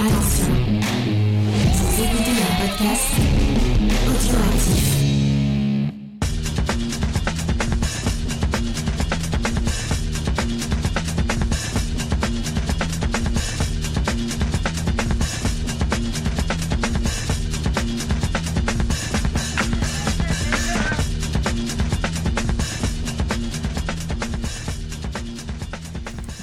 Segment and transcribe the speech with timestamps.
[0.00, 0.46] Attention,
[1.74, 3.10] vous écoutez un podcast
[4.06, 4.94] audioactif.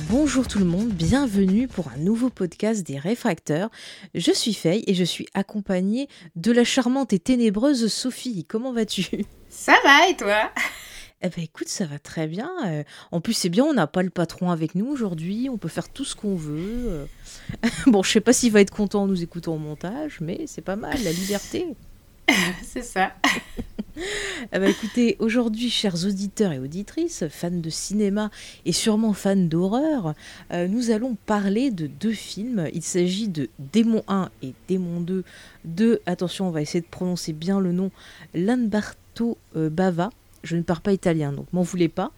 [0.10, 3.70] Bonjour tout le monde, bienvenue pour un nouveau podcast des réfracteurs.
[4.16, 8.44] Je suis Faye et je suis accompagnée de la charmante et ténébreuse Sophie.
[8.46, 9.06] Comment vas-tu?
[9.48, 10.50] Ça va et toi?
[11.22, 12.50] Eh ben écoute, ça va très bien.
[12.66, 15.68] Euh, En plus, c'est bien, on n'a pas le patron avec nous aujourd'hui, on peut
[15.68, 16.86] faire tout ce qu'on veut.
[16.88, 17.06] euh.
[17.86, 20.64] Bon, je sais pas s'il va être content en nous écoutant au montage, mais c'est
[20.64, 21.68] pas mal, la liberté.
[22.64, 23.14] C'est ça.
[24.52, 28.30] Ben, écoutez, aujourd'hui, chers auditeurs et auditrices, fans de cinéma
[28.66, 30.14] et sûrement fans d'horreur,
[30.52, 32.68] euh, nous allons parler de deux films.
[32.74, 35.24] Il s'agit de Démon 1 et Démon 2
[35.66, 37.92] de, attention, on va essayer de prononcer bien le nom,
[38.34, 40.10] Lamberto euh, Bava.
[40.46, 42.12] Je ne parle pas italien, donc m'en voulez pas.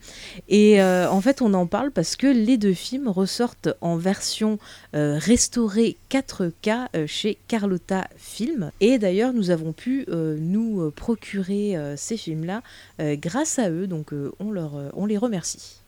[0.50, 4.60] Et euh, en fait, on en parle parce que les deux films ressortent en version
[4.96, 8.72] euh, restaurée 4K euh, chez Carlotta Film.
[8.82, 12.62] Et d'ailleurs, nous avons pu nous procurer ces films-là
[13.00, 15.80] grâce à eux, donc on, leur, on les remercie.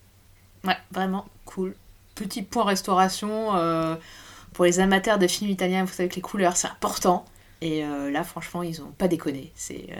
[0.63, 1.75] Ouais, vraiment cool.
[2.15, 3.51] Petit point restauration
[4.53, 5.83] pour les amateurs de films italiens.
[5.83, 7.25] Vous savez que les couleurs c'est important.
[7.61, 9.51] Et là, franchement, ils ont pas déconné.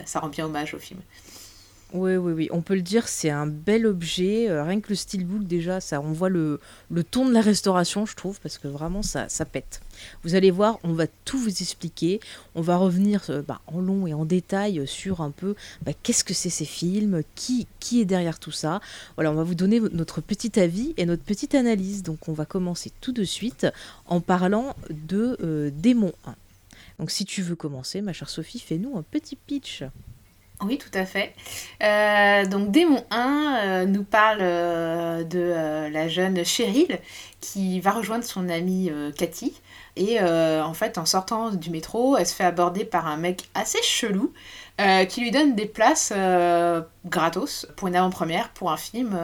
[0.06, 1.00] Ça rend bien hommage au film.
[1.92, 4.48] Oui, oui, oui, on peut le dire, c'est un bel objet.
[4.48, 6.60] euh, rien que le steelbook, déjà, ça, on voit le,
[6.92, 9.82] le ton de la restauration, je trouve, parce que vraiment, ça, ça pète.
[10.22, 12.20] Vous allez voir, on va tout vous expliquer.
[12.54, 16.24] On va revenir euh, bah, en long et en détail sur un peu bah, qu'est-ce
[16.24, 18.82] que c'est ces films, qui, qui est derrière tout ça.
[19.16, 22.04] Voilà, on va vous donner notre petit avis et notre petite analyse.
[22.04, 23.66] Donc, on va commencer tout de suite
[24.06, 26.36] en parlant de euh, Démon 1.
[27.00, 29.84] Donc, si tu veux commencer, ma chère Sophie, fais-nous un petit pitch.
[30.62, 31.34] Oui, tout à fait.
[31.84, 37.00] Euh, donc, Démon 1 euh, nous parle euh, de la jeune Cheryl
[37.40, 39.54] qui va rejoindre son amie Cathy.
[39.96, 43.82] Et en fait, en sortant du métro, elle se fait aborder par un mec assez
[43.82, 44.34] chelou
[45.10, 46.14] qui lui donne des places
[47.06, 49.18] gratos pour une avant-première pour un film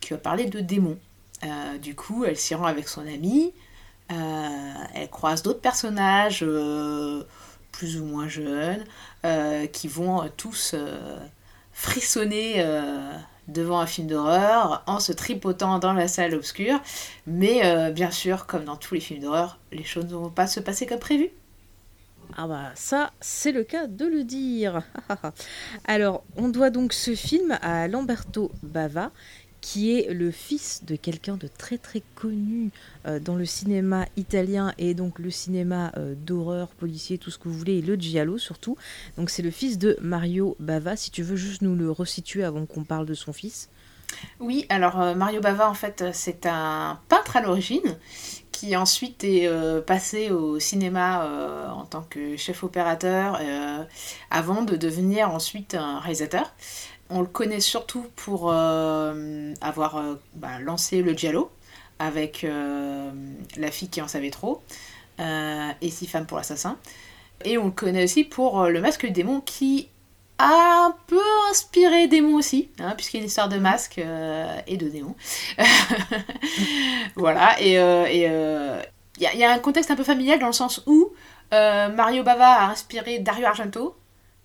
[0.00, 0.98] qui va parler de démons.
[1.82, 3.52] Du coup, elle s'y rend avec son amie.
[4.08, 6.44] Elle croise d'autres personnages
[7.72, 8.84] plus ou moins jeunes
[9.72, 11.18] qui vont euh, tous euh,
[11.72, 13.12] frissonner euh,
[13.48, 16.80] devant un film d'horreur en se tripotant dans la salle obscure.
[17.26, 20.46] Mais euh, bien sûr, comme dans tous les films d'horreur, les choses ne vont pas
[20.46, 21.30] se passer comme prévu.
[22.36, 24.82] Ah bah ça, c'est le cas de le dire.
[25.84, 29.10] Alors, on doit donc ce film à Lamberto Bava,
[29.64, 32.70] qui est le fils de quelqu'un de très très connu
[33.06, 37.48] euh, dans le cinéma italien et donc le cinéma euh, d'horreur, policier, tout ce que
[37.48, 38.76] vous voulez, et le giallo surtout.
[39.16, 42.66] Donc c'est le fils de Mario Bava, si tu veux juste nous le resituer avant
[42.66, 43.70] qu'on parle de son fils.
[44.38, 47.96] Oui, alors euh, Mario Bava, en fait, c'est un peintre à l'origine
[48.52, 49.50] qui ensuite est
[49.84, 53.40] passé au cinéma en tant que chef opérateur
[54.30, 56.54] avant de devenir ensuite un réalisateur.
[57.16, 61.48] On le connaît surtout pour euh, avoir euh, bah, lancé le Giallo
[62.00, 63.12] avec euh,
[63.56, 64.62] La fille qui en savait trop
[65.20, 66.76] et Six femmes pour l'assassin.
[67.44, 69.88] Et on le connaît aussi pour Le masque du démon qui
[70.38, 71.20] a un peu
[71.52, 73.98] inspiré Démon aussi, hein, puisqu'il y a une histoire de masque
[74.66, 75.14] et de démon.
[77.14, 81.12] voilà, et il y, a- un contexte un peu familial dans le sens où
[81.52, 83.94] Mario Bava a inspiré Dario Argento.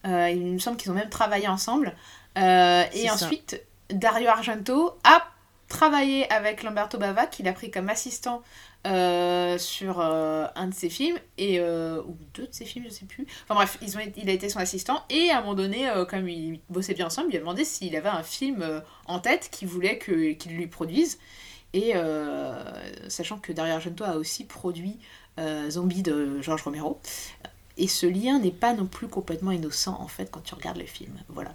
[0.06, 1.96] Il me semble qu'ils ont même travaillé ensemble.
[2.38, 3.14] Euh, et ça.
[3.14, 5.26] ensuite, Dario Argento a
[5.68, 8.42] travaillé avec Lamberto Bava, qu'il a pris comme assistant
[8.88, 13.06] euh, sur euh, un de ses films, et, ou deux de ses films, je sais
[13.06, 13.28] plus.
[13.44, 15.92] Enfin bref, ils ont, été- il a été son assistant, et à un moment donné,
[16.10, 19.68] comme ils bossaient bien ensemble, il a demandé s'il avait un film en tête qu'il
[19.68, 21.20] voulait qu'il lui produise.
[21.74, 21.94] Et
[23.10, 24.98] sachant que Dario Argento a aussi produit
[25.70, 27.00] Zombie de George Romero.
[27.78, 30.86] Et ce lien n'est pas non plus complètement innocent en fait quand tu regardes le
[30.86, 31.14] film.
[31.30, 31.54] Voilà.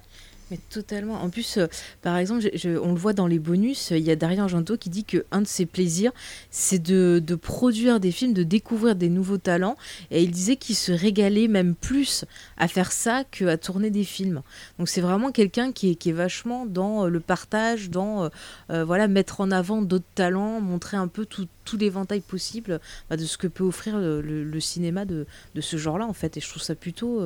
[0.51, 1.15] Mais totalement.
[1.23, 1.65] En plus, euh,
[2.03, 2.47] par exemple,
[2.83, 5.25] on le voit dans les bonus, euh, il y a Dario Argento qui dit que
[5.31, 6.11] un de ses plaisirs,
[6.51, 9.75] c'est de, produire des films, de découvrir des nouveaux talents.
[10.11, 12.25] Et il disait qu'il se régalait même plus
[12.57, 14.43] à faire ça qu'à tourner des films.
[14.77, 18.29] Donc c'est vraiment quelqu'un qui est, vachement dans euh, le partage, dans
[18.69, 21.47] voilà mettre en avant d'autres talents, montrer un peu tout,
[21.77, 25.25] l'éventail possible bah, de ce que peut offrir le, cinéma de,
[25.55, 26.37] de ce genre-là en fait.
[26.37, 27.21] Et je trouve ça plutôt,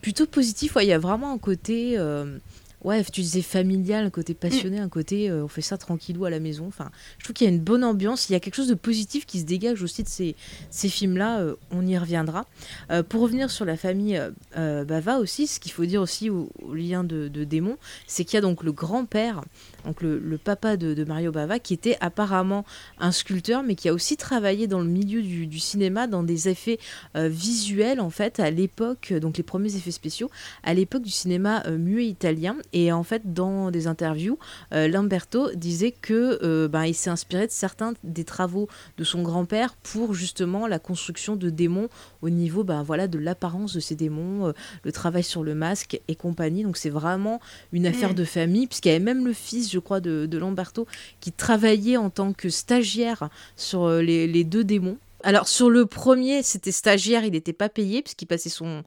[0.00, 0.76] plutôt positif.
[0.76, 2.38] Ouais, il y a vraiment un côté euh,
[2.84, 6.30] ouais, tu disais familial, un côté passionné, un côté euh, on fait ça tranquillou à
[6.30, 6.66] la maison.
[6.68, 8.74] Enfin, je trouve qu'il y a une bonne ambiance, il y a quelque chose de
[8.74, 10.36] positif qui se dégage aussi de ces,
[10.70, 11.40] ces films-là.
[11.40, 12.46] euh, on y reviendra.
[12.90, 14.20] Euh, pour revenir sur la famille
[14.54, 18.34] Bava aussi, ce qu'il faut dire aussi au, au lien de, de démons, c'est qu'il
[18.34, 19.42] y a donc le grand-père,
[19.84, 22.64] donc le, le papa de, de Mario Bava, qui était apparemment
[22.98, 26.48] un sculpteur, mais qui a aussi travaillé dans le milieu du, du cinéma, dans des
[26.48, 26.78] effets
[27.16, 30.30] euh, visuels en fait à l'époque, donc les premiers effets spéciaux
[30.64, 32.56] à l'époque du cinéma euh, muet italien.
[32.72, 34.38] Et en fait, dans des interviews,
[34.74, 39.74] euh, Lamberto disait que ben, il s'est inspiré de certains des travaux de son grand-père
[39.76, 41.88] pour justement la construction de démons
[42.22, 44.52] au niveau ben, voilà, de l'apparence de ces démons,
[44.82, 46.64] le travail sur le masque et compagnie.
[46.64, 47.40] Donc c'est vraiment
[47.72, 48.14] une affaire Mm.
[48.14, 50.86] de famille, puisqu'il y avait même le fils, je crois, de, de Lamberto
[51.20, 54.98] qui travaillait en tant que stagiaire sur euh, les, deux démons.
[55.24, 58.84] Alors sur le premier, c'était stagiaire, il n'était pas payé puisqu'il passait son,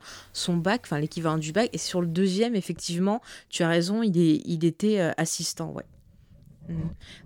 [0.48, 1.70] bac, enfin l'équivalent du bac.
[1.74, 5.86] Et sur le deuxième, effectivement, tu as raison, il, il était euh, assistant, ouais.
[6.70, 6.74] Mm.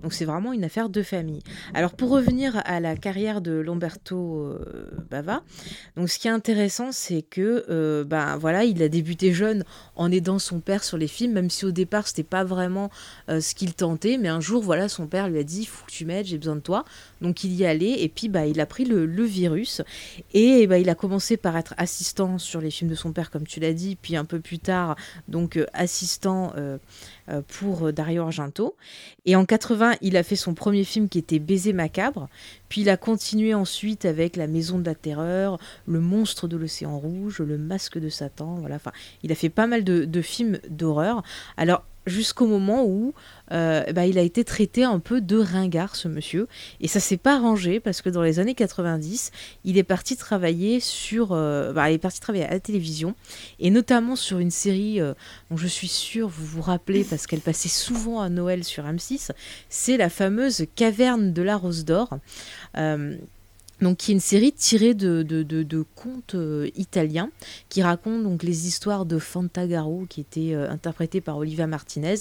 [0.03, 1.41] Donc c'est vraiment une affaire de famille.
[1.73, 5.43] Alors pour revenir à la carrière de Lamberto euh, Bava,
[5.97, 9.63] ce qui est intéressant c'est que euh, ben voilà il a débuté jeune
[9.95, 12.89] en aidant son père sur les films, même si au départ c'était pas vraiment
[13.29, 15.91] euh, ce qu'il tentait, mais un jour voilà son père lui a dit faut que
[15.91, 16.85] tu m'aides, j'ai besoin de toi,
[17.21, 19.81] donc il y allait et puis bah il a pris le, le virus
[20.33, 23.45] et bah, il a commencé par être assistant sur les films de son père comme
[23.45, 24.95] tu l'as dit, puis un peu plus tard
[25.27, 26.53] donc assistant
[27.47, 28.75] pour euh, Dario Argento.
[29.25, 32.29] Et en 80, il a fait son premier film qui était Baiser macabre.
[32.69, 36.97] Puis il a continué ensuite avec La Maison de la Terreur, Le Monstre de l'Océan
[36.97, 38.55] Rouge, Le Masque de Satan.
[38.55, 38.75] Voilà.
[38.75, 38.91] Enfin,
[39.23, 41.23] il a fait pas mal de, de films d'horreur.
[41.57, 43.13] Alors jusqu'au moment où
[43.51, 46.47] euh, bah, il a été traité un peu de ringard, ce monsieur.
[46.81, 49.31] Et ça s'est pas arrangé parce que dans les années 90,
[49.63, 53.15] il est parti travailler sur, euh, bah, il est parti travailler à la télévision
[53.59, 55.13] et notamment sur une série euh,
[55.51, 59.31] dont je suis sûre vous vous rappelez parce qu'elle passait souvent à Noël sur M6.
[59.69, 62.17] C'est la fameuse Caverne de la Rose d'Or.
[63.81, 67.29] Donc, qui est une série tirée de, de, de, contes euh, italiens
[67.69, 72.15] qui raconte donc les histoires de Fantagaro qui était euh, interprétée par Olivia Martinez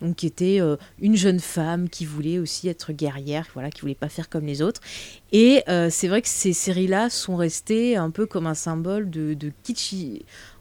[0.00, 3.94] donc qui était euh, une jeune femme qui voulait aussi être guerrière voilà qui voulait
[3.94, 4.80] pas faire comme les autres.
[5.32, 9.36] Et c'est vrai que ces séries là sont restées un peu comme un symbole de,
[9.62, 9.94] kitsch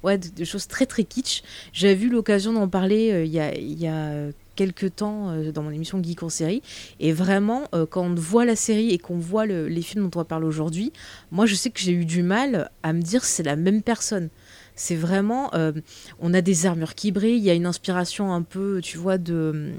[0.03, 1.43] ouais de, choses très très kitsch.
[1.71, 5.71] J'avais eu l'occasion d'en parler il y a y a quelques temps euh, dans mon
[5.71, 6.61] émission Geek en série
[6.99, 10.11] et vraiment euh, quand on voit la série et qu'on voit le- les films dont
[10.15, 10.91] on va parler aujourd'hui
[11.31, 14.29] moi je sais que j'ai eu du mal à me dire c'est la même personne
[14.75, 15.71] c'est vraiment euh,
[16.19, 19.17] on a des armures qui brillent il y a une inspiration un peu tu vois
[19.17, 19.71] de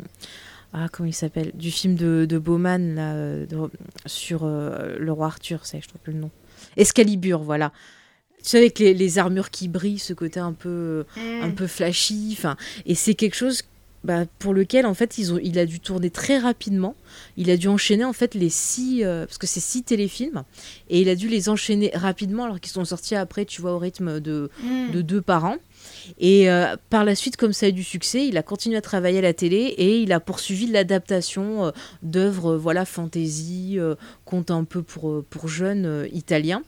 [0.73, 3.15] ah comment il s'appelle du film de, de Bowman là
[3.47, 3.71] de-
[4.07, 6.31] sur le roi Arthur c'est je trouve plus le nom
[6.77, 7.73] Excalibur voilà
[8.43, 11.05] tu sais avec les, les armures qui brillent ce côté un peu
[11.43, 11.55] un Mm.
[11.57, 12.29] peu flashy.
[12.33, 13.63] Enfin, et c'est quelque chose
[14.07, 16.95] bah, pour lequel en fait ils ont, il a dû tourner très rapidement.
[17.37, 20.45] Il a dû enchaîner en fait les six, euh, parce que c'est six téléfilms,
[20.89, 23.79] et il a dû les enchaîner rapidement alors qu'ils sont sortis après, tu vois, au
[23.79, 24.93] rythme de, Mm.
[24.93, 25.57] de deux par an.
[26.21, 28.81] Et euh, par la suite, comme ça a eu du succès, il a continué à
[28.81, 31.71] travailler à la télé et il a poursuivi l'adaptation euh,
[32.03, 33.79] d'œuvres, voilà, fantasy,
[34.25, 36.63] contes un peu pour, pour jeunes italiens.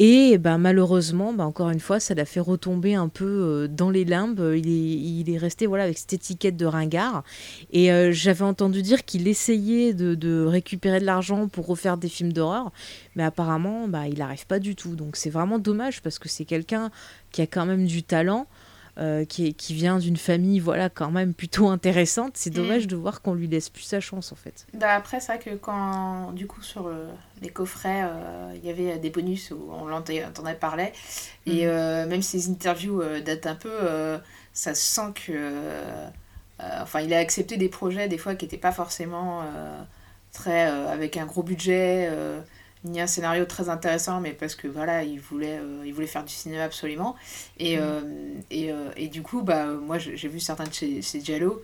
[0.00, 3.90] Et ben, malheureusement, ben, encore une fois, ça l'a fait retomber un peu euh, dans
[3.90, 4.40] les limbes.
[4.56, 7.24] Il est, il est resté voilà, avec cette étiquette de ringard.
[7.72, 12.08] Et euh, j'avais entendu dire qu'il essayait de, de récupérer de l'argent pour refaire des
[12.08, 12.70] films d'horreur.
[13.16, 14.94] Mais apparemment, bah, il n'arrive pas du tout.
[14.94, 16.90] Donc c'est vraiment dommage parce que c'est quelqu'un
[17.32, 18.46] qui a quand même du talent.
[18.98, 22.96] Euh, qui, est- qui vient d'une famille voilà quand même plutôt intéressante c'est dommage de
[22.96, 26.32] voir qu'on lui laisse plus sa chance en fait Bah après, c'est vrai que quand,
[26.32, 27.06] du coup, sur euh,
[27.42, 30.92] les coffrets, euh, il y avait des bonus où on l'entendait entendait parler.
[31.46, 31.70] Et Mhm.
[31.70, 33.70] euh, même si les interviews datent un peu,
[34.52, 35.62] ça se sent que.
[36.82, 39.42] enfin, il a accepté des projets, des fois, qui n'étaient pas forcément
[40.32, 40.62] très.
[40.62, 42.10] avec un gros budget,
[42.84, 46.24] ni un scénario très intéressant, mais parce que voilà, il voulait, euh, il voulait faire
[46.24, 47.16] du cinéma absolument.
[47.58, 47.82] Et, Mhm.
[47.82, 48.00] euh,
[48.50, 51.62] et, euh, et du coup, bah, moi, j'ai vu certains de ces, ces Giallo.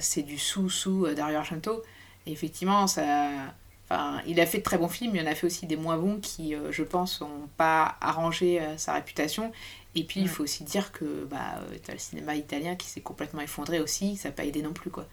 [0.00, 1.82] C'est du sous-sous Dario Argento.
[2.26, 3.30] Et effectivement, ça,
[4.26, 5.96] il a fait de très bons films, il y en a fait aussi des moins
[5.96, 9.50] bons qui, je pense, n'ont pas arrangé sa réputation.
[9.94, 10.28] Et puis, il Ouais.
[10.28, 14.34] faut aussi dire que bah, le cinéma italien qui s'est complètement effondré aussi, ça n'a
[14.34, 14.90] pas aidé non plus.
[14.90, 15.06] quoi.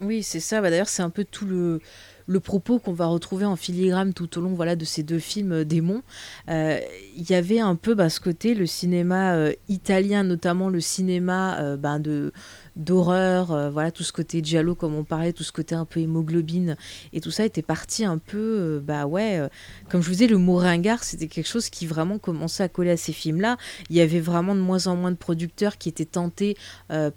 [0.00, 0.60] Oui, c'est ça.
[0.60, 1.80] Bah, D'ailleurs, c'est un peu tout le,
[2.26, 5.52] le propos qu'on va retrouver en filigrane tout au long voilà, de ces deux films
[5.52, 6.02] euh, démons.
[6.48, 12.00] Il y avait un peu bah, ce côté, le cinéma italien, notamment le cinéma ben,
[12.00, 12.32] de
[12.76, 16.00] d'horreur, euh, voilà tout ce côté giallo comme on parlait, tout ce côté un peu
[16.00, 16.76] hémoglobine
[17.12, 19.48] et tout ça était parti un peu, euh, bah ouais, euh,
[19.88, 22.90] comme je vous disais, le mot ringard c'était quelque chose qui vraiment commençait à coller
[22.90, 23.56] à ces films-là.
[23.88, 26.56] Il y avait vraiment de moins en moins de producteurs qui étaient tentés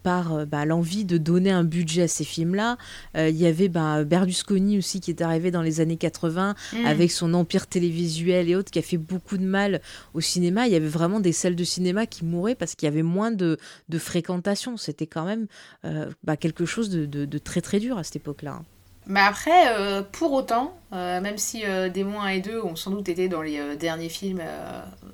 [0.04, 2.78] par bah, l'envie de donner un budget à ces films-là.
[3.16, 6.86] il y avait bah, Berlusconi aussi qui est arrivé dans les années 80 mm.
[6.86, 9.82] avec son empire télévisuel et autres qui a fait beaucoup de mal
[10.14, 10.68] au cinéma.
[10.68, 13.32] Il y avait vraiment des salles de cinéma qui mouraient parce qu'il y avait moins
[13.32, 13.58] de,
[13.90, 14.78] de fréquentation.
[14.78, 15.43] C'était quand même
[15.86, 18.62] euh, bah, quelque chose de, très très dur à cette époque-là.
[19.06, 23.10] Mais après, euh, pour autant, euh, même si Démon 1 et 2 ont sans doute
[23.10, 24.42] été dans les derniers films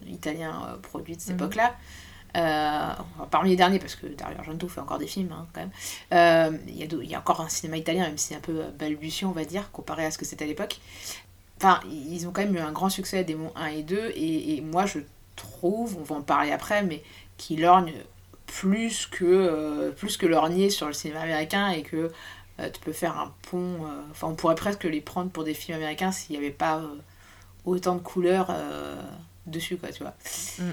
[0.08, 1.40] italiens produits de cette mhm.
[1.40, 1.76] époque-là,
[3.32, 6.76] parmi les derniers, parce que Dario Argento fait encore des films hein, quand même, il
[6.76, 9.46] y, y, a encore un cinéma italien, même si c'est un peu balbutiant, on va
[9.46, 10.80] dire, comparé à ce que c'était à l'époque.
[11.58, 14.62] Enfin, ils ont quand même eu un grand succès, Démon 1 et 2, et, et
[14.62, 15.00] moi je
[15.36, 17.02] trouve, on va en parler après, mais
[17.38, 17.94] qui lorgne
[18.50, 20.26] plus que, euh, plus que
[20.70, 22.12] sur le cinéma américain et que
[22.60, 23.86] euh, tu peux faire un pont.
[23.86, 26.82] Euh, enfin, on pourrait presque les prendre pour des films américains s'il n'y avait pas
[27.66, 28.54] autant de couleurs
[29.46, 30.16] dessus, quoi, tu vois.
[30.60, 30.72] Mm.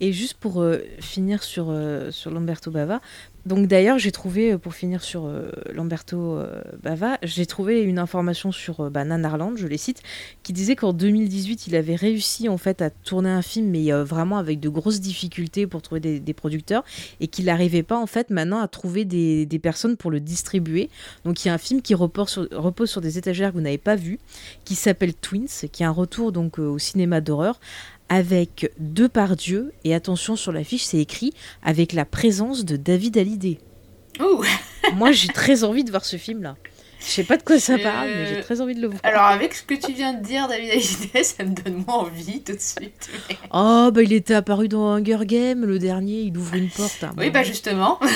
[0.00, 0.64] Et juste pour
[1.00, 1.74] finir sur,
[2.10, 3.00] sur Lamberto Bava,
[3.46, 7.98] donc d'ailleurs, j'ai trouvé, euh, pour finir sur euh, Lamberto euh, Bava, j'ai trouvé une
[7.98, 10.02] information sur bah, Nanarland, je les cite,
[10.42, 14.38] qui disait qu'en 2018, il avait réussi en fait à tourner un film, mais vraiment
[14.38, 16.84] avec de grosses difficultés pour trouver des, producteurs,
[17.20, 20.90] et qu'il n'arrivait pas en fait maintenant à trouver des, personnes pour le distribuer.
[21.24, 23.62] Donc il y a un film qui repose sur, repose sur des étagères que vous
[23.62, 24.18] n'avez pas vues,
[24.64, 27.60] qui s'appelle Twins, qui est un retour donc au cinéma d'horreur,
[28.08, 31.32] avec deux par Dieu, et attention sur l'affiche, c'est écrit
[31.62, 33.58] avec la présence de David Hallyday.
[34.94, 36.56] Moi, j'ai très envie de voir ce film-là.
[37.00, 39.00] Je sais pas de quoi ça parle, mais j'ai très envie de le voir.
[39.02, 42.42] Alors, avec ce que tu viens de dire, David Hallyday, ça me donne moins envie
[42.42, 43.10] tout de suite.
[43.52, 47.04] Oh, bah il était apparu dans Hunger Game, le dernier, il ouvre une porte.
[47.18, 47.98] oui, bah justement.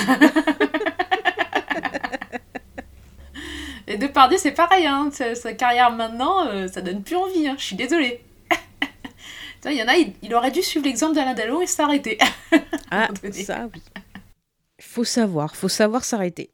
[3.87, 5.11] Et Depardieu, c'est pareil, hein.
[5.11, 7.57] sa, carrière maintenant, euh, ça donne plus envie, hein.
[7.59, 8.23] je suis désolée.
[9.64, 12.18] Il y en a, il, aurait dû suivre l'exemple d'Alain Dallo et s'arrêter.
[12.90, 13.82] ah, ça oui.
[14.80, 16.50] Faut savoir, faut savoir s'arrêter.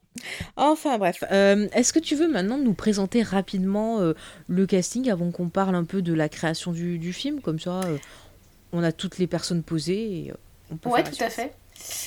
[0.56, 4.14] Enfin bref, euh, est-ce que tu veux maintenant nous présenter rapidement euh,
[4.48, 7.40] le casting avant qu'on parle un peu de la création du, film?
[7.40, 7.98] Comme ça, euh,
[8.72, 10.32] on a toutes les personnes posées et
[10.70, 11.52] on peut Ouais, tout à fait.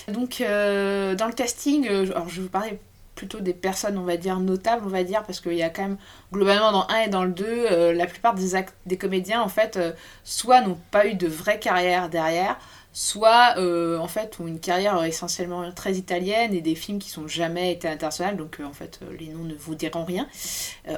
[0.07, 2.79] Donc, dans le casting, alors je vais vous parler
[3.17, 5.81] plutôt des personnes, on va dire, notables, on va dire, parce qu'il y a quand
[5.81, 5.97] même,
[6.31, 8.51] globalement, dans 1 et dans le 2, euh, la plupart des,
[8.85, 9.91] des comédiens, en fait, euh,
[10.23, 12.57] soit n'ont pas eu de vraie carrière derrière,
[12.93, 17.27] soit, euh, en fait, ont une carrière essentiellement très italienne et des films qui sont
[17.27, 20.27] jamais été internationaux, donc, en fait, les noms ne vous diront rien,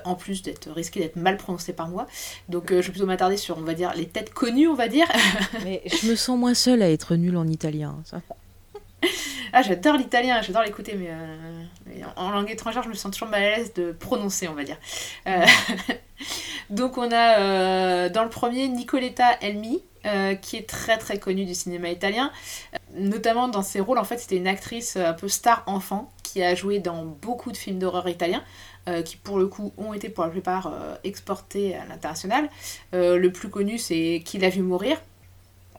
[0.04, 2.06] en plus d'être risqués d'être mal prononcés par moi.
[2.50, 5.08] Donc, je vais plutôt m'attarder sur, on va dire, les têtes connues, on va dire.
[5.64, 8.22] Mais je me sens moins seule à être nulle en italien, ça.
[9.52, 13.44] Ah, j'adore l'italien, j'adore l'écouter, mais, euh, en, langue étrangère, je me sens toujours mal
[13.44, 14.78] à l'aise de prononcer, on va dire.
[15.28, 15.44] Euh,
[16.70, 19.82] donc, on a euh, dans le premier Nicoletta Elmi,
[20.42, 22.32] qui est très très connue du cinéma italien,
[22.94, 23.98] notamment dans ses rôles.
[23.98, 27.58] En fait, c'était une actrice un peu star enfant qui a joué dans beaucoup de
[27.58, 28.44] films d'horreur italiens.
[29.04, 30.72] qui pour le coup ont été pour la plupart
[31.04, 32.50] exportés à l'international.
[32.94, 35.00] le plus connu c'est Qui l'a vu mourir,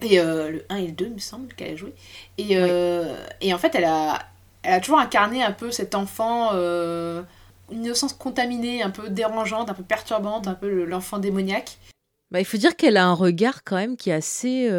[0.03, 1.93] et euh, le 1 et le 2, il me semble, qu'elle a joué.
[2.39, 4.21] Et, euh, et en fait, elle a,
[4.63, 7.23] elle a toujours incarné un peu cet enfant, euh,
[7.71, 11.79] une innocence contaminée, un peu dérangeante, un peu perturbante, un peu l'enfant démoniaque.
[12.31, 14.71] Bah, il faut dire qu'elle a un regard quand même qui est assez,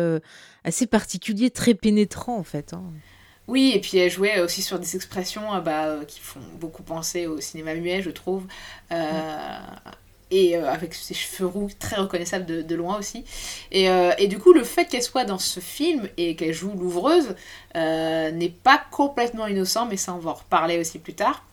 [0.63, 2.73] assez particulier, très pénétrant en fait.
[2.73, 2.83] Hein.
[3.47, 7.41] Oui, et puis elle jouait aussi sur des expressions bah, qui font beaucoup penser au
[7.41, 8.45] cinéma muet, je trouve
[10.31, 13.25] et euh, avec ses cheveux roux très reconnaissables de, loin aussi.
[13.75, 17.35] Euh, et, du coup, le fait qu'elle soit dans ce film et qu'elle joue l'ouvreuse
[17.75, 21.43] euh, n'est pas complètement innocent, mais ça on va en reparler aussi plus tard.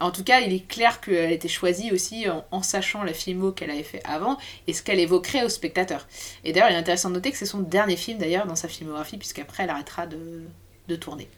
[0.00, 3.52] En tout cas, il est clair qu'elle a été choisie aussi en, sachant la filmo
[3.52, 4.36] qu'elle avait fait avant
[4.66, 6.08] et ce qu'elle évoquerait au spectateur.
[6.42, 8.66] Et d'ailleurs, il est intéressant de noter que c'est son dernier film d'ailleurs dans sa
[8.66, 11.28] filmographie, puisqu'après elle arrêtera de tourner.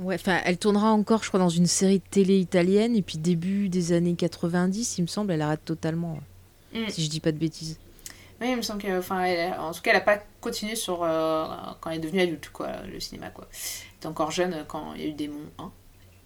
[0.00, 3.18] Ouais, enfin, elle tournera encore, je crois, dans une série de télé italienne, et puis
[3.18, 6.18] début des années 90, il me semble, elle arrête totalement.
[6.72, 6.88] Mm.
[6.88, 7.78] Si je dis pas de bêtises.
[8.40, 11.46] Oui, il me semble que, enfin, en tout cas, elle n'a pas continué sur euh,
[11.80, 13.46] quand elle est devenue adulte, quoi, le cinéma, quoi.
[13.52, 15.72] Elle était encore jeune quand il y a eu Démon 1.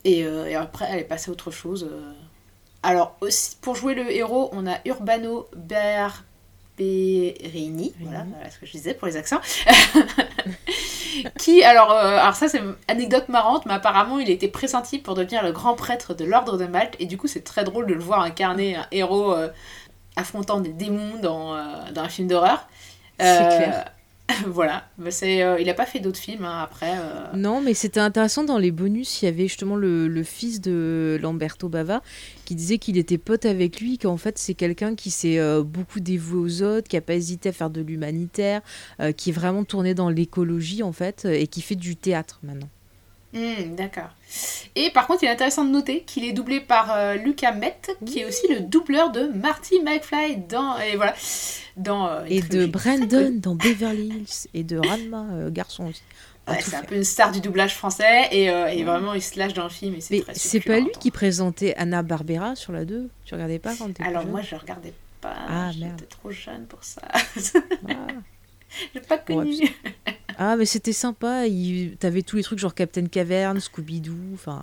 [0.05, 1.89] Et, euh, et, après, elle est passée à autre chose.
[1.91, 2.13] Euh.
[2.85, 6.25] Alors, aussi, pour jouer le héros, on a Urbano Ber...
[8.01, 9.41] Voilà, voilà ce que je disais pour les accents.
[11.39, 14.99] qui, alors, euh, alors ça c'est une anecdote marrante, mais apparemment il a été pressenti
[14.99, 17.87] pour devenir le grand prêtre de l'ordre de Malte, et du coup c'est très drôle
[17.87, 19.49] de le voir incarner un héros euh,
[20.17, 21.63] affrontant des démons dans, euh,
[21.93, 22.67] dans un film d'horreur.
[23.19, 23.85] C'est clair.
[24.47, 26.93] voilà, c'est, euh, il a pas fait d'autres films hein, après.
[26.97, 27.37] euh.
[27.37, 31.69] Non, mais c'était intéressant dans les bonus, il y avait justement le, fils de Lamberto
[31.69, 32.03] Bava
[32.45, 36.01] qui disait qu'il était pote avec lui, qu'en fait c'est quelqu'un qui s'est euh, beaucoup
[36.01, 38.61] dévoué aux autres, qui a pas hésité à faire de l'humanitaire,
[39.17, 42.69] qui est vraiment tourné dans l'écologie en fait, et qui fait du théâtre maintenant.
[43.35, 44.11] Hmm, d'accord.
[44.77, 47.91] Et par contre, il est intéressant de noter qu'il est doublé par euh, Lucas Mett,
[48.07, 51.15] qui est aussi le doubleur de Marty McFly dans et voilà
[51.77, 56.03] dans euh, Et de Brandon dans Beverly Hills, et de Ranma, euh, garçon aussi.
[56.47, 59.55] Ouais, c'est un peu une star du doublage français et, et vraiment il se lâche
[59.55, 62.85] dans le film et c'est Mais c'est pas lui qui présentait Anna Barbera sur la
[62.85, 64.31] 2 Tu regardais pas quand t'étais Alors jeune?
[64.31, 67.01] moi je regardais pas, Ah, j'étais trop jeune pour ça.
[67.89, 67.93] Ah.
[68.95, 69.57] J'ai pas connu.
[70.39, 71.47] Ah, mais c'était sympa.
[71.47, 71.97] Il...
[71.97, 74.35] T'avais tous les trucs genre Captain Cavern, Scooby-Doo.
[74.35, 74.63] Enfin,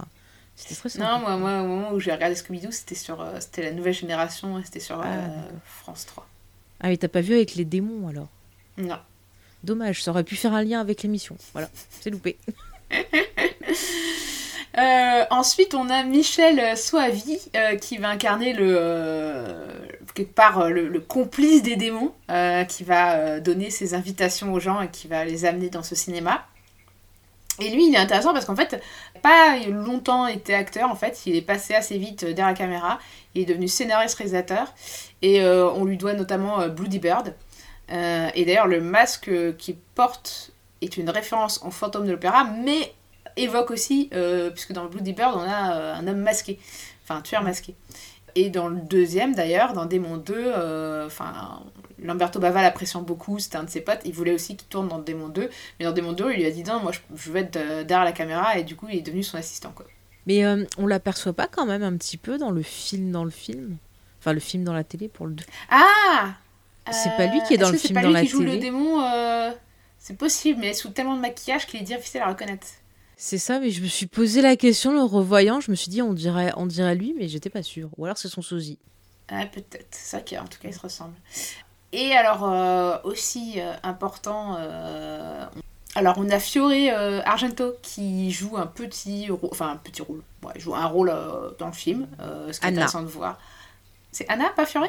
[0.56, 1.06] c'était très sympa.
[1.06, 3.94] non, moi, moi au moment où j'ai regardé Scooby-Doo, c'était sur euh, c'était la nouvelle
[3.94, 5.44] génération et c'était sur euh, Ah, d'accord.
[5.66, 6.28] France 3.
[6.82, 8.28] Ah, mais t'as pas vu avec les démons alors?
[8.78, 9.00] Non.
[9.64, 11.38] Dommage, ça aurait pu faire un lien avec l'émission.
[11.54, 11.70] Voilà,
[12.02, 12.38] c'est loupé.
[14.78, 19.68] Euh, ensuite, on a Michel Soavi euh, qui va incarner le euh,
[20.14, 24.60] quelque part euh, le, complice des démons, euh, qui va euh, donner ses invitations aux
[24.60, 26.46] gens et qui va les amener dans ce cinéma.
[27.60, 28.82] Et lui, il est intéressant parce qu'en fait,
[29.22, 30.90] pas longtemps été acteur.
[30.90, 33.00] En fait, il est passé assez vite derrière la caméra.
[33.36, 34.74] Il est devenu scénariste-réalisateur
[35.22, 37.36] et euh, on lui doit notamment Bloody Bird.
[37.90, 42.94] Et d'ailleurs, le masque qu'il porte est une référence au fantôme de l'opéra, mais
[43.36, 44.10] évoque aussi,
[44.54, 46.58] puisque dans Bloody Bird, on a un homme masqué,
[47.04, 47.76] enfin un tueur masqué.
[48.36, 51.62] Et dans le deuxième, d'ailleurs, dans Démon 2, euh, enfin,
[52.02, 55.00] Lamberto Bava l'appréciant beaucoup, c'était un de ses potes, il voulait aussi qu'il tourne dans
[55.00, 57.38] Démon 2, mais dans Démon 2, il lui a dit non, moi je, je veux
[57.40, 59.86] être euh, derrière la caméra, et du coup, il est devenu son assistant, quoi.
[60.28, 63.32] Mais euh, on l'aperçoit pas quand même un petit peu dans le film dans le
[63.32, 63.78] film?
[64.20, 65.44] Enfin, le film dans la télé pour le 2.
[65.70, 66.36] Ah
[66.92, 68.26] C'est pas lui qui est dans Est-ce le que c'est film pas dans lui la
[68.26, 68.52] qui joue télé?
[68.54, 69.52] le démon euh,
[69.98, 72.68] C'est possible, mais sous tellement de maquillage qu'il est difficile à reconnaître.
[73.24, 75.60] C'est ça, mais je me suis posé la question le revoyant.
[75.60, 77.92] Je me suis dit, on dirait, on dirait lui, mais j'étais pas sûre.
[78.00, 78.80] Ou alors c'est son sosie.
[79.30, 79.86] Ah, peut-être.
[79.92, 81.14] C'est vrai qu'en tout cas, ils se ressemblent.
[81.92, 85.46] Et alors, euh, aussi euh, important, euh,
[85.94, 86.72] alors on a Fiore
[87.24, 91.14] Argento qui joue un petit rôle, enfin un petit rôle, ouais, il joue un rôle
[91.60, 92.78] dans le film, ce qui est Anna.
[92.78, 93.40] intéressant de voir.
[94.12, 94.88] C'est Anna, pas Fiore?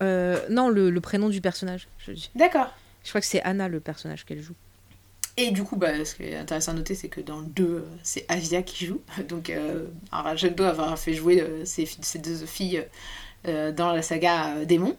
[0.00, 1.88] Non, le, le prénom du personnage.
[1.98, 2.68] Je, D'accord.
[3.02, 4.54] je crois que c'est Anna le personnage qu'elle joue.
[5.36, 7.64] Et du coup, bah, ce qui est intéressant à noter, c'est que dans le 2,
[7.64, 9.00] euh, c'est Avia qui joue.
[9.28, 12.84] Donc, euh, Argento avoir fait jouer euh, ses, fi- ses deux filles
[13.48, 14.96] euh, dans la saga euh, Démon.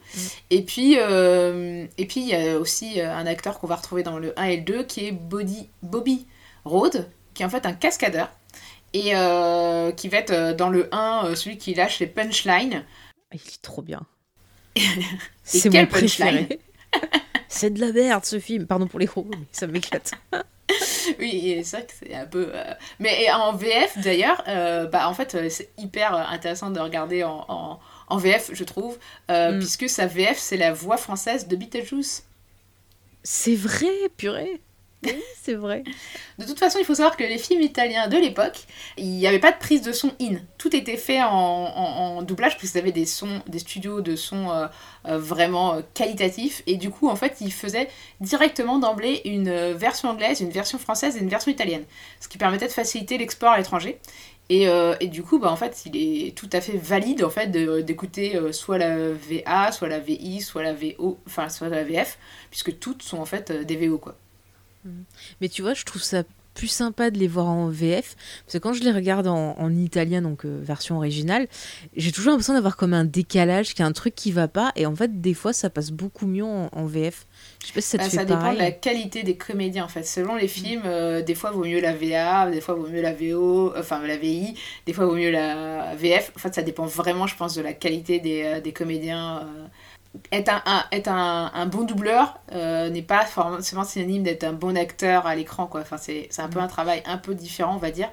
[0.50, 4.04] Et puis, euh, et puis, il y a aussi euh, un acteur qu'on va retrouver
[4.04, 6.28] dans le 1 et le 2 qui est Body, Bobby
[6.66, 8.30] Road, qui est en fait un cascadeur.
[8.94, 12.84] Et euh, qui va être euh, dans le 1 euh, celui qui lâche les punchlines.
[13.34, 14.02] Il est trop bien.
[15.44, 16.60] C'est quel mon punchline préféré.
[17.56, 18.66] c'est de la merde ce film.
[18.68, 20.12] Pardon pour les gros, mais ça m'éclate.
[21.20, 22.50] Oui, c'est vrai que c'est un peu.
[22.54, 27.24] euh, Mais en VF d'ailleurs, euh, bah, en fait, euh, c'est hyper intéressant de regarder
[27.24, 28.98] en, en, en VF, je trouve,
[29.30, 29.60] euh, Mm.
[29.60, 32.24] puisque sa VF, c'est la voix française de Beetlejuice.
[33.24, 33.88] C'est vrai,
[34.18, 34.62] purée.
[35.42, 35.84] C'est vrai.
[36.40, 38.64] De toute façon, il faut savoir que les films italiens de l'époque,
[38.98, 40.38] il n'y avait pas de prise de son in.
[40.58, 44.68] Tout était fait en, doublage, puisqu'ils avaient des studios de son euh,
[45.08, 46.64] euh, vraiment euh, qualitatifs.
[46.66, 47.90] Et du coup, en fait, ils faisaient
[48.22, 51.84] directement d'emblée une version anglaise, une version française et une version italienne.
[52.20, 54.00] Ce qui permettait de faciliter l'export à l'étranger.
[54.50, 54.68] Et,
[55.08, 55.96] du coup, bah, en fait, il
[56.28, 60.62] est tout à fait valide en fait d'écouter soit la VA, soit la VI, soit
[60.62, 62.20] la VO, enfin soit la VF,
[62.52, 64.16] puisque toutes sont en fait des VO quoi.
[65.42, 68.16] Mais tu vois, je trouve ça plus sympa de les voir en VF.
[68.46, 71.48] Parce que quand je les regarde en, en italien, donc euh, version originale,
[71.98, 74.72] j'ai toujours l'impression d'avoir comme un décalage, qu'il y a un truc qui va pas.
[74.78, 77.26] Et en fait, des fois, ça passe beaucoup mieux en, en VF.
[77.62, 78.54] Je sais pas si ça te Bah, fait ça dépend pareil.
[78.54, 80.04] de la qualité des comédiens en fait.
[80.04, 83.14] Selon les films, euh, des fois vaut mieux la VA, des fois vaut mieux la
[83.14, 84.54] VO, enfin la VI,
[84.86, 86.32] des fois vaut mieux la VF.
[86.38, 89.40] En fait, ça dépend vraiment, je pense, de la qualité des, euh, des comédiens.
[89.48, 89.68] euh.
[90.32, 94.54] Être, un, un- être un, un bon doubleur euh, n'est pas forcément synonyme d'être un
[94.54, 95.82] bon acteur à l'écran quoi.
[95.82, 98.10] Enfin, c'est un peu un travail un peu différent, on va dire.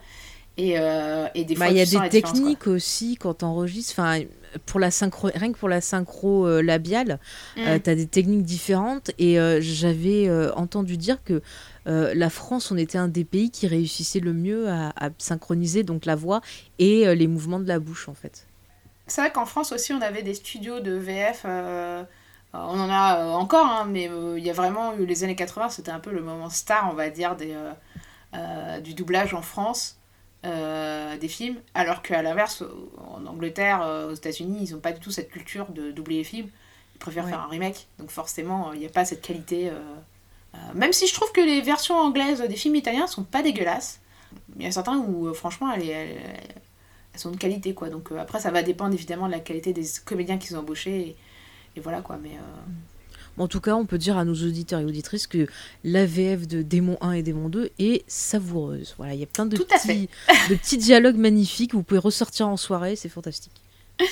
[0.59, 3.95] Et, euh, et des Bah, fois, il y a tu des techniques aussi quand t'enregistres.
[3.99, 4.21] Enfin,
[4.67, 7.19] pour la synchro, rien que pour la synchro euh, labiale,
[7.67, 7.81] euh, Mm.
[7.83, 9.11] t'as des techniques différentes.
[9.19, 11.43] Et euh, j'avais entendu dire que
[11.87, 16.05] la France, on était un des pays qui réussissait le mieux à, à synchroniser donc
[16.07, 16.41] la voix
[16.79, 18.47] et les mouvements de la bouche en fait.
[19.07, 22.05] C'est vrai qu'en France aussi, on avait des studios de VF euh,
[22.55, 25.91] on en a encore, hein, mais il y a vraiment eu les années 80, c'était
[25.91, 27.57] un peu le moment star, on va dire, des,
[28.83, 29.97] du doublage en France.
[30.43, 32.63] des films, alors qu'à l'inverse,
[32.99, 36.49] en Angleterre, aux États-Unis, ils n'ont pas du tout cette culture de doubler les films.
[36.95, 39.73] Ils préfèrent faire un remake, donc forcément, il n'y a pas cette qualité.
[40.75, 44.03] même si je trouve que les versions anglaises des films italiens sont pas dégueulasses,
[44.57, 46.19] il y a certains où, franchement, elles,
[47.13, 47.89] elles, sont de qualité, quoi.
[47.89, 51.17] Donc après, ça va dépendre évidemment de la qualité des comédiens qu'ils ont embauchés
[51.77, 52.19] et voilà quoi.
[52.23, 55.47] Mais euh, en tout cas, on peut dire à nos auditeurs et auditrices que
[55.85, 58.95] l'AVF de Démon 1 et Démon 2 est savoureuse.
[58.99, 60.09] Voilà, il y a plein de, petits,
[60.51, 61.75] de petits dialogues magnifiques.
[61.75, 63.53] Vous pouvez ressortir en soirée, c'est fantastique.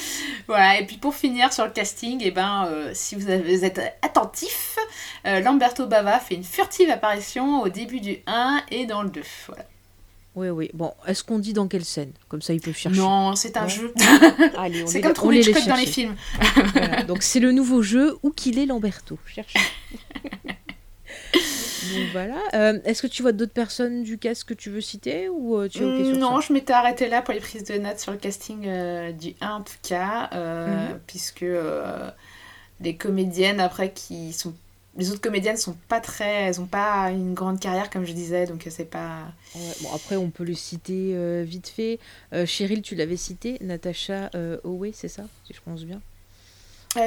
[0.47, 3.81] Voilà, et puis pour finir sur le casting, et eh ben, euh, si vous, êtes
[4.03, 4.77] attentif,
[5.25, 9.23] euh, Lamberto Bava fait une furtive apparition au début du 1 et dans le 2.
[9.47, 9.65] Voilà.
[10.37, 10.71] Oui, oui.
[10.75, 12.13] Bon, est-ce qu'on dit dans quelle scène?
[12.29, 13.01] Comme ça, ils peuvent chercher.
[13.01, 13.93] Non, c'est un jeu.
[14.87, 16.15] c'est comme trouver Hitchcock dans les films.
[17.09, 19.19] Donc, c'est le nouveau jeu Où qu'il est Lamberto?
[19.27, 19.59] Cherchez.
[21.33, 22.39] Donc voilà.
[22.55, 25.69] Euh, est-ce que tu vois d'autres personnes du cast que tu veux citer ou euh,
[25.69, 28.19] tu es sur Non, je m'étais arrêtée là pour les prises de notes sur le
[28.19, 31.01] casting euh, du 1 en tout cas, mhm.
[31.07, 31.45] puisque
[32.81, 34.55] les comédiennes après qui sont
[34.97, 38.47] les autres comédiennes sont pas très elles ont pas une grande carrière comme je disais
[38.47, 41.99] donc c'est pas bon après on peut le citer euh, vite fait.
[42.33, 46.01] Euh, Cheryl tu l'avais cité Natasha euh, Owe c'est ça si je pense bien?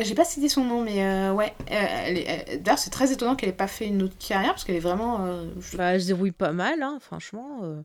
[0.03, 3.87] J'ai pas cité son nom mais ouais d'ailleurs c'est très étonnant qu'elle ait pas fait
[3.87, 5.27] une autre carrière parce qu'elle est vraiment
[5.73, 7.83] bah, elle se débrouille pas mal hein, franchement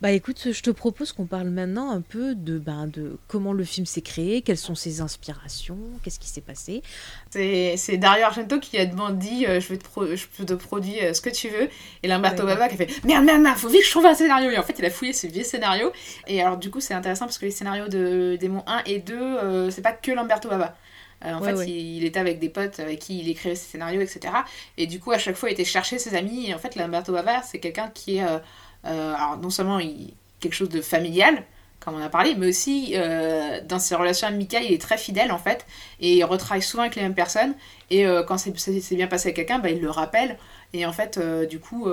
[0.00, 3.64] bah écoute, je te propose qu'on parle maintenant un peu de, bah, de comment le
[3.64, 6.82] film s'est créé, quelles sont ses inspirations, qu'est-ce qui s'est passé.
[7.30, 11.20] C'est Dario Argento qui a demandé euh, je, vais te je te produire euh, ce
[11.20, 11.68] que tu veux.
[12.04, 14.14] Et Lamberto Bava qui a fait merde, merde, merde, faut vite que je trouve un
[14.14, 14.50] scénario.
[14.50, 15.90] Et en fait, il a fouillé ce vieux scénario.
[16.28, 19.14] Et alors, du coup, c'est intéressant parce que les scénarios de Démon 1 et 2,
[19.14, 20.76] euh, c'est pas que Lamberto Bava.
[21.24, 24.32] en fait, Il, était avec des potes avec qui il écrivait ses scénarios, etc.
[24.76, 26.48] Et du coup, à chaque fois, il était chercher ses amis.
[26.48, 28.24] Et en fait, Lamberto Bava, c'est quelqu'un qui est.
[28.24, 28.38] Euh,
[28.84, 31.44] alors non seulement il, quelque chose de familial,
[31.80, 35.32] comme on a parlé, mais aussi euh, dans ses relations amicales, il est très fidèle
[35.32, 35.64] en fait,
[36.00, 37.54] et il retravaille souvent avec les mêmes personnes,
[37.90, 40.36] et euh, quand c'est bien passé avec quelqu'un, bah, il le rappelle,
[40.72, 41.88] et en fait, du coup,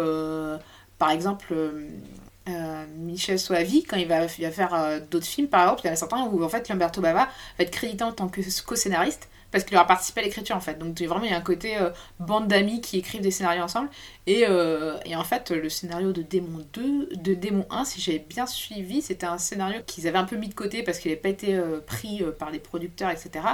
[0.98, 1.56] par exemple,
[2.98, 5.94] Michel Soavi, quand il va, il va faire d'autres films, par exemple, il y en
[5.94, 9.64] a certains où en fait Lamberto Bava va être crédité en tant que co-scénariste, parce
[9.64, 10.78] qu'il aura participé à l'écriture en fait.
[10.78, 11.90] Donc vraiment il y a un côté euh,
[12.20, 13.90] bande d'amis qui écrivent des scénarios ensemble.
[14.28, 18.20] Et, euh, et, en fait le scénario de Démon 2, de Démon 1, si j'avais
[18.20, 21.22] bien suivi, c'était un scénario qu'ils avaient un peu mis de côté parce qu'il n'avait
[21.22, 23.46] pas été euh, pris par les producteurs, etc.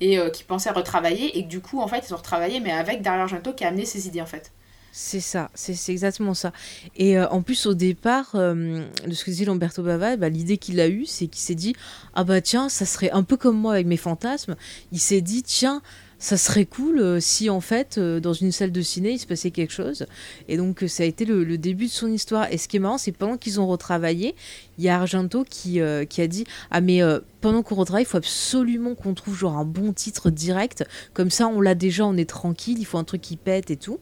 [0.00, 1.36] Et qui pensaient retravailler.
[1.36, 3.68] Et que du coup en fait ils ont retravaillé mais avec Dario Argento qui a
[3.68, 4.52] amené ses idées en fait.
[4.94, 6.52] C'est ça, c'est exactement ça.
[6.96, 10.58] Et euh, en plus, au départ, euh, de ce que disait Lamberto Bava, bah, l'idée
[10.58, 11.74] qu'il a eue, c'est qu'il s'est dit
[12.12, 14.54] Ah bah tiens, ça serait un peu comme moi avec mes fantasmes.
[14.92, 15.80] Il s'est dit Tiens,
[16.22, 19.26] ça serait cool euh, si en fait euh, dans une salle de ciné il se
[19.26, 20.06] passait quelque chose.
[20.46, 22.46] Et donc euh, ça a été le, début de son histoire.
[22.52, 24.36] Et ce qui est marrant c'est pendant qu'ils ont retravaillé
[24.78, 27.00] il y a Argento qui, a dit ah mais
[27.40, 30.84] pendant qu'on retravaille il faut absolument qu'on trouve genre un bon titre direct.
[31.12, 33.76] Comme ça on l'a déjà on est tranquille il faut un truc qui pète et
[33.76, 33.98] tout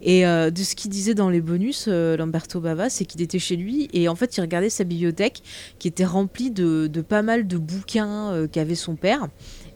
[0.00, 3.88] et de ce qu'il disait dans les bonus Lamberto Bava c'est qu'il était chez lui
[3.92, 5.42] et en fait il regardait sa bibliothèque
[5.80, 9.28] qui était remplie de pas mal de bouquins qu'avait son père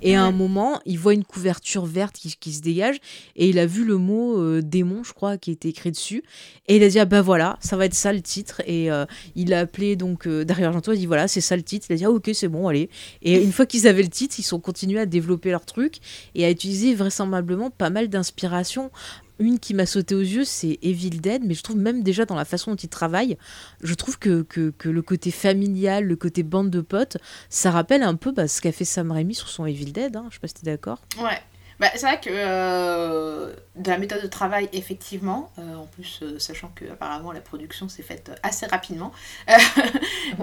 [0.03, 2.97] et à un moment, il voit une couverture verte qui, se dégage
[3.37, 6.23] et il a vu le mot euh, démon, je crois, qui était écrit dessus.
[6.69, 8.63] Et il a dit, ah bah voilà, ça va être ça le titre.
[8.67, 11.57] Et euh, il a appelé donc euh, derrière Argento, il a dit, voilà, c'est ça
[11.57, 11.87] le titre.
[11.91, 12.91] Il a dit, ah ok, c'est bon, allez.
[13.23, 15.97] Et une fois qu'ils avaient le titre, ils sont continués à développer leur truc
[16.35, 18.91] et à utiliser vraisemblablement pas mal d'inspiration
[19.39, 22.37] une qui m'a sauté aux yeux, c'est Evil Dead, mais je trouve même déjà dans
[22.37, 23.37] la façon dont il travaille,
[23.83, 27.19] je trouve que, que, le côté familial, le côté bande de potes,
[27.51, 30.17] ça rappelle un peu bah, ce qu'a fait Sam Raimi sur son Evil Dead.
[30.17, 30.27] Hein.
[30.31, 31.01] Je sais pas si t'es d'accord.
[31.19, 31.41] Ouais.
[31.79, 36.39] Bah, c'est vrai que euh, de la méthode de travail, effectivement, euh, en plus, euh,
[36.39, 39.13] sachant que apparemment la production s'est faite assez rapidement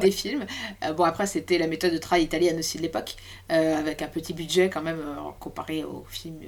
[0.02, 0.46] des films.
[0.96, 3.16] bon, après, c'était la méthode de travail italienne aussi de l'époque,
[3.50, 5.04] avec un petit budget quand même
[5.40, 6.40] comparé aux films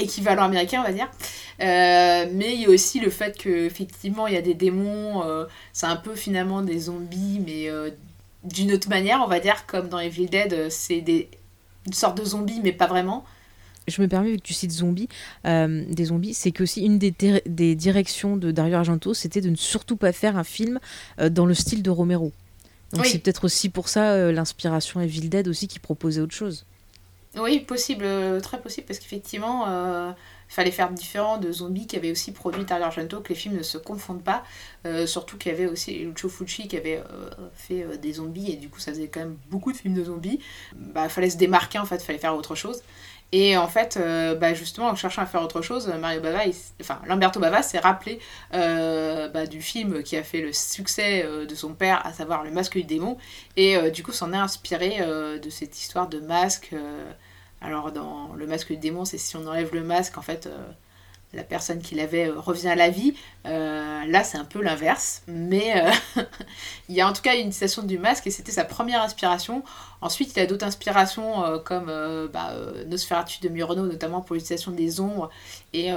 [0.00, 1.10] équivalent américain, on va dire.
[1.60, 5.44] Euh, mais il y a aussi le fait qu'effectivement, il y a des démons, euh,
[5.72, 7.90] c'est un peu finalement des zombies, mais euh,
[8.44, 11.28] d'une autre manière, on va dire, comme dans Evil Dead, c'est des...
[11.86, 13.24] une sorte de zombies, mais pas vraiment.
[13.88, 15.08] Je me permets, que tu cites zombies,
[15.44, 17.12] des zombies, c'est que aussi une des,
[17.46, 20.78] des directions de Dario Argento, c'était de ne surtout pas faire un film
[21.18, 22.30] dans le style de Romero.
[22.92, 26.66] Donc c'est peut-être aussi pour ça l'inspiration Evil Dead aussi qui proposait autre chose.
[27.36, 30.10] Oui, possible, euh, très possible, parce qu'effectivement, euh,
[30.48, 33.56] il fallait faire différent de Zombies qui avait aussi produit Dario Argento, que les films
[33.56, 34.42] ne se confondent pas.
[34.84, 37.00] Euh, surtout qu'il y avait aussi Lucio Fucci qui avait
[37.54, 40.40] fait des zombies, et du coup, ça faisait quand même beaucoup de films de zombies.
[40.74, 42.82] Bah, fallait se démarquer, en fait, il fallait faire autre chose.
[43.32, 46.40] Et en fait, euh, bah, justement, en cherchant à faire autre chose, Mario Bava,
[46.80, 48.18] enfin, Lamberto Bava s'est rappelé
[48.54, 52.42] euh, bah, du film qui a fait le succès euh, de son père, à savoir
[52.42, 53.18] Le Masque du démon,
[53.56, 56.74] et du coup s'en est inspiré de cette histoire de masque.
[57.60, 60.48] alors, dans Le Masque du démon, c'est si on enlève le masque, en fait,
[61.32, 63.14] la personne qui l'avait euh, revient à la vie.
[63.46, 65.22] Euh, là, c'est un peu l'inverse.
[65.28, 66.22] Mais euh,
[66.88, 69.62] il y a en tout cas une citation du masque et c'était sa première inspiration.
[70.00, 71.86] Ensuite, il a d'autres inspirations comme
[72.32, 72.54] bah,
[72.86, 75.28] Nosferatu de Murnau, notamment pour l'utilisation des ombres
[75.74, 75.90] et,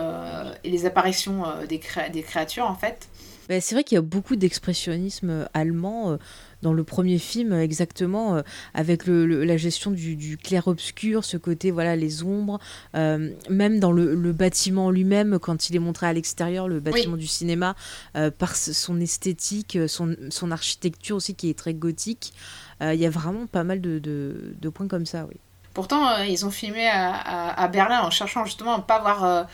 [0.66, 3.08] les apparitions des, des, créatures en fait.
[3.48, 6.18] C'est vrai qu'il y a beaucoup d'expressionnisme allemand
[6.64, 8.42] dans le premier film exactement, euh,
[8.74, 12.60] avec le, la gestion du, clair-obscur, ce côté, voilà, les ombres,
[12.96, 17.28] euh, même dans le, bâtiment lui-même, quand il est montré à l'extérieur, le bâtiment du
[17.28, 17.76] cinéma,
[18.16, 22.34] euh, par son esthétique, son, son, architecture aussi qui est très gothique.
[22.82, 25.36] Il y a vraiment pas mal de, de, points comme ça, oui.
[25.74, 29.48] Pourtant, ils ont filmé à, à, Berlin en cherchant justement à ne pas voir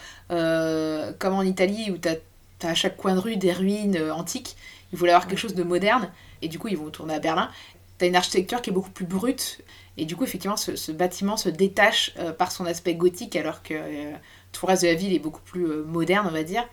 [1.19, 2.15] comme en Italie où tu as,
[2.63, 4.55] as, à chaque coin de rue des ruines antiques.
[4.91, 6.09] Ils voulaient avoir quelque chose de moderne
[6.41, 7.49] et du coup ils vont tourner à Berlin.
[7.97, 9.61] Tu as une architecture qui est beaucoup plus brute,
[9.97, 13.73] et du coup effectivement ce, bâtiment se détache euh, par son aspect gothique alors que
[13.73, 14.11] euh,
[14.51, 16.63] tout le reste de la ville est beaucoup plus euh, moderne on va dire.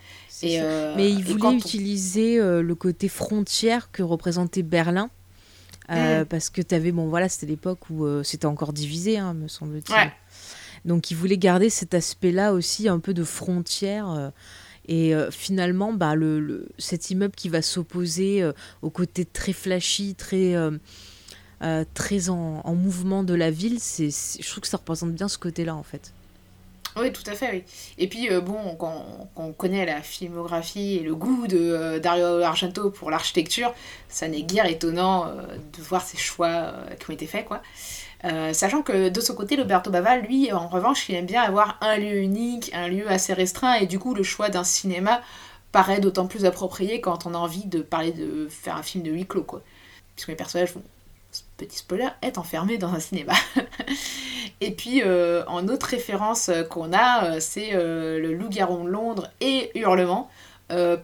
[0.43, 0.61] Et,
[0.97, 5.09] Mais il voulait utiliser le côté frontière que représentait Berlin.
[5.89, 6.25] Mm.
[6.29, 10.13] Parce que tu avais, bon voilà, c'était l'époque où c'était encore divisé, hein, me semble-t-il.
[10.85, 14.33] Donc il voulait garder cet aspect-là aussi, un peu de frontière.
[14.88, 20.14] Et euh, finalement, bah, le, cet immeuble qui va s'opposer euh, au côté très flashy,
[20.14, 25.12] très, euh, très en, en, mouvement de la ville, c'est, je trouve que ça représente
[25.12, 26.12] bien ce côté-là, en fait.
[26.99, 27.62] Oui, tout à fait, oui.
[27.99, 33.11] Et puis, bon, quand, on connaît la filmographie et le goût de Dario Argento pour
[33.11, 33.75] l'architecture,
[34.09, 37.61] ça n'est guère étonnant de voir ces choix qui ont été faits, quoi.
[38.25, 41.79] Euh, sachant que de son côté, Roberto Bava, lui, en revanche, il aime bien avoir
[41.81, 45.21] un lieu unique, un lieu assez restreint, et du coup, le choix d'un cinéma
[45.73, 49.11] paraît d'autant plus approprié quand on a envie de parler de faire un film de
[49.11, 49.63] huis clos, quoi.
[50.15, 50.83] Puisque les personnages vont,
[51.59, 53.35] petit spoiler, être enfermés dans un cinéma.
[54.61, 59.79] et puis, euh, en autre référence qu'on a, euh, c'est le Loup-garou de Londres et
[59.79, 60.31] Hurlement.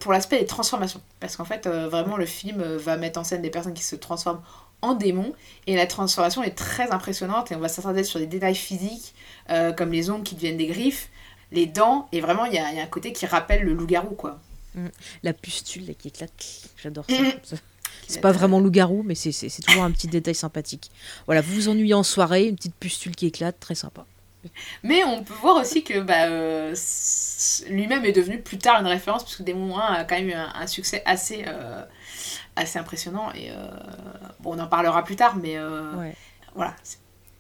[0.01, 1.03] pour l'aspect des transformations.
[1.21, 4.41] Parce qu'en fait, vraiment, le film va mettre en scène des personnes qui se transforment
[4.83, 5.33] en démon.
[5.67, 9.15] Et la transformation est très impressionnante et on va s'attarder sur des détails physiques
[9.51, 11.09] euh, comme les ongles qui deviennent des griffes,
[11.51, 12.09] les dents.
[12.13, 14.41] Et vraiment, il y, a un côté qui rappelle le loup-garou, quoi.
[14.75, 14.89] Mm.
[15.23, 16.33] La pustule là, qui éclate,
[16.77, 17.21] j'adore ça.
[17.21, 17.33] Mm.
[18.09, 20.91] C'est pas vraiment loup-garou, mais c'est toujours un petit détail sympathique.
[21.25, 24.05] Voilà, vous vous ennuyez en soirée, une petite pustule qui éclate, très sympa.
[24.83, 26.75] Mais on peut voir aussi que bah, euh,
[27.69, 30.67] lui-même est devenu plus tard une référence, puisque Démon 1 a quand même eu un,
[30.67, 31.83] succès assez, euh,
[32.57, 33.33] assez impressionnant.
[33.33, 33.67] Et euh,
[34.41, 35.57] bon, on en parlera plus tard, mais
[36.55, 36.75] voilà.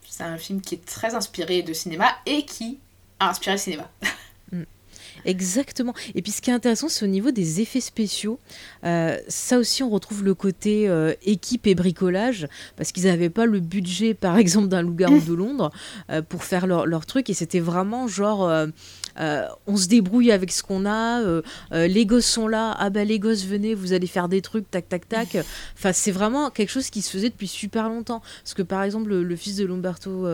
[0.08, 2.80] C'est un film qui est très inspiré de cinéma et qui
[3.18, 3.90] a inspiré le cinéma.
[5.24, 5.94] Exactement.
[6.14, 8.38] Et puis ce qui est intéressant, c'est au niveau des effets spéciaux.
[8.84, 10.90] Euh, ça aussi, on retrouve le côté
[11.22, 15.70] équipe et bricolage, parce qu'ils n'avaient pas le budget, par exemple, d'un loup-garou de Londres
[16.28, 17.30] pour faire leur, leur truc.
[17.30, 18.50] Et c'était vraiment genre
[19.20, 22.90] euh, on se débrouille avec ce qu'on a, euh, euh, les gosses sont là, ah
[22.90, 25.36] bah les gosses venez, vous allez faire des trucs, tac tac tac.
[25.76, 28.22] Enfin, c'est vraiment quelque chose qui se faisait depuis super longtemps.
[28.42, 30.26] Parce que par exemple, le, fils de Lomberto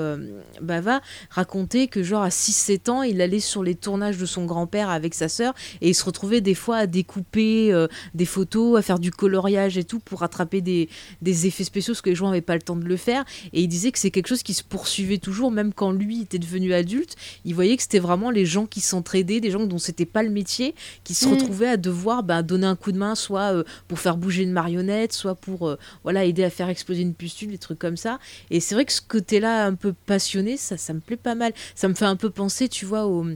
[0.61, 4.77] Bava racontait que genre à 6-7 ans, il allait sur les tournages de son grand-père
[4.86, 7.74] avec sa sœur et il se retrouvait des fois à découper
[8.14, 10.88] des photos, à faire du coloriage et tout pour attraper des,
[11.22, 13.24] des effets spéciaux parce que les gens n'avaient pas le temps de le faire.
[13.52, 16.38] Et il disait que c'est quelque chose qui se poursuivait toujours, même quand lui était
[16.38, 17.16] devenu adulte.
[17.44, 20.30] Il voyait que c'était vraiment les gens qui s'entraidaient, des gens dont c'était pas le
[20.30, 21.32] métier, qui se mm.
[21.32, 24.52] retrouvaient à devoir bah, donner un coup de main, soit euh, pour faire bouger une
[24.52, 28.18] marionnette, soit pour euh, voilà aider à faire exploser une pustule, des trucs comme ça.
[28.50, 31.52] Et c'est vrai que ce côté-là un peu passionné, ça, ça me plaît pas mal.
[31.74, 33.26] Ça me fait un peu penser, tu vois, au,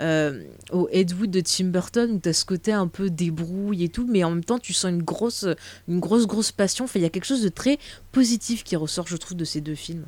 [0.00, 3.84] euh, au Ed Wood de Tim Burton, où tu as ce côté un peu débrouille
[3.84, 5.46] et tout, mais en même temps, tu sens une grosse,
[5.88, 6.84] une grosse, grosse passion.
[6.86, 7.78] Enfin, il y a quelque chose de très
[8.12, 10.06] positif qui ressort, je trouve, de ces deux films.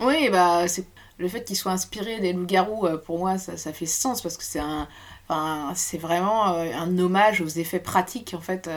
[0.00, 0.86] Oui, bah, c'est
[1.18, 4.44] le fait qu'il soit inspiré des loups-garous, euh, pour moi, ça, fait sens parce que
[4.44, 4.88] c'est un,
[5.28, 8.68] enfin, c'est vraiment euh, un hommage aux effets pratiques en fait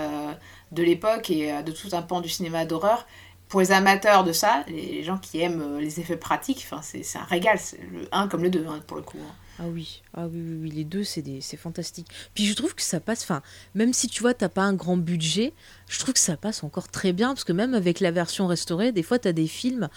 [0.72, 3.06] de l'époque et de tout un pan du cinéma d'horreur.
[3.48, 7.60] Pour les amateurs de ça, les gens qui aiment les effets pratiques, c'est un régal,
[7.92, 9.20] le 1 comme le 2 hein, pour le coup.
[9.22, 9.34] Hein.
[9.58, 12.08] Ah oui, ah oui, oui, les deux, c'est fantastique.
[12.34, 13.42] Puis je trouve que ça passe, enfin,
[13.74, 15.54] même si tu vois, t'as pas un grand budget,
[15.88, 18.92] je trouve que ça passe encore très bien, parce que même avec la version restaurée,
[18.92, 19.88] des fois, tu as des films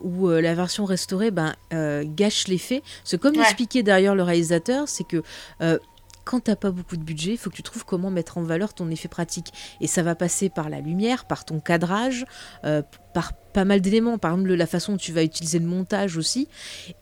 [0.00, 2.82] où euh, la version restaurée ben, euh, gâche l'effet.
[3.04, 3.42] Ce comme ouais.
[3.42, 5.22] expliquait d'ailleurs le réalisateur, c'est que
[5.60, 5.78] euh,
[6.24, 8.74] quand t'as pas beaucoup de budget, il faut que tu trouves comment mettre en valeur
[8.74, 9.52] ton effet pratique.
[9.80, 12.24] Et ça va passer par la lumière, par ton cadrage,
[12.64, 12.82] euh,
[13.12, 16.48] par pas mal d'éléments, par exemple la façon dont tu vas utiliser le montage aussi.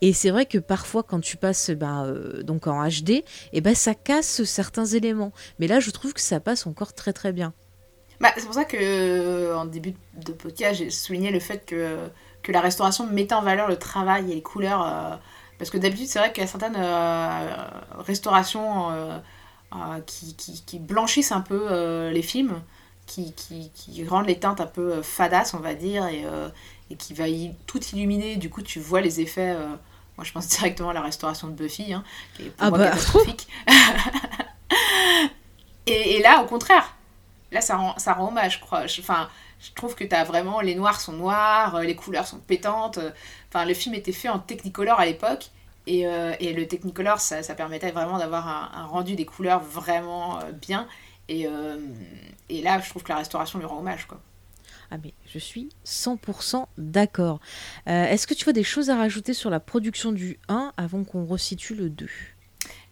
[0.01, 3.61] Et c'est vrai que parfois quand tu passes bah, euh, donc en HD, et eh
[3.61, 5.31] ben ça casse certains éléments.
[5.59, 7.53] Mais là je trouve que ça passe encore très très bien.
[8.19, 11.97] Bah, c'est pour ça que euh, en début de podcast j'ai souligné le fait que,
[12.43, 15.19] que la restauration mettait en valeur le travail et les couleurs.
[15.57, 16.77] Parce que d'habitude c'est vrai qu'il y a certaines
[17.99, 18.89] restaurations
[20.05, 22.59] qui, qui, qui, blanchissent un peu les films
[23.05, 26.49] qui, qui, rendent les teintes un peu euh, fadasses, on va dire, et, euh,
[26.89, 28.37] et qui va y, tout illuminer.
[28.37, 29.53] Du coup, tu vois les effets.
[29.55, 29.67] Euh,
[30.17, 32.03] moi, je pense directement à la restauration de Buffy, hein,
[32.35, 32.89] qui est pour Ah moi bah.
[32.89, 33.47] catastrophique.
[35.85, 36.95] et, et là, au contraire,
[37.51, 38.83] là, ça rend, ça rend hommage, je crois.
[38.99, 39.29] Enfin,
[39.63, 40.61] je trouve que t'as vraiment.
[40.61, 42.97] Les noirs sont noirs, euh, les couleurs sont pétantes.
[42.97, 43.11] euh,
[43.49, 45.49] Enfin, le film était fait en Technicolor à l'époque.
[45.87, 50.87] Et, euh, et le Technicolor, ça, permettait vraiment d'avoir un, rendu des couleurs vraiment bien.
[51.29, 51.45] Et,
[52.49, 54.07] et là, je trouve que la restauration lui rend hommage.
[54.07, 54.19] Quoi.
[54.91, 57.41] Ah mais je suis 100% d'accord.
[57.85, 61.25] Est-ce que tu vois des choses à rajouter sur la production du 1 avant qu'on
[61.25, 62.07] resitue le 2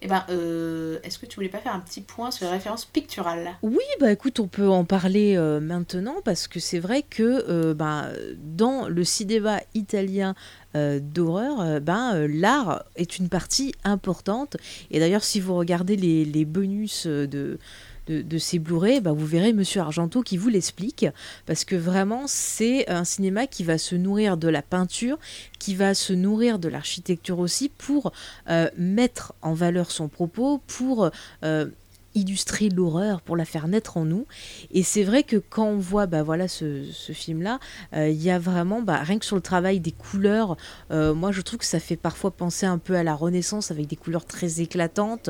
[0.04, 2.86] Eh ben, euh, est-ce que tu voulais pas faire un petit point sur les références
[2.86, 3.52] picturales?
[3.62, 7.76] Oui, bah écoute, on peut en parler euh, maintenant parce que c'est vrai que euh,
[7.76, 8.08] bah,
[8.44, 10.34] dans le cinéma italien
[10.76, 14.58] euh, d'horreur, ben, l'art est une partie importante.
[14.90, 17.60] Et d'ailleurs, si vous regardez les, les bonus de,
[18.08, 21.06] de, ces Blu-ray, bah, vous verrez Monsieur Argento qui vous l'explique
[21.46, 25.18] parce que vraiment, c'est un cinéma qui va se nourrir de la peinture,
[25.60, 28.12] qui va se nourrir de l'architecture aussi pour
[28.50, 31.10] euh, mettre en valeur son propos, pour
[31.44, 31.68] euh,
[32.16, 34.26] illustrer l'horreur, pour la faire naître en nous.
[34.72, 36.84] Et c'est vrai que quand on voit bah, voilà, ce,
[37.14, 37.60] film-là,
[37.94, 40.58] euh, il y a vraiment, bah, rien que sur le travail des couleurs,
[40.90, 43.96] moi je trouve que ça fait parfois penser un peu à la Renaissance avec des
[43.96, 45.30] couleurs très éclatantes.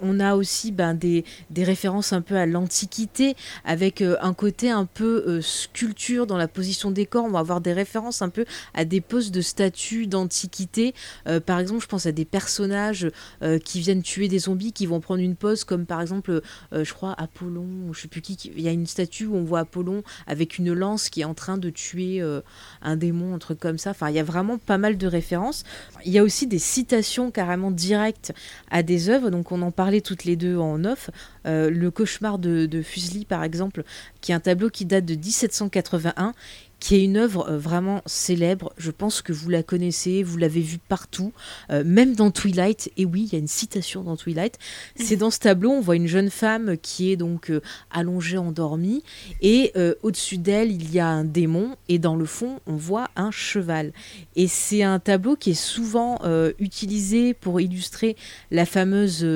[0.00, 1.24] On a aussi ben, des,
[1.56, 6.48] références un peu à l'Antiquité, avec euh, un côté un peu euh, sculpture dans la
[6.48, 7.24] position des corps.
[7.24, 10.94] On va avoir des références un peu à des poses de statues d'Antiquité.
[11.26, 13.10] Euh, par exemple, je pense à des personnages
[13.64, 16.40] qui viennent tuer des zombies, qui vont prendre une pose, comme par exemple,
[16.72, 18.36] je crois, Apollon, ou je sais plus qui.
[18.56, 21.34] Il y a une statue où on voit Apollon avec une lance qui est en
[21.34, 22.22] train de tuer
[22.82, 23.90] un démon, un truc comme ça.
[23.90, 25.64] Enfin, il y a vraiment pas mal de références.
[26.04, 28.32] Il y a aussi des citations carrément directes
[28.70, 29.30] à des œuvres.
[29.30, 31.10] Donc on en parlait toutes les deux en off.
[31.46, 33.84] Euh, le cauchemar de, de Fuseli, par exemple,
[34.20, 36.34] qui est un tableau qui date de 1781
[36.86, 38.72] qui est une œuvre euh, vraiment célèbre.
[38.78, 41.32] Je pense que vous la connaissez, vous l'avez vue partout,
[41.70, 42.92] euh, même dans Twilight.
[42.96, 44.56] Et oui, il y a une citation dans Twilight.
[44.94, 49.02] C'est dans ce tableau, on voit une jeune femme qui est donc euh, allongée, endormie,
[49.42, 53.10] et euh, au-dessus d'elle, il y a un démon, et dans le fond, on voit
[53.16, 53.92] un cheval.
[54.36, 56.20] Et c'est un tableau qui est souvent
[56.60, 58.16] utilisé pour illustrer
[58.52, 59.26] la fameuse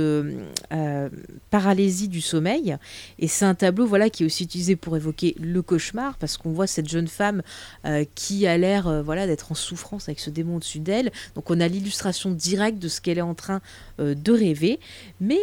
[1.50, 2.76] paralysie du sommeil.
[3.18, 6.52] Et c'est un tableau voilà, qui est aussi utilisé pour évoquer le cauchemar, parce qu'on
[6.52, 7.39] voit cette jeune femme
[7.87, 11.11] euh, qui a l'air euh, voilà, d'être en souffrance avec ce démon au-dessus d'elle.
[11.35, 13.61] Donc on a l'illustration directe de ce qu'elle est en train
[14.00, 14.81] euh, de rêver.
[15.20, 15.38] Mais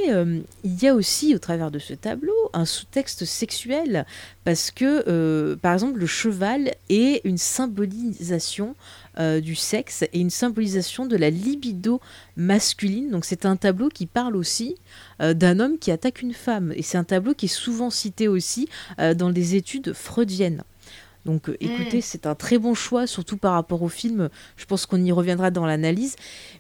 [0.64, 4.06] il y a aussi au travers de ce tableau un sous-texte sexuel,
[4.44, 8.76] parce que par exemple le cheval est une symbolisation
[9.42, 12.02] du sexe et une symbolisation de la libido
[12.36, 13.12] masculine.
[13.12, 14.76] Donc c'est un tableau qui parle aussi
[15.20, 16.74] d'un homme qui attaque une femme.
[16.76, 20.64] Et c'est un tableau qui est souvent cité aussi dans des études freudiennes.
[21.28, 24.30] Donc euh, écoutez, c'est un très bon choix, surtout par rapport au film.
[24.56, 26.16] Je pense qu'on y reviendra dans l'analyse.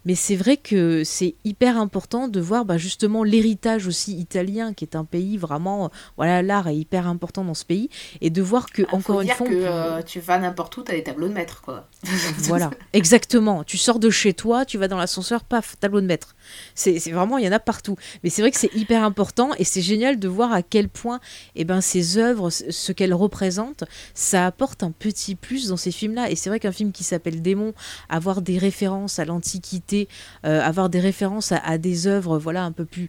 [0.05, 4.83] Mais c'est vrai que c'est hyper important de voir bah, justement l'héritage aussi italien, qui
[4.85, 5.89] est un pays vraiment...
[6.17, 7.89] Voilà, l'art est hyper important dans ce pays.
[8.21, 9.47] Et de voir que, Ah, encore une fois...
[9.47, 11.87] que euh, tu vas n'importe où, t'as des tableaux de maître, quoi.
[12.39, 13.63] Voilà, exactement.
[13.63, 16.35] Tu sors de chez toi, tu vas dans l'ascenseur, paf, tableau de maître.
[16.75, 17.95] C'est vraiment, il y en a partout.
[18.23, 21.19] Mais c'est vrai que c'est hyper important et c'est génial de voir à quel point
[21.55, 25.91] eh ben, ces œuvres, ce ce qu'elles représentent, ça apporte un petit plus dans ces
[25.91, 26.31] films-là.
[26.31, 27.73] Et c'est vrai qu'un film qui s'appelle Démon,
[28.09, 30.07] avoir des références à l'Antiquité,
[30.45, 33.07] euh, avoir des références à, des œuvres voilà, un peu plus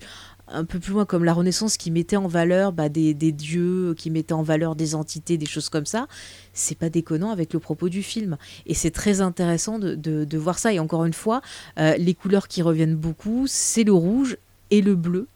[0.93, 4.77] loin comme la Renaissance qui mettait en valeur bah, des, dieux, qui mettait en valeur
[4.77, 6.07] des entités, des choses comme ça,
[6.53, 8.37] c'est pas déconnant avec le propos du film.
[8.67, 10.75] Et c'est très intéressant de, de- de voir ça.
[10.75, 11.41] Et encore une fois,
[11.79, 14.37] euh, les couleurs qui reviennent beaucoup, c'est le rouge
[14.71, 15.29] et le bleu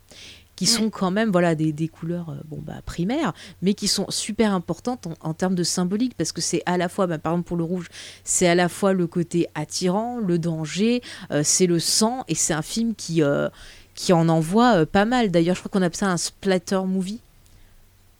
[0.64, 4.06] qui sont quand même voilà des, des couleurs euh, bon bah primaires mais qui sont
[4.10, 7.32] super importantes en, en termes de symbolique parce que c'est à la fois bah, par
[7.32, 7.88] exemple pour le rouge
[8.24, 12.52] c'est à la fois le côté attirant le danger euh, c'est le sang et c'est
[12.54, 13.48] un film qui euh,
[13.94, 15.30] qui en envoie pas mal.
[15.30, 17.20] D'ailleurs je crois qu'on appelle ça un splatter movie.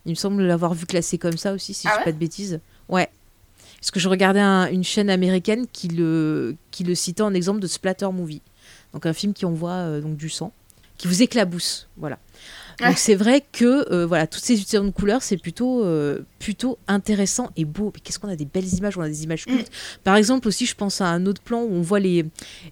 [0.05, 2.11] Il me semble l'avoir vu classé comme ça aussi si Ah je dis ouais pas
[2.11, 2.59] de bêtises.
[2.89, 3.09] Ouais.
[3.79, 7.59] Parce que je regardais un- une chaîne américaine qui le, qui le citait en exemple
[7.59, 8.41] de splatter movie.
[8.93, 10.51] Donc un film qui envoie donc du sang,
[11.03, 11.89] qui vous éclabousse.
[11.97, 12.17] Voilà.
[12.79, 16.79] Donc c'est vrai que euh, voilà, toutes ces utilisations de couleurs, c'est plutôt, euh, plutôt
[16.87, 17.91] intéressant et beau.
[17.93, 19.69] Mais qu'est-ce qu'on a des belles images, on a des images cultes.
[20.05, 22.25] Par exemple aussi, je pense à un autre plan où on voit les,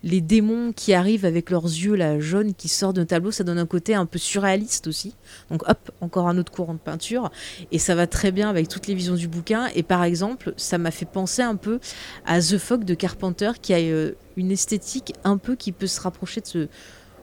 [0.03, 3.32] les démons qui arrivent avec leurs yeux là, jaunes qui sortent d'un tableau.
[3.32, 5.14] Ça donne un côté un peu surréaliste aussi.
[5.49, 7.32] Donc hop, encore un autre courant de peinture.
[7.74, 9.68] Et ça va très bien avec toutes les visions du bouquin.
[9.76, 11.82] Et par exemple, ça m'a fait penser un peu
[12.26, 15.99] à The Fog de Carpenter qui a euh, une esthétique un peu qui peut se
[15.99, 16.68] rapprocher de ce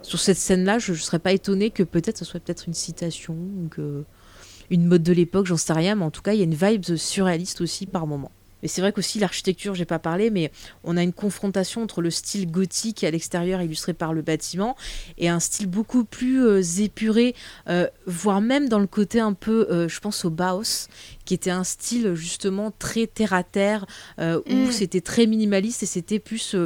[0.09, 3.35] sur cette scène-là, je ne serais pas étonnée que peut-être ce soit peut-être une citation
[3.35, 4.05] ou que
[4.71, 6.55] une mode de l'époque, j'en sais rien, mais en tout cas, il y a une
[6.55, 8.31] vibe surréaliste aussi par moment.
[8.63, 10.51] Mais c'est vrai qu'aussi l'architecture, j'ai pas parlé, mais
[10.83, 14.77] on a une confrontation entre le style gothique à l'extérieur illustré par le bâtiment
[15.17, 17.35] et un style beaucoup plus euh, épuré,
[17.69, 20.89] euh, voire même dans le côté un peu, euh, je pense au Bauhaus,
[21.29, 23.85] qui était un style justement très terre à terre,
[24.18, 24.72] où mm.
[24.72, 26.57] c'était très minimaliste et c'était plus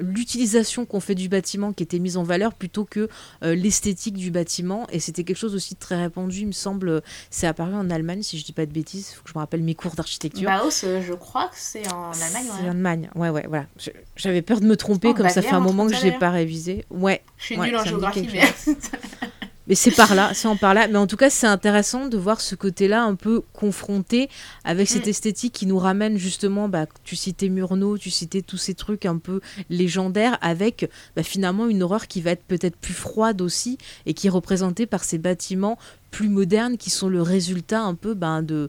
[0.00, 3.10] l'utilisation qu'on fait du bâtiment qui était mise en valeur plutôt que
[3.42, 4.86] l'esthétique du bâtiment.
[4.90, 7.02] Et c'était quelque chose aussi de très répandu, il me semble.
[7.30, 9.40] C'est apparu en Allemagne, si je dis pas de bêtises, il faut que je me
[9.40, 10.48] rappelle mes cours d'architecture.
[10.84, 12.46] Euh, je crois que c'est en Allemagne.
[12.46, 13.66] C'est en Allemagne, ouais, ouais, voilà.
[14.16, 16.84] J'avais peur de me tromper, comme ça fait un moment que je n'ai pas révisé.
[16.90, 17.22] Ouais.
[17.36, 18.42] Je suis ouais, nulle en géographie, mais.
[19.72, 20.86] Mais c'est par là, c'est en par là.
[20.86, 24.28] Mais en tout cas, c'est intéressant de voir ce côté-là un peu confronté
[24.64, 25.08] avec cette mm.
[25.08, 29.16] esthétique qui nous ramène justement, bah, tu citais Murnau, tu citais tous ces trucs un
[29.16, 34.12] peu légendaires, avec bah, finalement une horreur qui va être peut-être plus froide aussi et
[34.12, 35.78] qui est représentée par ces bâtiments
[36.10, 38.68] plus modernes qui sont le résultat un peu bah, de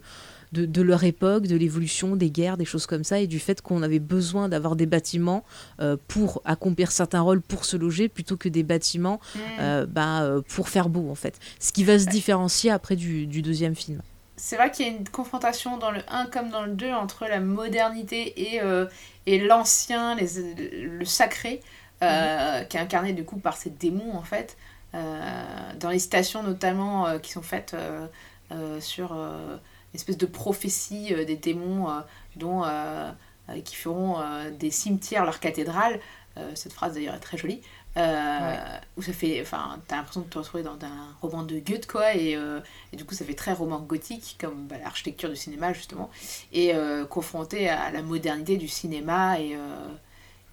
[0.54, 3.82] de, leur époque, de l'évolution des guerres, des choses comme ça, et du fait qu'on
[3.82, 5.44] avait besoin d'avoir des bâtiments
[5.80, 9.40] euh, pour accomplir certains rôles, pour se loger, plutôt que des bâtiments mm.
[9.60, 11.40] euh, bah, euh, pour faire beau, en fait.
[11.60, 14.02] Ce qui va se différencier après du, deuxième film.
[14.38, 17.26] C'est vrai qu'il y a une confrontation dans le 1 comme dans le 2 entre
[17.26, 18.62] la modernité et,
[19.26, 21.62] et l'ancien, le sacré,
[22.02, 22.68] mm-hmm.
[22.68, 24.58] qui est incarné du coup par ces démons, en fait.
[24.94, 27.76] dans les stations notamment qui sont faites
[28.80, 29.16] sur
[29.94, 32.02] espèce de prophétie euh, des démons euh,
[32.36, 33.12] dont, euh,
[33.64, 34.18] qui feront
[34.58, 36.00] des cimetières leur cathédrale.
[36.56, 37.62] cette phrase d'ailleurs est très jolie.
[37.98, 42.16] où ça fait enfin t'as l'impression de te retrouver dans un roman de Goethe quoi
[42.16, 42.38] et,
[42.94, 46.10] et du coup ça fait très roman gothique comme bah, l'architecture du cinéma justement
[46.54, 46.72] et
[47.10, 49.58] confronté à la modernité du cinéma et,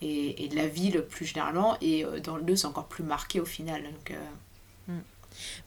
[0.03, 3.38] et, et, de la ville plus généralement et dans le 2 c'est encore plus marqué
[3.38, 4.12] au final donc
[4.88, 4.99] mm.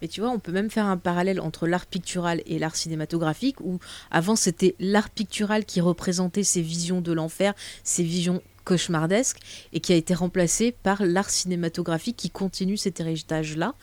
[0.02, 3.60] Mais tu vois, on peut même faire un parallèle entre l'art pictural et l'art cinématographique,
[3.62, 3.80] où
[4.12, 7.54] avant c'était l'art pictural qui représentait ces visions de l'enfer,
[7.84, 9.38] ces visions cauchemardesque
[9.74, 13.76] et qui a été remplacé par l'art cinématographique qui continue cet héritage-là.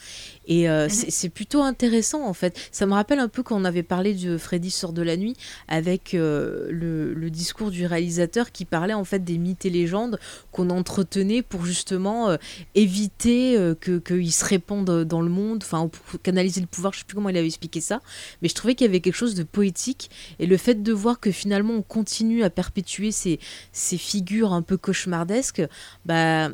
[0.46, 0.90] Et euh, mhm.
[0.90, 2.58] c'est plutôt intéressant en fait.
[2.72, 5.36] Ça me rappelle un peu quand on avait parlé de Freddy sort de la nuit
[5.68, 10.18] avec euh, le, discours du réalisateur qui parlait en fait des mythes et légendes
[10.50, 12.36] qu'on entretenait pour justement euh,
[12.74, 16.92] éviter qu'ils se répandent dans le monde, enfin pour canaliser le pouvoir.
[16.92, 18.00] Je sais plus comment il avait expliqué ça,
[18.42, 20.10] mais je trouvais qu'il y avait quelque chose de poétique
[20.40, 23.38] et le fait de voir que finalement on continue à perpétuer ces,
[23.72, 25.62] ces figures un peu cauchemardesques,
[26.04, 26.50] bah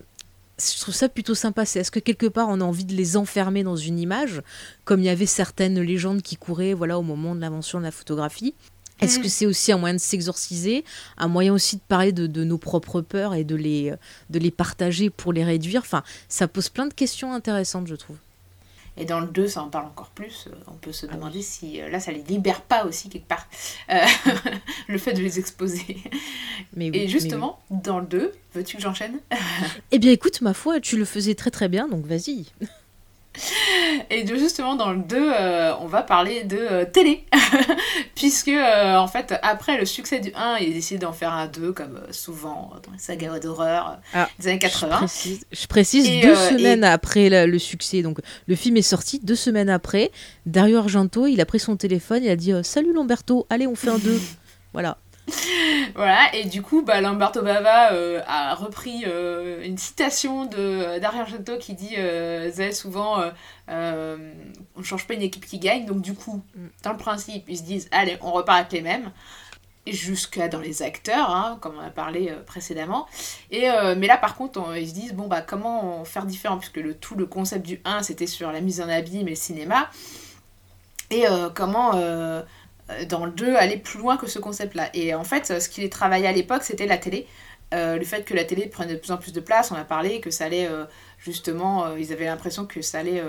[0.59, 1.64] je trouve ça plutôt sympa.
[1.64, 4.43] C'est est-ce que quelque part on a envie de les enfermer dans une image,
[4.85, 7.91] comme il y avait certaines légendes qui couraient voilà au moment de l'invention de la
[7.91, 8.55] photographie?
[9.01, 9.31] Est-ce que mm.
[9.31, 10.85] c'est aussi un moyen de s'exorciser,
[11.19, 13.93] un moyen aussi de parler de, de, nos propres peurs et de les,
[14.31, 15.83] de les partager pour les réduire?
[15.83, 18.17] Enfin, ça pose plein de questions intéressantes, je trouve.
[18.97, 20.47] Et dans le 2, ça en parle encore plus.
[20.47, 23.28] Euh, on peut se ah demander si euh, là, ça les libère pas aussi quelque
[23.28, 23.47] part,
[23.90, 23.99] euh,
[24.88, 25.99] le fait de les exposer.
[26.74, 29.20] Mais et justement, dans le 2, veux-tu que j'enchaîne?
[29.90, 32.47] Eh bien, écoute, ma foi, tu le faisais très très bien, donc vas-y.
[34.11, 37.24] Et justement, dans le 2, euh, on va parler de euh, télé.
[38.14, 41.47] Puisque, euh, en fait, après le succès du 1, il a décidé d'en faire un
[41.47, 45.07] 2, comme souvent dans les sagas d'horreur ah, des années 80.
[45.53, 48.03] Je précise, deux semaines après le succès.
[48.03, 50.11] Donc, le film est sorti deux semaines après.
[50.47, 53.91] Dario Argento, il a pris son téléphone, il a dit Salut Lamberto, allez, on fait
[53.91, 54.20] un 2.
[54.72, 54.99] voilà.
[55.95, 61.20] voilà, et du coup, bah, Lamberto Bava euh, a repris euh, une citation de Dario
[61.20, 63.20] Argento qui dit euh, souvent
[63.68, 64.18] on
[64.77, 66.66] ne change pas une équipe qui gagne, donc du coup, mm.
[66.85, 69.11] dans le principe, ils se disent allez, on repart avec les mêmes
[69.87, 73.07] jusqu'à dans les acteurs, hein, comme on a parlé précédemment.
[73.53, 76.59] Et, mais là, par contre, ils se disent, bon, bah, comment faire différent?
[76.59, 79.37] Puisque le, tout le concept du 1, c'était sur la mise en abîme et le
[79.37, 79.89] cinéma.
[81.11, 81.24] Et
[81.55, 82.43] comment euh,
[83.09, 84.91] dans le 2 aller plus loin que ce concept-là.
[84.95, 87.26] Et en fait, ce qui les travaillait à l'époque, c'était la télé.
[87.74, 89.84] Euh, le fait que la télé prenne de plus en plus de place, on a
[89.84, 90.84] parlé que ça allait euh,
[91.18, 93.22] justement, ils avaient l'impression que ça allait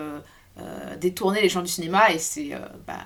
[1.00, 2.52] détourner les gens du cinéma et c'est
[2.88, 3.04] bah,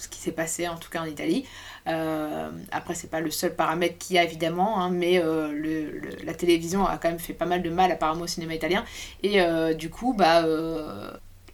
[0.00, 1.44] ce qui s'est passé en tout cas en Italie.
[1.86, 6.34] Euh, après, c'est pas le seul paramètre qu'il y a évidemment, hein, mais euh, la
[6.34, 8.84] télévision a quand même fait pas mal de mal apparemment au cinéma italien.
[9.22, 10.44] Et euh, du coup, bah,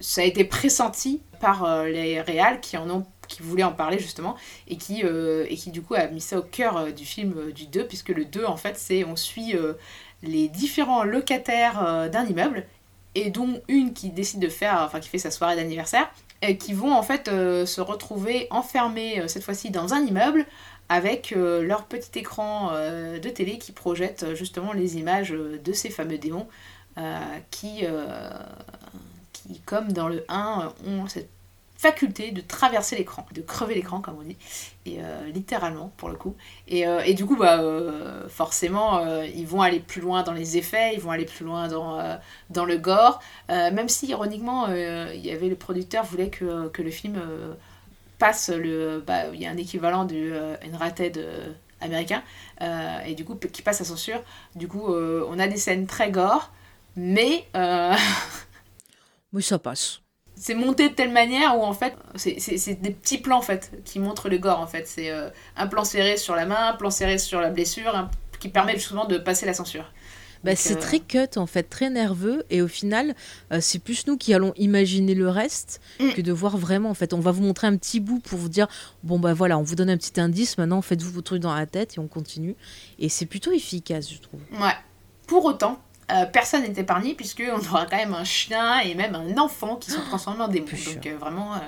[0.01, 4.37] ça a été pressenti par les réals qui en ont qui voulaient en parler justement
[4.69, 7.87] et qui, et qui du coup a mis ça au cœur du film du 2
[7.87, 9.55] puisque le 2 en fait c'est on suit
[10.23, 12.65] les différents locataires d'un immeuble
[13.17, 16.09] et dont une qui décide de faire enfin qui fait sa soirée d'anniversaire
[16.43, 20.47] et qui vont en fait euh, se retrouver enfermés euh, cette fois-ci dans un immeuble
[20.89, 26.19] avec euh, leur petit écran de télé qui projette justement les images de ces fameux
[26.19, 26.47] démons
[27.51, 27.85] qui,
[29.33, 31.29] qui, comme dans le 1, ont cette
[31.91, 34.37] de traverser l'écran, de crever l'écran comme on dit,
[34.85, 36.37] et euh, littéralement pour le coup.
[36.69, 40.95] Et, euh, du coup, bah, euh, forcément, ils vont aller plus loin dans les effets,
[40.95, 42.19] ils vont aller plus loin dans,
[42.51, 46.91] dans le gore, même si ironiquement, il y avait le producteur voulait que, que le
[46.91, 47.21] film
[48.19, 49.03] passe le...
[49.07, 50.33] Bah, il y a un équivalent du
[50.63, 51.27] N-rated
[51.81, 52.23] américain,
[52.61, 54.23] et du coup, qui passe à censure.
[54.55, 56.53] Du coup, on a des scènes très gore,
[56.97, 57.47] mais...
[59.33, 60.01] oui, ça passe
[60.37, 63.99] c'est monté de telle manière où en fait c'est des petits plans en fait qui
[63.99, 64.87] montrent le gore en fait.
[64.87, 68.09] C'est euh, un plan serré sur la main un plan serré sur la blessure
[68.39, 69.91] qui permet justement de passer la censure.
[70.45, 72.45] Bah, c'est euh, très cut en fait très nerveux.
[72.51, 73.15] Et au final
[73.51, 76.13] euh, c'est plus nous qui allons imaginer le reste mm.
[76.13, 77.15] que de voir vraiment en fait.
[77.15, 78.69] On va vous montrer un petit bout pour vous dire
[79.03, 80.59] bon bah voilà on vous donne un petit indice.
[80.59, 82.57] Maintenant faites-vous vos trucs dans la tête et on continue.
[82.99, 84.41] Et c'est plutôt efficace je trouve.
[84.53, 84.75] Ouais.
[85.27, 85.81] Pour autant
[86.13, 89.91] euh, personne n'est épargné puisqu'on aura quand même un chien et même un enfant qui
[89.91, 90.67] sont transformés en démon.
[90.67, 91.55] Donc euh, vraiment.
[91.55, 91.59] Euh,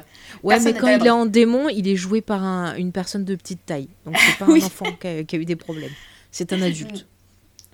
[0.45, 3.34] ouais, mais quand il est en démon, il est joué par un, une personne de
[3.34, 3.89] petite taille.
[4.07, 5.91] Donc c'est pas un enfant qui a, eu des problèmes.
[6.30, 7.07] C'est un adulte.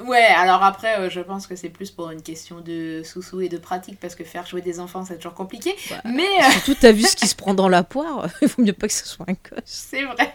[0.01, 3.59] Ouais, alors après, je pense que c'est plus pour une question de sous-sous et de
[3.59, 5.75] pratique parce que faire jouer des enfants, c'est toujours compliqué.
[5.91, 6.51] Bah, mais.
[6.51, 8.29] Surtout, t'as vu ce qui se prend dans la poire.
[8.43, 9.61] il vaut mieux pas que ce soit un gosse.
[9.67, 10.33] C'est vrai.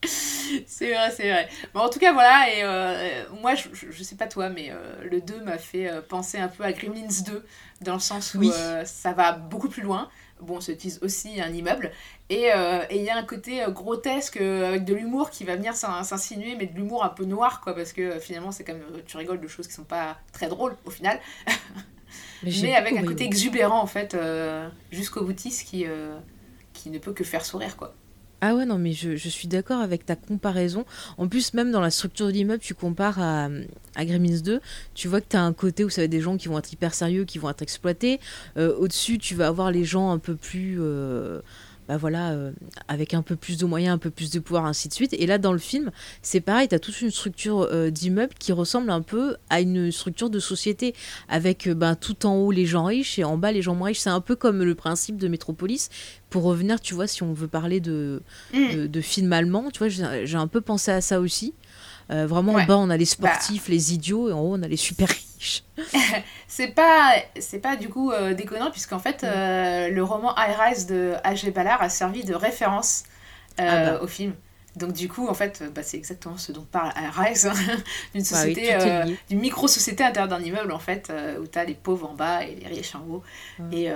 [0.66, 1.48] c'est vrai, c'est vrai.
[1.74, 5.04] Bon, en tout cas, voilà, et euh, moi, je, je, sais pas toi, mais euh,
[5.10, 7.44] le 2 m'a fait euh, penser un peu à Gremlins 2,
[7.80, 8.44] dans le sens où
[8.84, 10.08] ça va beaucoup plus loin.
[10.40, 11.90] Bon, se utilise aussi un immeuble.
[12.30, 12.50] Et
[12.90, 16.76] il y a un côté grotesque avec de l'humour qui va venir s'insinuer, mais de
[16.76, 19.74] l'humour un peu noir, quoi, parce que finalement, c'est comme tu rigoles de choses qui
[19.74, 21.18] sont pas très drôles au final.
[22.44, 24.16] mais, avec un côté exubérant, en fait,
[24.92, 25.86] jusqu'au boutiste qui,
[26.72, 27.94] qui ne peut que faire sourire, quoi.
[28.40, 30.84] Ah ouais, non, mais je, suis d'accord avec ta comparaison.
[31.16, 33.48] En plus, même dans la structure de l'immeuble, tu compares à,
[33.96, 34.60] à Gremlins 2,
[34.94, 36.58] tu vois que tu as un côté où ça va être des gens qui vont
[36.58, 38.20] être hyper sérieux, qui vont être exploités.
[38.56, 40.78] Euh, au-dessus, tu vas avoir les gens un peu plus...
[40.80, 41.40] Euh,
[41.88, 42.52] bah voilà, euh,
[42.86, 45.14] avec un peu plus de moyens, un peu plus de pouvoir, ainsi de suite.
[45.14, 48.52] Et là, dans le film, c'est pareil, tu as toute une structure euh, d'immeuble qui
[48.52, 50.94] ressemble un peu à une structure de société,
[51.30, 53.88] avec euh, ben, tout en haut les gens riches et en bas les gens moins
[53.88, 54.00] riches.
[54.00, 55.88] C'est un peu comme le principe de Métropolis.
[56.28, 58.20] Pour revenir, tu vois, si on veut parler de,
[58.52, 58.86] mm.
[58.86, 61.54] de, film allemand, tu vois, j'ai un peu pensé à ça aussi.
[62.08, 63.72] Vraiment, en bas, on a les sportifs, bah.
[63.72, 65.08] les idiots, et en haut, on a les super
[66.48, 70.86] c'est pas c'est pas du coup euh, déconnant puisqu'en fait euh, le roman High Rise
[70.86, 71.50] de H.G.
[71.50, 73.04] Ballard a servi de référence
[73.60, 74.02] euh, ah bah.
[74.02, 74.34] au film.
[74.76, 77.52] Donc du coup en fait bah, c'est exactement ce dont parle High Rise hein.
[78.14, 78.76] d'une bah société
[79.28, 82.44] d'une micro-société à l'intérieur d'un immeuble en fait où tu as les pauvres en bas
[82.44, 83.22] et les riches en haut
[83.72, 83.88] et,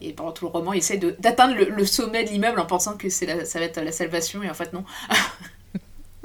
[0.00, 2.96] et, pendant tout le roman il essaie d'atteindre le, le, sommet de l'immeuble en pensant
[2.96, 4.84] que ça va être la salvation et en fait non.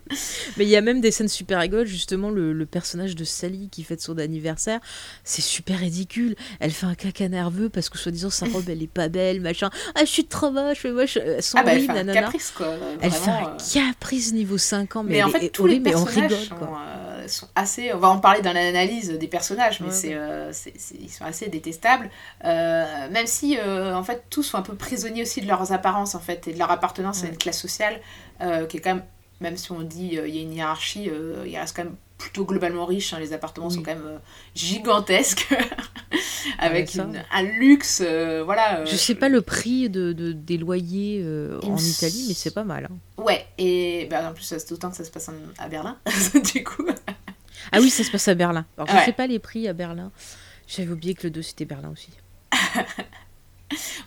[0.57, 3.83] Mais il y a même des scènes super rigolotes, justement, le, personnage de Sally qui
[3.83, 4.79] fête son anniversaire,
[5.23, 6.35] c'est super ridicule.
[6.59, 9.69] Elle fait un caca nerveux parce que soi-disant sa robe elle est pas belle, machin.
[9.93, 11.19] Ah, je suis trop moche, mais moi je.
[11.55, 12.67] ah, bah, elle fait un caprice quoi.
[13.01, 13.57] elle fait un euh.
[13.73, 17.93] caprice niveau 5 ans, mais, en fait, tous les personnages sont, euh, sont, assez.
[17.93, 22.09] On va en parler dans l'analyse des personnages, mais euh, c'est, ils sont assez détestables.
[22.43, 26.47] même si, en fait, tous sont un peu prisonniers aussi de leurs apparences, en fait,
[26.47, 27.99] et de leur appartenance à une classe sociale
[28.69, 29.03] qui est quand même
[29.41, 31.95] même si on dit euh, il y a une hiérarchie, euh, il reste quand même
[32.17, 33.13] plutôt globalement riche.
[33.13, 34.17] Hein, les appartements sont quand même euh,
[34.55, 35.53] gigantesques,
[36.59, 38.01] avec un luxe.
[38.01, 41.23] voilà, je sais pas le prix de, des loyers
[41.63, 42.89] en Italie, mais c'est pas mal.
[42.89, 43.21] Hein.
[43.21, 45.97] Ouais, et bah, en plus, c'est autant que ça se passe à Berlin,
[46.53, 46.87] du coup.
[47.71, 48.65] ah oui, ça se passe à Berlin.
[48.77, 50.11] Alors, je sais pas les prix à Berlin.
[50.67, 52.09] J'avais oublié que le 2 c'était Berlin aussi.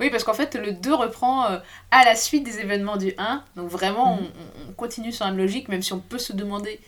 [0.00, 1.58] oui, parce qu'en fait, le 2 reprend euh,
[1.90, 3.42] à la suite des événements du 1.
[3.56, 4.26] Donc vraiment, mm.
[4.68, 6.80] on, continue sur une logique, même si on peut se demander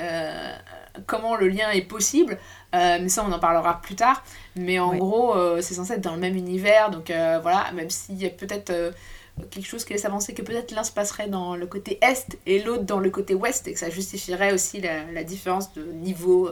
[0.00, 0.54] euh,
[1.06, 2.38] comment le lien est possible.
[2.74, 4.22] Euh, mais ça, on en parlera plus tard.
[4.56, 6.90] Mais en gros, c'est censé être dans le même univers.
[6.90, 8.72] Donc voilà, même s'il y a peut-être
[9.50, 12.60] quelque chose qui laisse avancer que peut-être l'un se passerait dans le côté est et
[12.60, 13.66] l'autre dans le côté ouest.
[13.68, 16.50] Et que ça justifierait aussi la, la différence de niveau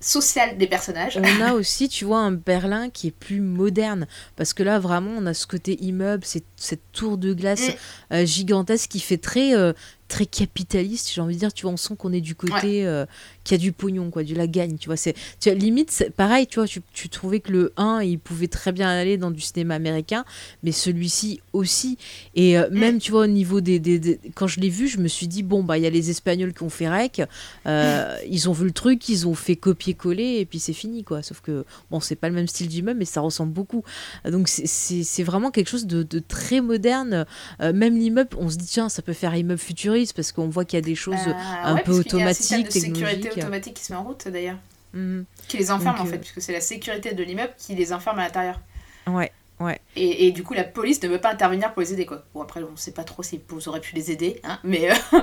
[0.00, 1.18] social des personnages.
[1.22, 4.06] On a aussi, tu vois, un Berlin qui est plus moderne.
[4.36, 8.14] Parce que là, vraiment, on a ce côté immeuble, cette, cette tour de glace Mm.
[8.14, 9.72] euh, gigantesque qui fait très, euh,
[10.08, 11.52] très capitaliste, j'ai envie de dire.
[11.52, 13.04] Tu vois, on sent qu'on est du côté euh,
[13.44, 14.76] qui a du pognon, quoi, du la gagne.
[14.78, 18.00] Tu vois, c'est, tu vois, limite, pareil, tu vois, tu, tu trouvais que le 1,
[18.02, 20.24] il pouvait très bien aller dans du cinéma américain,
[20.62, 21.98] mais celui-ci aussi.
[22.34, 24.98] Et euh, même, tu vois, au niveau des, des- des- Quand je l'ai vu, je
[24.98, 27.22] me suis dit, bon, bah, il y a les Espagnols qui ont fait rec,
[27.66, 31.22] euh, ils ont vu le truc, ils ont fait copier-coller, et puis c'est fini, quoi.
[31.22, 33.82] Sauf que, bon, c'est pas le même style d'immeuble, mais ça ressemble beaucoup.
[34.28, 37.26] Donc, c'est- vraiment quelque chose de, de très moderne.
[37.60, 40.76] Même l'immeuble, on se dit, tiens, ça peut faire immeuble futuriste, parce qu'on voit qu'il
[40.76, 41.14] y a des choses.
[41.26, 41.32] Euh,
[41.62, 43.92] un ouais, peu parce qu'il y a un système de automatique, sécurité automatique qui se
[43.92, 44.58] met en route d'ailleurs.
[44.94, 45.24] Mhm.
[45.48, 47.92] Qui les enferme Donc, en fait, euh, puisque c'est la sécurité de l'immeuble qui les
[47.92, 48.60] enferme à l'intérieur.
[49.06, 49.30] Ouais,
[49.60, 49.80] ouais.
[49.96, 52.24] Et, et du coup, la police ne veut pas intervenir pour les aider quoi.
[52.34, 54.90] Bon, après, on sait pas trop s'ils auraient pu les aider, hein, mais.
[54.90, 54.94] euh,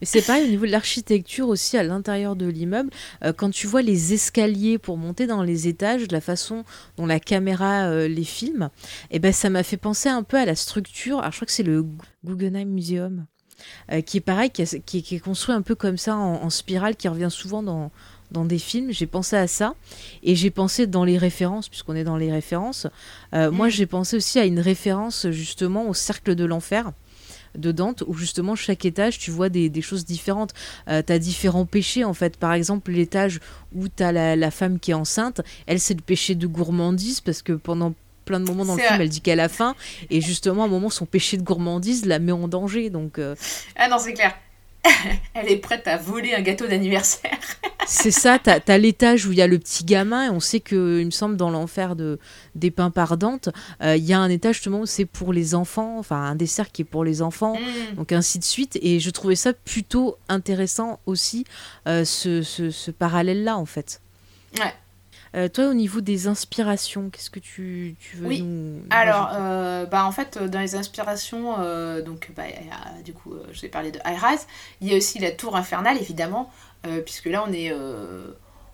[0.00, 2.90] Mais c'est pareil au niveau de l'architecture aussi à l'intérieur de l'immeuble.
[3.24, 6.64] Euh, quand tu vois les escaliers pour monter dans les étages, de la façon
[6.96, 8.70] dont la caméra euh, les filme,
[9.10, 11.18] et ben ça m'a fait penser un peu à la structure.
[11.18, 11.84] Alors je crois que c'est le
[12.24, 13.26] Guggenheim Museum,
[14.06, 16.42] qui est pareil, qui, a- qui est, qui est construit un peu comme ça en,
[16.42, 17.90] en spirale, qui revient souvent dans
[18.30, 19.74] dans des films, j'ai pensé à ça
[20.22, 22.86] et j'ai pensé dans les références, puisqu'on est dans les références.
[23.34, 23.70] euh, Moi, Mm.
[23.70, 26.92] j'ai pensé aussi à une référence justement au cercle de l'enfer
[27.58, 30.54] de Dante, où justement chaque étage, tu vois des, des choses différentes.
[30.88, 32.38] Euh, tu as différents péchés, en fait.
[32.38, 33.38] Par exemple, l'étage
[33.74, 37.20] où tu as la, la femme qui est enceinte, elle, c'est le péché de gourmandise,
[37.20, 37.92] parce que pendant
[38.24, 39.74] plein de moments dans le film, elle dit qu'elle a faim,
[40.10, 42.90] et justement, à un moment, son péché de gourmandise la met en danger.
[42.90, 43.34] Donc, euh,
[43.76, 44.34] Ah non, c'est clair.
[45.34, 47.38] Elle est prête à voler un gâteau d'anniversaire.
[47.86, 50.58] c'est ça, tu as, l'étage où il y a le petit gamin, et on sait
[50.58, 52.18] que, il me semble, dans l'enfer de,
[52.56, 53.48] des pains par Dante,
[53.82, 56.72] euh, il y a un étage justement où c'est pour les enfants, enfin, un dessert
[56.72, 57.54] qui est pour les enfants.
[57.54, 57.94] Mm.
[57.94, 58.76] donc ainsi de suite.
[58.82, 61.44] Et je trouvais ça plutôt intéressant aussi,
[61.86, 64.00] euh, ce, ce- ce parallèle-là, en fait.
[64.58, 64.74] Ouais.
[65.34, 68.42] Euh, toi, au niveau des inspirations, qu'est-ce que tu, tu veux Oui.
[68.42, 68.82] nous...
[68.90, 73.60] Alors, euh, bah, en fait, dans les inspirations, euh, donc, bah, a, du coup, je
[73.62, 74.46] vais parler de High Rise.
[74.80, 76.50] Il y a aussi la Tour Infernale, évidemment,
[77.04, 77.72] puisque là, on est.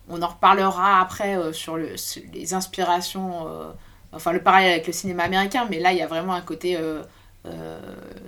[0.09, 3.47] on en reparlera après sur, le, sur les inspirations,
[4.11, 6.77] enfin, le parallèle avec le cinéma américain, mais là, il y a vraiment un côté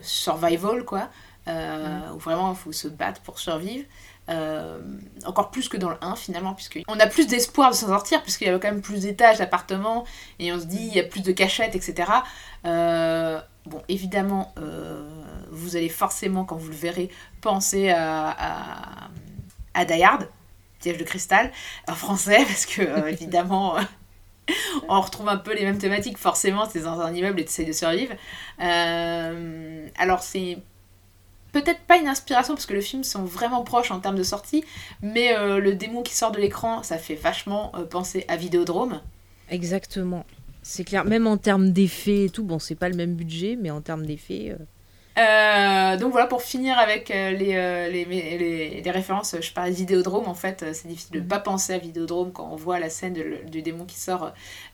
[0.01, 1.09] survival, quoi,
[1.47, 3.85] euh, où vraiment, il faut se battre pour survivre.
[4.29, 4.79] Euh,
[5.25, 8.47] encore plus que dans le 1 finalement, puisqu'on a plus d'espoir de s'en sortir, puisqu'il
[8.47, 10.05] y a quand même plus d'étages d'appartements,
[10.39, 12.09] et on se dit il y a plus de cachettes, etc.
[12.65, 17.09] Euh, bon, évidemment, euh, vous allez forcément, quand vous le verrez,
[17.41, 19.09] penser à, à,
[19.73, 20.29] à Die Hard,
[20.79, 21.51] Piège de cristal,
[21.87, 23.75] en français, parce que évidemment.
[24.89, 27.63] On retrouve un peu les mêmes thématiques, forcément, c'est dans un immeuble et tu essaies
[27.63, 28.13] de survivre.
[28.59, 30.57] Alors, c'est
[31.51, 34.63] peut-être pas une inspiration parce que les films sont vraiment proches en termes de sortie,
[35.01, 39.01] mais euh, le démon qui sort de l'écran, ça fait vachement euh, penser à Vidéodrome.
[39.49, 40.25] Exactement.
[40.63, 43.71] C'est clair, même en termes d'effets et tout, bon, c'est pas le même budget, mais
[43.71, 44.55] en termes d'effets...
[44.59, 44.63] euh,
[45.17, 49.71] Euh, donc voilà, pour finir avec euh, les, euh, les, les, les références, je parlais
[49.71, 51.27] de Vidéodrome en fait, c'est difficile de ne Mhm.
[51.29, 54.31] pas penser à Vidéodrome quand on voit la scène de- du démon qui sort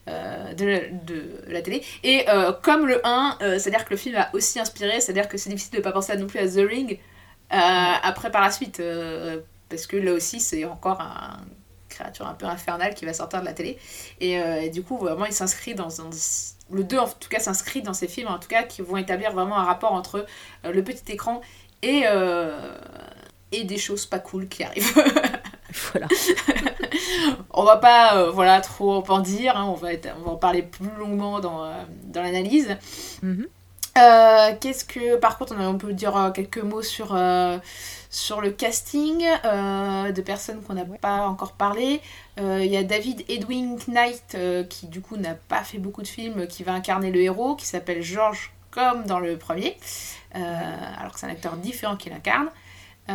[0.08, 1.82] euh, de, de la télé.
[2.04, 5.36] Et euh, comme le 1, euh, c'est-à-dire que le film a aussi inspiré, c'est-à-dire que
[5.38, 6.98] c'est difficile de ne pas penser non plus à The Ring
[7.52, 7.56] euh,
[8.02, 8.80] après par la suite,
[9.68, 11.40] parce que là aussi c'est encore un
[11.88, 13.78] créature un peu infernale qui va sortir de la télé.
[14.20, 16.10] Et, et du coup, vraiment, il s'inscrit dans, dans-
[16.70, 19.32] Le 2, en tout cas, s'inscrit dans ces films, en tout cas, qui vont établir
[19.32, 20.26] vraiment un rapport entre
[20.64, 21.40] euh, le petit écran
[21.82, 22.74] et, euh,
[23.52, 24.94] et des choses pas cool qui arrivent.
[25.92, 26.06] Voilà.
[27.50, 30.36] on va pas euh, voilà, trop en dire, hein, on, va être- on va en
[30.36, 31.70] parler plus longuement dans,
[32.04, 32.76] dans l'analyse.
[33.22, 33.46] Mhm.
[33.98, 37.58] Euh, Qu'est-ce que, par contre, on, a- peut dire euh, quelques mots sur, euh,
[38.10, 42.00] sur le casting euh, de personnes qu'on n'a pas encore parlé.
[42.40, 44.36] Il y a David Edwin Knight
[44.68, 47.66] qui, du coup, n'a pas fait beaucoup de films, qui va incarner le héros, qui
[47.66, 49.76] s'appelle George comme dans le premier,
[50.34, 52.48] alors que c'est un acteur différent qui l'incarne.
[53.08, 53.12] Il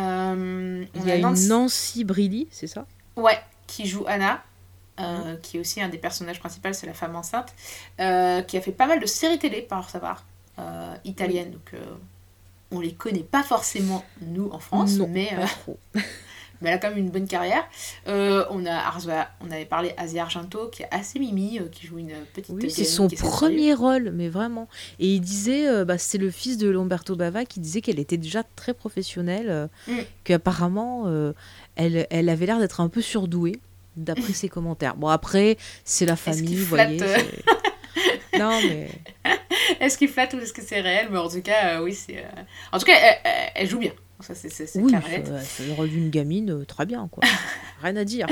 [1.06, 2.84] y a Nancy- une Nancy Brilly, c'est ça?
[3.16, 4.42] Ouais, qui joue Anna,
[5.00, 7.54] euh, qui est aussi un des personnages principaux, c'est la femme enceinte,
[7.96, 10.24] qui a fait pas mal de séries télé, par savoir,
[10.58, 11.52] euh, italiennes.
[11.52, 11.78] Donc, euh,
[12.70, 15.72] on les connaît pas forcément, nous, en France, Non, mais, euh,
[16.60, 17.64] mais elle a quand même une bonne carrière.
[18.08, 18.92] Euh, on, a
[19.40, 22.84] on avait parlé Asia Argento, qui est assez mimi, qui joue une petite Oui, c'est
[22.84, 24.68] son premier rôle, mais vraiment.
[24.98, 28.42] Et il disait, bah, c'est le fils de Lamberto Bava qui disait qu'elle était déjà
[28.56, 29.92] très professionnelle, Mm.
[30.24, 31.06] qu'apparemment
[31.76, 33.60] elle, elle avait l'air d'être un peu surdouée,
[33.96, 34.96] d'après ses commentaires.
[34.96, 36.98] Bon, après, c'est la famille, vous voyez.
[38.38, 38.88] non, mais
[39.80, 41.08] Est-ce qu'il flatte ou est-ce que c'est réel?
[41.10, 42.18] Mais en tout cas, euh, oui, c'est.
[42.18, 42.94] euh, En tout cas,
[43.54, 43.92] elle, joue bien.
[44.20, 47.22] Ça, c'est oui, c'est le rôle d'une gamine, euh, très bien, quoi.
[47.82, 48.26] Rien à dire.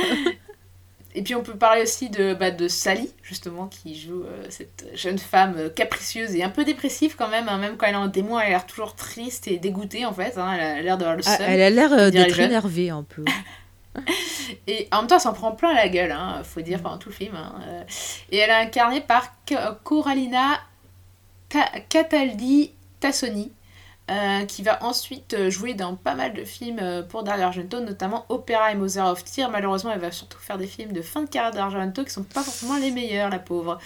[1.14, 4.86] Et puis on peut parler aussi de, bah, de Sally, justement, qui joue euh, cette
[4.94, 7.48] jeune femme capricieuse et un peu dépressive quand même.
[7.50, 7.58] hein.
[7.58, 10.38] Même quand elle est en démon, elle a l'air toujours triste et dégoûtée en fait.
[10.38, 10.52] hein.
[10.54, 11.46] Elle a l'air d'avoir le Ah, seum.
[11.46, 13.24] elle a l'air d'être énervée un peu.
[14.66, 17.08] Et en même temps, elle s'en prend plein la gueule, hein, faut dire, pendant tout
[17.10, 17.34] le film.
[17.36, 17.54] hein.
[18.30, 19.34] Et elle est incarnée par
[19.84, 20.60] Coralina
[21.48, 23.52] Ta- Cataldi Tassoni,
[24.10, 28.26] euh, qui va ensuite jouer dans pas mal de films euh, pour Dario Argento, notamment
[28.30, 29.50] Opera et Mother of Tears.
[29.50, 32.44] Malheureusement, elle va surtout faire des films de fin de carrière d'Argento qui sont pas
[32.44, 33.78] forcément les meilleurs, la pauvre.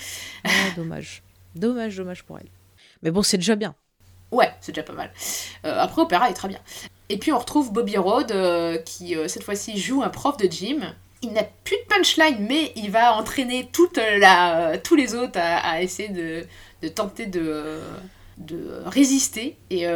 [0.44, 1.22] Ah, dommage.
[1.54, 2.50] Dommage, dommage pour elle.
[3.02, 3.74] Mais bon, c'est déjà bien.
[4.32, 5.12] Ouais, c'est déjà pas mal.
[5.64, 6.58] Euh, après, Opéra est très bien.
[7.08, 10.50] Et puis on retrouve Bobby Roode euh, qui euh, cette fois-ci joue un prof de
[10.50, 10.84] gym.
[11.22, 15.38] Il n'a plus de punchline, mais il va entraîner toute la, euh, tous les autres
[15.40, 16.44] à, essayer de,
[16.82, 17.80] de tenter de,
[18.38, 19.56] de résister.
[19.70, 19.86] Et,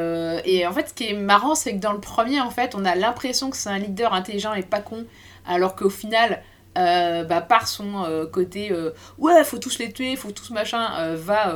[0.44, 2.84] et en fait, ce qui est marrant, c'est que dans le premier, en fait, on
[2.86, 5.04] a l'impression que c'est un leader intelligent et pas con,
[5.46, 6.42] alors qu'au final,
[6.74, 8.72] bah, par son côté
[9.18, 11.54] ouais, faut tous les tuer, faut tous machin, va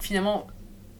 [0.00, 0.46] finalement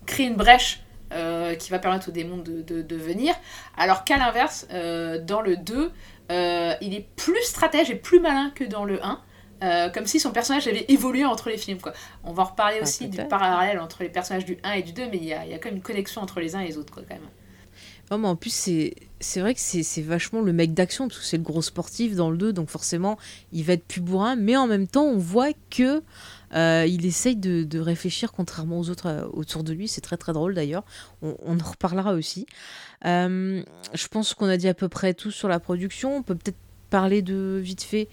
[0.05, 3.35] créer une brèche euh, qui va permettre aux démons de, de, de venir.
[3.77, 5.91] Alors qu'à l'inverse, euh, dans le 2,
[6.33, 9.21] euh, il est plus stratège et plus malin que dans le 1.
[9.63, 11.81] euh, comme si son personnage avait évolué entre les films.
[11.81, 11.93] Quoi.
[12.25, 14.93] On va en reparler Ah, aussi du parallèle entre les personnages du 1 et du
[14.93, 16.67] 2, mais il y a, y a quand même une connexion entre les uns et
[16.67, 16.93] les autres.
[16.93, 17.29] Quoi, quand même.
[18.11, 18.51] Non, mais en plus,
[19.21, 22.15] c'est vrai que c'est c'est vachement le mec d'action, parce que c'est le gros sportif
[22.15, 23.17] dans le 2, donc forcément,
[23.53, 26.03] il va être plus bourrin, mais en même temps, on voit que
[26.55, 29.89] euh, il essaye de, de réfléchir contrairement aux autres euh, autour de lui.
[29.89, 30.85] C'est très très drôle d'ailleurs.
[31.23, 32.47] On, on en reparlera aussi.
[33.05, 36.17] Euh, je pense qu'on a dit à peu près tout sur la production.
[36.17, 36.59] On peut peut-être
[36.91, 38.09] parler de vite fait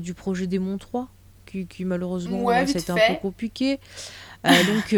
[0.00, 1.08] du projet Démon 3,
[1.46, 3.78] qui, qui malheureusement Ouais, c'était un peu compliqué.
[4.44, 4.96] Donc,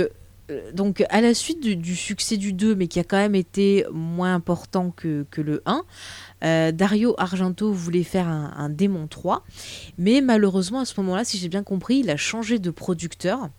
[0.73, 4.35] donc, à la suite du, succès du 2, mais qui a quand même été moins
[4.35, 5.85] important que, le 1,
[6.45, 9.45] euh, Dario Argento voulait faire un, un Démon 3.
[9.99, 13.51] Mais malheureusement, à ce moment-là, si j'ai bien compris, il a changé de producteur.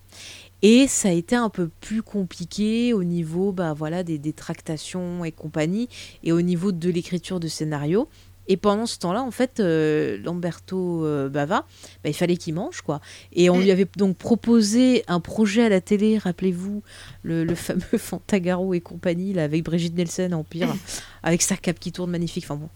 [0.61, 5.23] Et ça a été un peu plus compliqué au niveau bah, voilà, des, des tractations
[5.23, 5.87] et compagnie,
[6.23, 8.09] et au niveau de l'écriture de scénario.
[8.49, 11.65] Et pendant ce temps-là, en fait, euh, Lamberto euh, Bava,
[12.03, 12.99] bah, il fallait qu'il mange, quoi.
[13.31, 16.81] Et on lui avait donc proposé un projet à la télé, rappelez-vous,
[17.23, 20.75] le, le fameux Fantagaro et compagnie, là, avec Brigitte Nelson en pire,
[21.23, 22.69] avec sa cape qui tourne magnifique, enfin bon,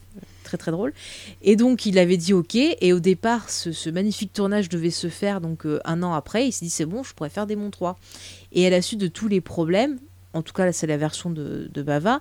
[0.43, 0.93] très très drôle.
[1.41, 5.09] Et donc il avait dit ok, et au départ, ce, ce magnifique tournage devait se
[5.09, 7.57] faire donc euh, un an après, il s'est dit c'est bon, je pourrais faire des
[7.71, 7.97] 3.
[8.51, 9.97] Et à la suite de tous les problèmes,
[10.33, 12.19] en tout cas là c'est la version de, de Bava,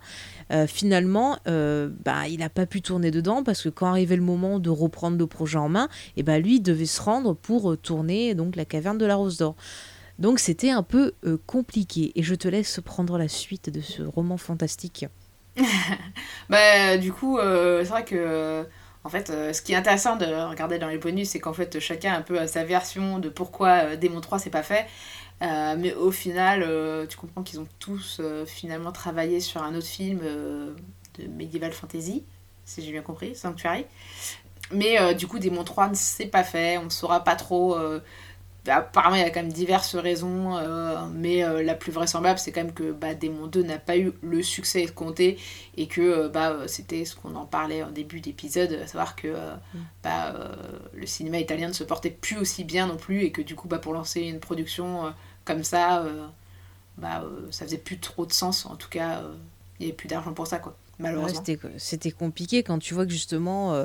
[0.53, 4.23] euh, finalement, euh, bah, il n'a pas pu tourner dedans parce que quand arrivait le
[4.23, 7.73] moment de reprendre le projet en main, et bah, lui il devait se rendre pour
[7.73, 9.55] euh, tourner donc la caverne de la Rose d'Or.
[10.19, 11.15] Donc c'était un peu
[11.47, 12.13] compliqué.
[12.15, 15.07] Et je te laisse prendre la suite de ce roman fantastique.
[16.49, 18.67] Bah, du coup, c'est vrai que.
[19.05, 22.13] En fait, ce qui est intéressant de regarder dans les bonus, c'est qu'en fait, chacun
[22.13, 24.87] a un peu sa version de pourquoi Démon 3 c'est pas fait.
[25.43, 29.75] Euh, mais au final, euh, tu comprends qu'ils ont tous euh, finalement travaillé sur un
[29.75, 32.25] autre film de medieval fantasy,
[32.65, 33.87] si j'ai bien compris, Sanctuary.
[34.73, 37.77] Mais du coup, Démon 3 ne s'est pas fait, on ne saura pas trop.
[37.77, 38.01] euh,
[38.69, 40.57] apparemment, il y a quand même diverses raisons,
[41.13, 44.43] mais la plus vraisemblable, c'est quand même que bah, Démon 2 n'a pas eu le
[44.43, 45.39] succès escompté
[45.77, 49.55] et que bah, c'était ce qu'on en parlait en début d'épisode, à savoir que euh,
[50.03, 50.35] bah,
[50.95, 53.69] le cinéma italien ne se portait plus aussi bien non plus et que du coup,
[53.69, 55.13] bah, pour lancer une production
[55.45, 56.27] comme ça, euh,
[56.99, 58.67] bah, euh, ça faisait plus trop de sens.
[58.67, 59.35] En tout cas, euh,
[59.79, 60.77] il n'y avait plus d'argent pour ça, quoi.
[60.99, 61.43] Malheureusement.
[61.45, 63.85] c'était, c'était compliqué quand tu vois que justement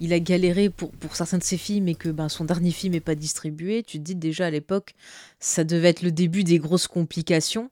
[0.00, 2.92] il a galéré pour, pour certains de ses films et que ben, son dernier film
[2.92, 3.82] n'est pas distribué.
[3.84, 4.94] Tu te dis déjà à l'époque,
[5.38, 7.70] ça devait être le début des grosses complications.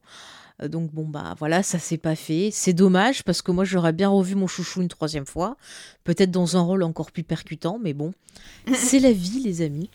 [0.62, 2.50] Euh, donc bon bah voilà, ça s'est pas fait.
[2.52, 5.56] C'est dommage parce que moi j'aurais bien revu mon chouchou une troisième fois,
[6.04, 8.12] peut-être dans un rôle encore plus percutant, mais bon,
[8.74, 9.90] c'est la vie les amis.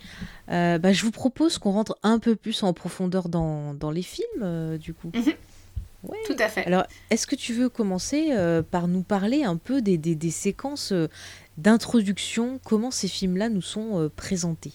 [0.49, 4.03] Euh, bah, je vous propose qu'on rentre un peu plus en profondeur dans, dans les
[4.03, 5.11] films euh, du coup.
[5.15, 5.33] Mhm.
[6.03, 6.17] Ouais.
[6.25, 6.65] Tout à fait.
[6.65, 10.31] Alors, est-ce que tu veux commencer euh, par nous parler un peu des, des- des
[10.31, 10.93] séquences
[11.59, 14.73] d'introduction, comment ces films-là nous sont présentés?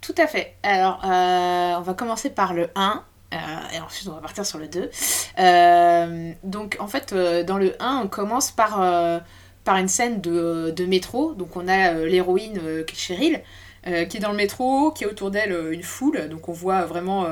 [0.00, 0.54] Tout à fait.
[0.62, 3.02] Alors, on va commencer par le 1.
[3.32, 3.36] Euh,
[3.76, 4.90] et ensuite, on va partir sur le 2.
[5.38, 8.80] Euh, donc, en fait, euh, dans le 1, on commence par,
[9.64, 11.34] par une scène de, de métro.
[11.34, 13.42] Donc, on a l'héroïne qui est Cheryl,
[13.84, 16.28] qui est dans le métro, qui a autour d'elle une foule.
[16.28, 17.26] Donc, on voit vraiment,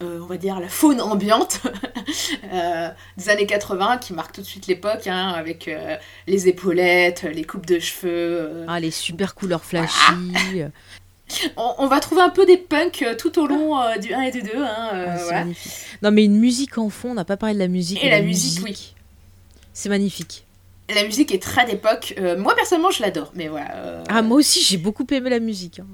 [0.00, 1.60] on va dire, la faune ambiante
[2.52, 7.22] euh, des années 80 qui marque tout de suite l'époque, hein, avec euh, les épaulettes,
[7.22, 8.10] les coupes de cheveux.
[8.10, 10.64] euh, Ah, les super couleurs flashy.
[11.56, 14.20] On, on va trouver un peu des punks euh, tout au long euh, du 1
[14.22, 14.50] et du 2.
[14.56, 15.44] Hein, euh, ah, voilà.
[16.02, 18.02] Non, mais une musique en fond, on n'a pas parlé de la musique.
[18.02, 18.94] Et la musique, oui.
[19.72, 20.44] C'est magnifique.
[20.94, 22.14] La musique est très d'époque.
[22.18, 23.32] Euh, moi, personnellement, je l'adore.
[23.34, 24.02] Mais voilà.
[24.08, 25.78] Ah, moi aussi, j'ai beaucoup aimé la musique.
[25.78, 25.86] hein.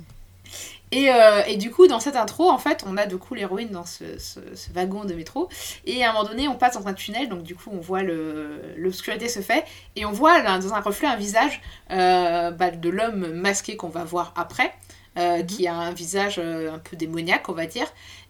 [0.91, 3.68] Et, euh, et, du coup, dans cette intro, en fait, on a du coup l'héroïne
[3.70, 4.41] dans ce, ce,
[4.72, 5.49] wagon de métro.
[5.84, 8.03] Et à un moment donné, on passe dans un tunnel, donc du coup, on voit
[8.03, 9.64] l'obscurité se fait.
[9.97, 11.61] Et on voit dans un reflet un visage
[11.91, 14.72] euh, bah, de l'homme masqué qu'on va voir après,
[15.19, 15.47] euh, mhm.
[15.47, 17.87] qui a un visage un peu démoniaque, on va dire.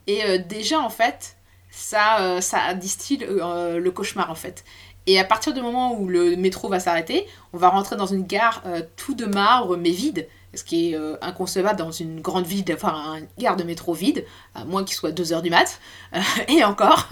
[0.06, 1.36] Et déjà, en fait,
[1.70, 4.64] ça, ça distille le cauchemar, en fait.
[5.06, 8.24] Et à partir du moment où le métro va s'arrêter, on va rentrer dans une
[8.24, 8.62] gare
[8.96, 12.96] tout de marbre, mais vide ce qui est euh, inconcevable dans une grande ville d'avoir
[12.96, 14.24] un gare de métro vide,
[14.54, 15.80] à moins qu'il soit 2h du mat.
[16.14, 17.08] Euh, et encore,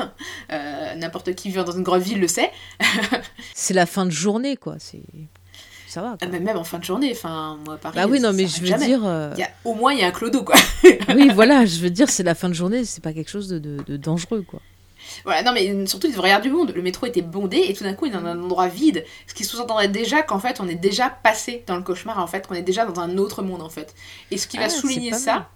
[0.53, 2.51] euh, n'importe qui vivant dans une grande ville le sait.
[3.55, 4.77] c'est la fin de journée, quoi.
[4.79, 5.03] C'est
[5.97, 6.17] ça va.
[6.19, 6.29] Quoi.
[6.29, 7.97] même en fin de journée, enfin, moi, Paris.
[7.97, 9.01] Bah oui, non, mais je veux dire.
[9.35, 10.57] Il y a, au moins, il y a un clodo, quoi.
[11.15, 13.59] oui, voilà, je veux dire, c'est la fin de journée, c'est pas quelque chose de,
[13.59, 14.61] de dangereux, quoi.
[15.25, 16.73] Voilà, non, mais surtout, il devrait y avoir du monde.
[16.75, 19.05] Le métro était bondé et tout d'un coup, il est dans un endroit vide.
[19.27, 22.47] Ce qui sous-entendrait déjà qu'en fait, on est déjà passé dans le cauchemar, en fait,
[22.47, 23.95] qu'on est déjà dans un autre monde, en fait.
[24.31, 25.49] Et ce qui va ah, souligner ça,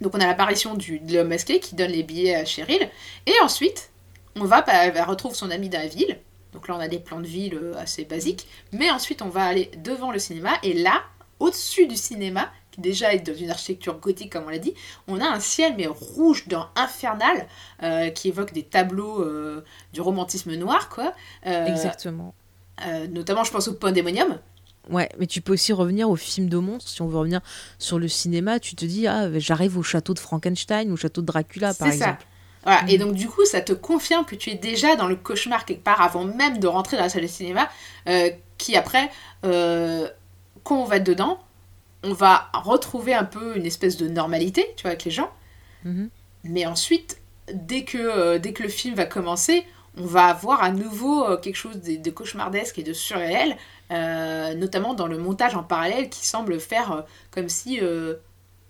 [0.00, 2.90] donc on a l'apparition de l'homme masqué qui donne les billets à Cheryl.
[3.26, 3.90] Et ensuite,
[4.34, 6.18] on va, bah, elle retrouve son ami dans la ville.
[6.56, 8.48] Donc là, on a des plans de ville euh, assez basiques.
[8.72, 10.54] Mais ensuite, on va aller devant le cinéma.
[10.62, 11.02] Et là,
[11.38, 14.74] au-dessus du cinéma, déjà est dans une architecture gothique, comme on l'a dit,
[15.06, 17.46] on a un ciel, mais rouge, dans infernal,
[17.82, 21.12] euh, qui évoque des tableaux euh, du romantisme noir, quoi.
[21.46, 22.34] Euh, Exactement.
[23.10, 24.38] notamment, je pense au Pandémonium.
[24.88, 26.88] Ouais, mais tu peux aussi revenir au film de monstres.
[26.90, 27.40] Si on veut revenir
[27.78, 31.20] sur le cinéma, tu te dis, ah, j'arrive au château de Frankenstein ou au château
[31.20, 32.20] de Dracula, par exemple.
[32.20, 32.26] Ça.
[32.66, 32.82] Voilà.
[32.88, 33.00] Et mm.
[33.00, 36.02] donc, du coup, ça te confirme que tu es déjà dans le cauchemar quelque part
[36.02, 37.70] avant même de rentrer dans la salle de cinéma,
[38.58, 39.10] qui après,
[39.42, 41.38] quand on va dedans,
[42.02, 45.30] on va retrouver un peu une espèce de normalité, tu vois, avec les gens.
[45.84, 46.10] Mhm.
[46.44, 47.20] Mais ensuite,
[47.52, 49.64] dès que, euh, dès que le film va commencer,
[49.96, 53.56] on va avoir à nouveau euh, quelque chose de, cauchemardesque et de surréel,
[53.90, 57.80] euh, notamment dans le montage en parallèle qui semble faire comme si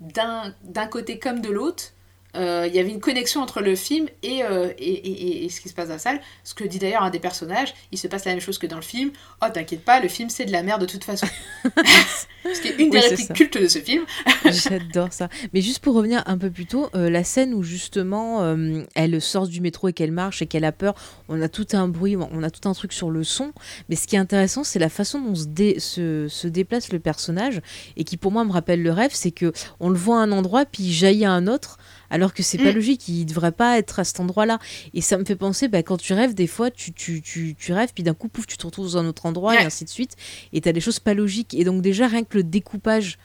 [0.00, 1.95] d'un côté comme de l'autre, euh,
[2.36, 5.74] il y avait une connexion entre le film euh, et, et, et, ce qui se
[5.74, 6.20] passe dans la salle.
[6.44, 8.76] Ce que dit d'ailleurs un des personnages, il se passe la même chose que dans
[8.76, 9.10] le film.
[9.42, 11.26] Oh, t'inquiète pas, le film c'est de la merde de toute façon.
[11.64, 14.04] ce qui est une des répliques cultes de ce film.
[14.44, 15.28] J'adore ça.
[15.52, 18.56] Mais juste pour revenir un peu plus tôt, euh, la scène où justement
[18.94, 20.94] elle sort du métro et qu'elle marche et qu'elle a peur,
[21.28, 23.52] on a tout un bruit, on a tout un truc sur le son.
[23.88, 25.46] Mais ce qui est intéressant, c'est la façon dont se,
[25.78, 27.60] se, se, déplace le personnage
[27.96, 30.32] et qui pour moi me rappelle le rêve, c'est que on le voit à un
[30.32, 31.78] endroit puis il jaillit à un autre
[32.10, 32.76] alors que c'est pas mm.
[32.76, 34.58] logique, il devrait pas être à cet endroit-là.
[34.94, 37.72] Et ça me fait penser, bah, quand tu rêves, des fois, tu, tu, tu, tu
[37.72, 39.90] rêves, puis d'un coup, pouf, tu te retrouves dans un autre endroit, et ainsi de
[39.90, 40.16] suite,
[40.52, 41.54] et tu as des choses pas logiques.
[41.54, 43.18] Et donc déjà, rien que le découpage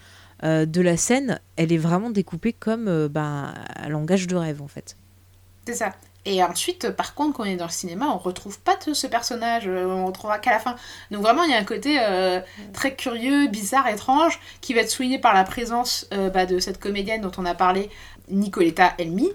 [0.44, 4.62] euh, de la scène, elle est vraiment découpée comme euh, bah, un langage de rêve,
[4.62, 4.98] en fait.
[5.68, 5.94] C'est ça.
[6.26, 9.68] Et ensuite, par contre, quand on est dans le cinéma, on retrouve pas ce personnage,
[9.68, 10.76] euh, on retrouvera qu'à la fin.
[11.10, 12.00] Donc vraiment, il y a un côté
[12.74, 17.22] très curieux, bizarre, étrange, qui va être souligné par la présence bah, de cette comédienne
[17.22, 17.90] dont on a parlé,
[18.30, 19.30] Nicoletta Elmi,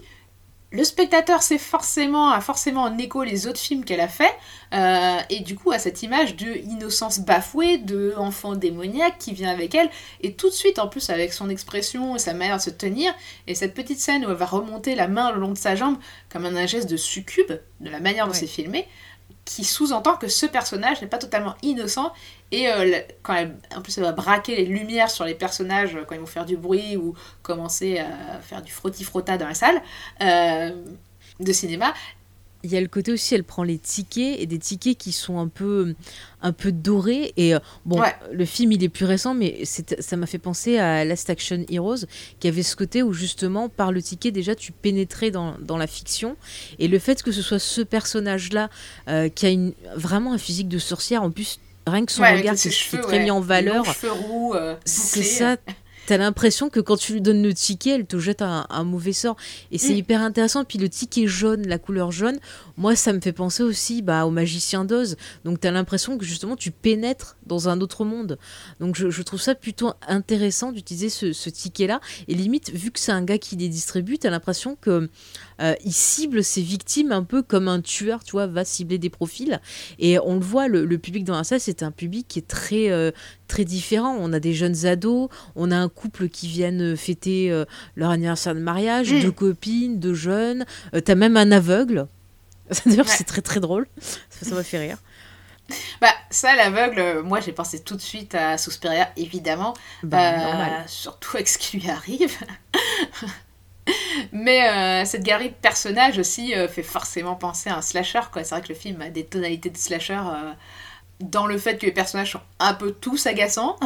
[0.72, 4.34] le spectateur sait forcément, a forcément en écho les autres films qu'elle a fait,
[4.74, 9.50] euh, et du coup a cette image de innocence bafouée, de enfant démoniaque qui vient
[9.50, 9.88] avec elle,
[10.22, 13.14] et tout de suite en plus avec son expression et sa manière de se tenir,
[13.46, 15.98] et cette petite scène où elle va remonter la main le long de sa jambe
[16.28, 18.88] comme un geste de succube, de la manière dont c'est filmé,
[19.46, 22.12] qui sous-entend que ce personnage n'est pas totalement innocent
[22.50, 26.04] et euh, quand elle, en plus elle va braquer les lumières sur les personnages euh,
[26.06, 29.80] quand ils vont faire du bruit ou commencer à faire du frotti-frotta dans la salle
[30.20, 30.72] euh,
[31.38, 31.94] de cinéma,
[32.66, 35.38] il y a le côté aussi, elle prend les tickets et des tickets qui sont
[35.38, 35.94] un peu,
[36.42, 37.32] un peu dorés.
[37.36, 37.54] Et
[37.84, 38.02] bon,
[38.32, 42.06] le film il est plus récent, mais ça m'a fait penser à Last Action Heroes,
[42.40, 45.86] qui avait ce côté où justement par le ticket déjà tu pénétrais dans, dans la
[45.86, 46.36] fiction.
[46.78, 48.68] Et le fait que ce soit ce personnage-là
[49.34, 52.68] qui a une, vraiment un physique de sorcière, en plus rien que son regard qui,
[52.68, 53.84] est très mis en valeur.
[54.54, 55.56] Euh, c'est ça.
[56.06, 59.36] T'as l'impression que quand tu lui donnes le ticket, elle te jette un, mauvais sort.
[59.72, 59.96] Et c'est mm.
[59.96, 60.64] hyper intéressant.
[60.64, 62.38] Puis le ticket jaune, la couleur jaune,
[62.76, 65.16] moi, ça me fait penser aussi bah, au magicien d'Oz.
[65.44, 68.38] Donc t'as l'impression que justement, tu pénètres dans un autre monde.
[68.80, 72.00] Donc je, trouve ça plutôt intéressant d'utiliser ce, ce ticket-là.
[72.28, 75.10] Et limite, vu que c'est un gars qui les distribue, t'as l'impression que
[75.60, 79.10] euh, il cible ses victimes un peu comme un tueur, tu vois, va cibler des
[79.10, 79.60] profils.
[79.98, 82.90] Et on le voit, le, public dans la salle, c'est un public qui est très,
[82.90, 83.10] euh,
[83.48, 84.16] très différent.
[84.18, 88.54] On a des jeunes ados, on a un couple qui viennent fêter euh, leur anniversaire
[88.54, 89.20] de mariage, mm.
[89.20, 90.64] deux copines, deux jeunes.
[91.04, 92.06] T'as même un aveugle.
[92.86, 93.86] D'ailleurs, c'est très très drôle.
[94.30, 94.98] Ça m'a fait rire.
[96.00, 99.74] Bah, ça, l'aveugle, moi j'ai pensé tout de suite à Suspiria, évidemment.
[100.04, 102.32] Bah, surtout avec ce qui lui arrive.
[104.32, 108.20] Mais euh, cette galerie de personnages aussi euh, fait forcément penser à un slasher.
[108.34, 110.52] C'est vrai que le film a des tonalités de slasher euh,
[111.20, 113.76] dans le fait que les personnages sont un peu tous agaçants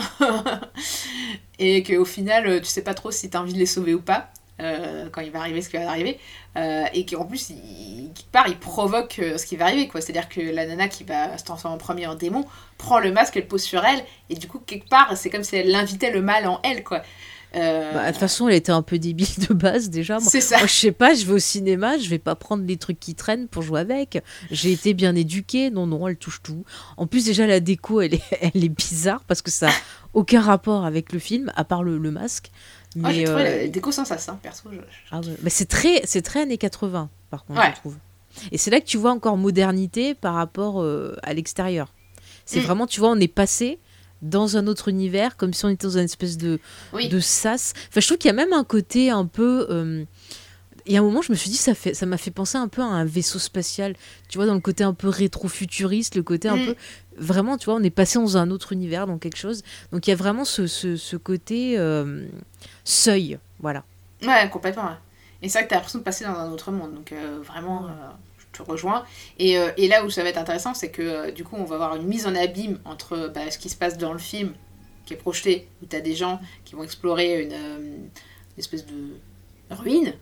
[1.58, 4.02] et qu'au final tu sais pas trop si tu as envie de les sauver ou
[4.02, 4.30] pas
[5.12, 6.18] quand il va arriver ce qui va arriver
[6.92, 10.20] et qu'en plus il, quelque part il provoque ce qui va arriver quoi c'est à
[10.20, 12.44] dire que la nana qui va se transformer en premier en démon
[12.78, 15.54] prend le masque elle pose sur elle et du coup quelque part c'est comme si
[15.54, 17.02] elle invitait le mal en elle quoi
[17.56, 20.20] euh, bah, de toute façon, elle était un peu débile de base déjà.
[20.20, 20.58] C'est ça.
[20.58, 23.14] Moi, je sais pas, je vais au cinéma, je vais pas prendre les trucs qui
[23.14, 24.22] traînent pour jouer avec.
[24.50, 25.70] J'ai été bien éduquée.
[25.70, 26.64] Non, non, elle touche tout.
[26.96, 29.72] En plus, déjà, la déco, elle est, elle est bizarre parce que ça n'a
[30.14, 32.50] aucun rapport avec le film, à part le, le masque.
[32.96, 33.62] Mais oh, j'ai trouvé euh...
[33.62, 34.68] la déco sans ça, hein, perso.
[34.72, 34.78] Je...
[35.10, 35.36] Ah ouais.
[35.42, 37.72] Mais c'est très, c'est très années 80, par contre, ouais.
[37.74, 37.96] je trouve.
[38.52, 41.92] Et c'est là que tu vois encore modernité par rapport euh, à l'extérieur.
[42.44, 42.64] C'est mm.
[42.64, 43.78] vraiment, tu vois, on est passé
[44.22, 46.58] dans un autre univers, comme si on était dans une espèce de,
[46.92, 47.08] oui.
[47.08, 47.72] de sas.
[47.88, 49.66] Enfin, je trouve qu'il y a même un côté un peu.
[49.70, 50.04] Euh,
[50.86, 52.56] il y a un moment, je me suis dit, ça fait, ça m'a fait penser
[52.58, 53.94] un peu à un vaisseau spatial.
[54.28, 56.66] Tu vois, dans le côté un peu rétro-futuriste, le côté un Mm.
[56.66, 56.74] peu.
[57.18, 59.62] Vraiment, tu vois, on est passé dans un autre univers, dans quelque chose.
[59.92, 62.24] Donc, il y a vraiment ce, ce, ce côté euh,
[62.84, 63.38] seuil.
[63.60, 63.84] Voilà.
[64.22, 64.90] Ouais, complètement.
[65.42, 66.94] Et c'est vrai que t'as l'impression de passer dans un autre monde.
[66.94, 67.86] Donc, euh, vraiment,
[68.52, 69.04] te rejoins.
[69.38, 71.64] Et, euh, et là où ça va être intéressant, c'est que euh, du coup, on
[71.64, 74.54] va avoir une mise en abîme entre bah, ce qui se passe dans le film,
[75.06, 78.10] qui est projeté, où t'as des gens qui vont explorer une, euh, une
[78.58, 79.14] espèce de
[79.70, 80.14] ruine,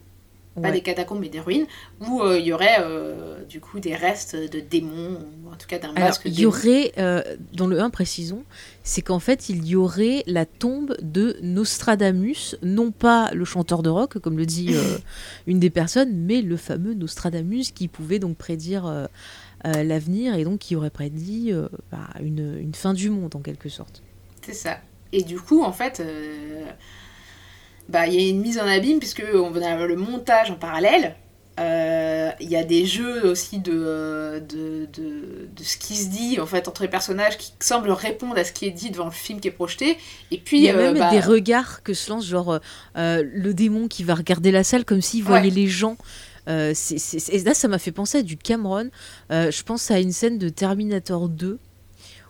[0.60, 0.74] pas Ouais.
[0.74, 1.66] des catacombes, mais des ruines,
[2.00, 5.66] où euh, il y aurait euh, du coup des restes de démons, ou en tout
[5.66, 8.44] cas d'un masque il y aurait, euh, dans le 1, précisons,
[8.82, 13.90] c'est qu'en fait, il y aurait la tombe de Nostradamus, non pas le chanteur de
[13.90, 14.74] rock, comme le dit
[15.46, 18.86] une des personnes, mais le fameux Nostradamus qui pouvait donc prédire
[19.66, 23.40] euh, l'avenir et donc qui aurait prédit euh, bah, une, une fin du monde en
[23.40, 24.02] quelque sorte.
[24.42, 24.78] C'est ça.
[25.12, 26.64] Et du coup, en fait, euh,
[27.88, 30.54] bah, il y a une mise en abîme, puisque on va avoir le montage en
[30.56, 31.14] parallèle.
[31.60, 36.08] Euh, Il y a des jeux aussi de, euh, de, de, de ce qui se
[36.08, 39.06] dit en fait entre les personnages qui semblent répondre à ce qui est dit devant
[39.06, 39.98] le film qui est projeté.
[40.30, 42.60] Et puis, Il y a euh, même bah, des regards que se lance, genre
[42.96, 45.50] euh, le démon qui va regarder la salle comme s'il voyait Ouais.
[45.50, 45.96] les gens.
[46.46, 48.88] Et là, ça m'a fait penser à du Cameron.
[49.30, 51.58] Je pense à une scène de Terminator 2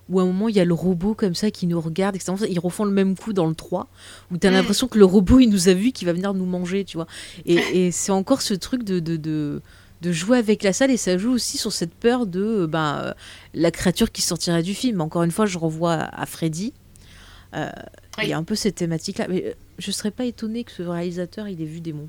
[0.08, 2.32] où à un moment il y a le robot comme ça qui nous regarde, etc.
[2.48, 3.88] Ils refont le même coup dans le 3
[4.30, 4.54] où tu as Mm.
[4.54, 7.06] l'impression que le robot il nous a vu, qu'il va venir nous manger, tu vois.
[7.46, 9.60] Et, et c'est encore ce truc de, de, de,
[10.02, 13.12] de jouer avec la salle et ça joue aussi sur cette peur de euh,
[13.54, 15.00] la créature qui sortirait du film.
[15.00, 16.72] Encore une fois, je renvoie à, Freddy.
[17.54, 17.68] Euh,
[18.18, 18.24] Oui.
[18.24, 19.26] Il y a un peu cette thématique-là.
[19.28, 22.08] Mais je serais pas étonnée que ce réalisateur il ait vu des monts.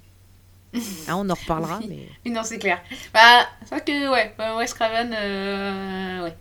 [1.07, 2.07] Ah, on en reparlera, Oui.
[2.25, 2.31] mais.
[2.31, 2.79] Non, c'est clair.
[3.13, 6.35] Bah, c'est vrai que, ouais, ouais, Wes Craven, euh, ouais.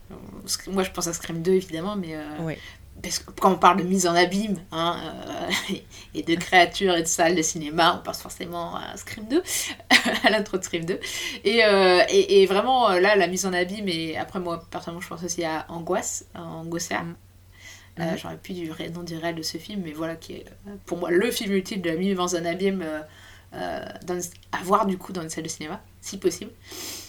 [0.69, 2.59] Moi, je pense à Scream 2, évidemment, mais euh, Ouais.
[3.03, 5.01] parce que quand on parle de mise en abîme, hein,
[5.71, 5.75] euh,
[6.15, 9.43] et de créatures et de salles de cinéma, on pense forcément à Scream 2,
[10.25, 11.01] à l'intro de Scream 2.
[11.45, 15.01] Et, euh, et, et vraiment, euh, là, la mise en abîme, et après, moi, personnellement,
[15.01, 17.01] je pense aussi à Angoisse, Angoissa.
[17.03, 17.17] Mm.
[18.01, 18.17] Euh, Mhm.
[18.19, 20.75] J'aurais plus du ré- nom du réel de ce film, mais voilà, qui est euh,
[20.87, 23.03] pour moi le film ultime de la mise en abîme euh, euh,
[23.53, 24.21] dans-
[24.53, 26.51] à voir du coup dans une salle de cinéma, si possible.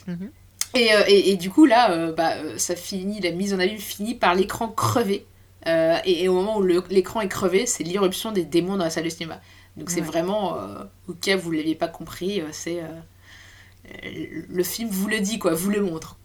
[0.08, 0.32] Mhm.
[0.76, 3.60] Et, euh, et, et du coup, là, euh, bah, euh, ça finit, la mise en
[3.60, 5.26] abîme finit par l'écran crevé.
[5.68, 8.90] Euh, et, et au moment où l'écran est crevé, c'est l'irruption des démons dans la
[8.92, 9.42] salle de cinéma.
[9.78, 12.82] Donc c'est vraiment, euh, au cas où vous ne l'aviez pas compris, euh, c'est.
[12.82, 12.88] euh,
[14.06, 16.18] euh, le film vous le dit, quoi, vous le montre.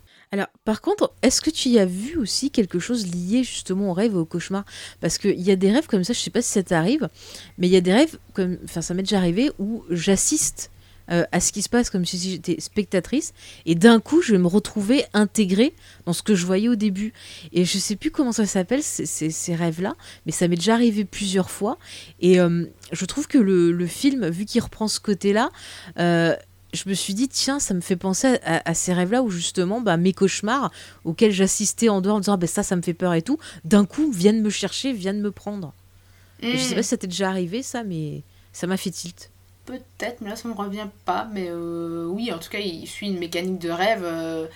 [0.65, 4.13] Par contre, est-ce que tu y as vu aussi quelque chose lié justement au rêve
[4.13, 4.65] et au cauchemar?
[5.01, 7.11] Parce qu'il y a des rêves comme ça, je sais pas si ça t'arrive,
[7.59, 10.71] mais il y a des rêves, comme, enfin ça m'est déjà arrivé, où j'assiste
[11.11, 13.35] euh, à ce qui se passe comme si j'étais spectatrice,
[13.67, 15.75] et d'un coup je vais me retrouver intégrée
[16.07, 17.13] dans ce que je voyais au début.
[17.53, 21.05] Et je sais plus comment ça s'appelle, ces, ces rêves-là, mais ça m'est déjà arrivé
[21.05, 21.79] plusieurs fois,
[22.21, 25.51] et euh, je trouve que le, film, vu qu'il reprend ce côté-là,
[25.99, 26.35] euh,
[26.75, 29.31] je me suis dit, tiens, ça me fait penser à, à- à ces rêves-là où
[29.31, 30.71] justement bah, mes cauchemars
[31.05, 33.39] auxquels j'assistais en dehors en disant, Ah, ben ça, ça me fait peur et tout,
[33.65, 35.73] d'un coup viennent me chercher, viennent me prendre.
[36.43, 38.23] Et je sais pas si ça t'est déjà arrivé ça, mais
[38.53, 39.31] ça m'a fait tilt.
[39.65, 41.27] Peut-être, mais là ça me revient pas.
[41.33, 44.03] Mais euh, oui, en tout cas, il suit une mécanique de rêve.
[44.05, 44.47] euh,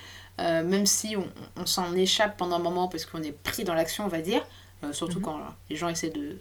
[0.40, 3.74] euh, même si on, on s'en échappe pendant un moment parce qu'on est pris dans
[3.74, 4.44] l'action, on va dire.
[4.92, 5.24] surtout Mhm.
[5.24, 5.38] quand
[5.70, 6.38] les gens essaient de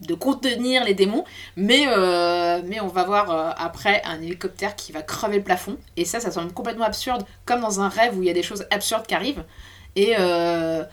[0.00, 1.24] de contenir les démons.
[1.56, 5.76] Mais, euh, mais on va voir euh, après un hélicoptère qui va crever le plafond.
[5.96, 8.42] Et ça, ça semble complètement absurde, comme dans un rêve où il y a des
[8.42, 9.44] choses absurdes qui arrivent.
[9.96, 10.84] Et, euh,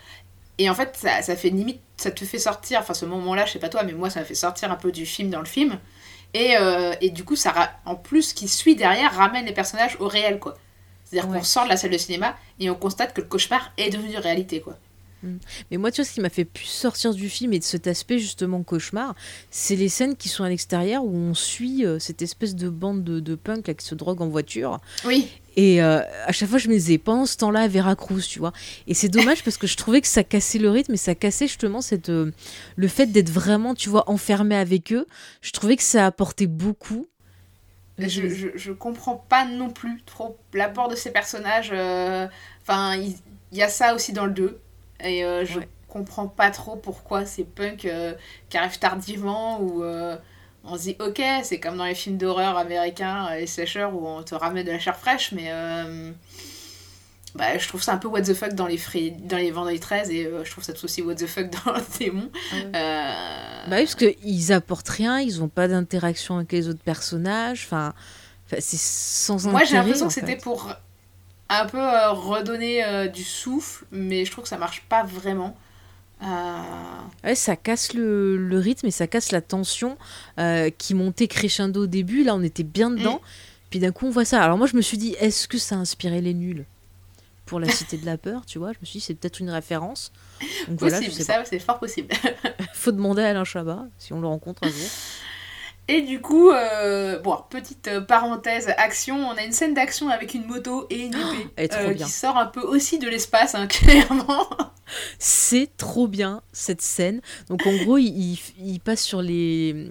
[0.57, 3.53] et en fait, ça, ça fait limite, ça te fait sortir, enfin ce moment-là, je
[3.53, 5.45] sais pas toi, mais moi, ça m'a fait sortir un peu du film dans le
[5.45, 5.79] film.
[6.35, 6.55] Et,
[7.01, 7.53] et du coup, ça
[7.85, 10.57] en plus, ce qui suit derrière ramène les personnages au réel, quoi.
[11.03, 11.37] C'est-à-dire Ouais.
[11.39, 14.17] qu'on sort de la salle de cinéma et on constate que le cauchemar est devenu
[14.17, 14.77] réalité, quoi.
[15.23, 15.37] Mm.
[15.71, 17.87] Mais moi, tu vois, ce qui m'a fait plus sortir du film et de cet
[17.87, 19.15] aspect justement cauchemar,
[19.49, 23.03] c'est les scènes qui sont à l'extérieur où on suit euh, cette espèce de bande
[23.03, 24.79] de, de punk là, qui se drogue en voiture.
[25.05, 25.29] Oui.
[25.55, 28.53] Et euh, à chaque fois, je me disais, pendant ce temps-là, à Veracruz, tu vois.
[28.87, 31.47] Et c'est dommage parce que je trouvais que ça cassait le rythme et ça cassait
[31.47, 32.31] justement cette, euh,
[32.75, 35.05] le fait d'être vraiment, tu vois, enfermé avec eux.
[35.41, 37.07] Je trouvais que ça apportait beaucoup.
[37.99, 41.71] Je, je, je comprends pas non plus trop l'apport de ces personnages.
[42.63, 43.13] Enfin, il
[43.53, 44.59] il y, a ça aussi dans le 2.
[45.03, 45.67] Et euh, je Ouais.
[45.87, 48.13] comprends pas trop pourquoi ces punks euh,
[48.49, 50.17] qui arrivent tardivement ou euh,
[50.63, 54.23] on se dit ok, c'est comme dans les films d'horreur américains, les slashers où on
[54.23, 56.11] te ramène de la chair fraîche, mais euh,
[57.35, 59.79] bah, je trouve ça un peu what the fuck dans les, fri- dans les Vendredi
[59.79, 62.29] 13 et euh, je trouve ça tout aussi what the fuck dans le démon.
[62.53, 67.63] Euh, Bah oui, parce qu'ils apportent rien, ils ont pas d'interaction avec les autres personnages.
[67.65, 67.93] Enfin,
[68.59, 70.69] c'est sans Moi j'ai l'impression que c'était pour
[71.49, 75.55] un peu euh, redonner euh, du souffle, mais je trouve que ça marche pas vraiment.
[76.21, 76.25] Euh,
[77.23, 79.97] Ouais, ça casse le, le rythme et ça casse la tension
[80.77, 82.23] qui montait crescendo au début.
[82.23, 83.21] Là, on était bien dedans.
[83.69, 84.41] Puis d'un coup, on voit ça.
[84.43, 86.65] Alors moi, je me suis dit, est-ce que ça a inspiré les nuls
[87.45, 88.71] pour la Cité de la Peur, tu vois?
[88.71, 90.11] Je me suis dit, c'est peut-être une référence.
[90.67, 91.43] Donc voilà, je possible, sais pas.
[91.43, 92.13] ça c'est fort possible.
[92.73, 94.77] Faut demander à Alain Chabat si on le rencontre un jour.
[95.89, 100.33] Et du coup, euh, bon, petite euh, parenthèse, action, on a une scène d'action avec
[100.33, 103.67] une moto et une épée est euh, qui sort un peu aussi de l'espace, hein,
[103.67, 104.47] clairement.
[105.19, 107.21] C'est trop bien cette scène.
[107.49, 109.89] Donc en gros, il, il- il passe sur les,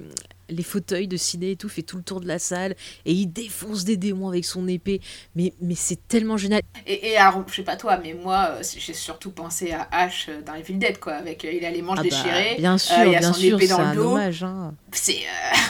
[0.53, 2.75] les fauteuils de ciné et tout, fait tout le tour de la salle
[3.05, 5.01] et il défonce des démons avec son épée.
[5.35, 6.63] Mais, mais c'est tellement génial.
[6.87, 10.27] Et, et alors, je sais pas toi, mais moi, euh, j'ai surtout pensé à Ash
[10.29, 12.57] euh, dans Evil Dead, quoi, avec euh, il a les manches Ah bah, déchirées.
[12.59, 14.11] bien sûr, euh, il y a bien son sûr, épée c'est dans le un dos.
[14.13, 14.43] hommage.
[14.45, 14.75] hein.
[14.93, 15.19] c'est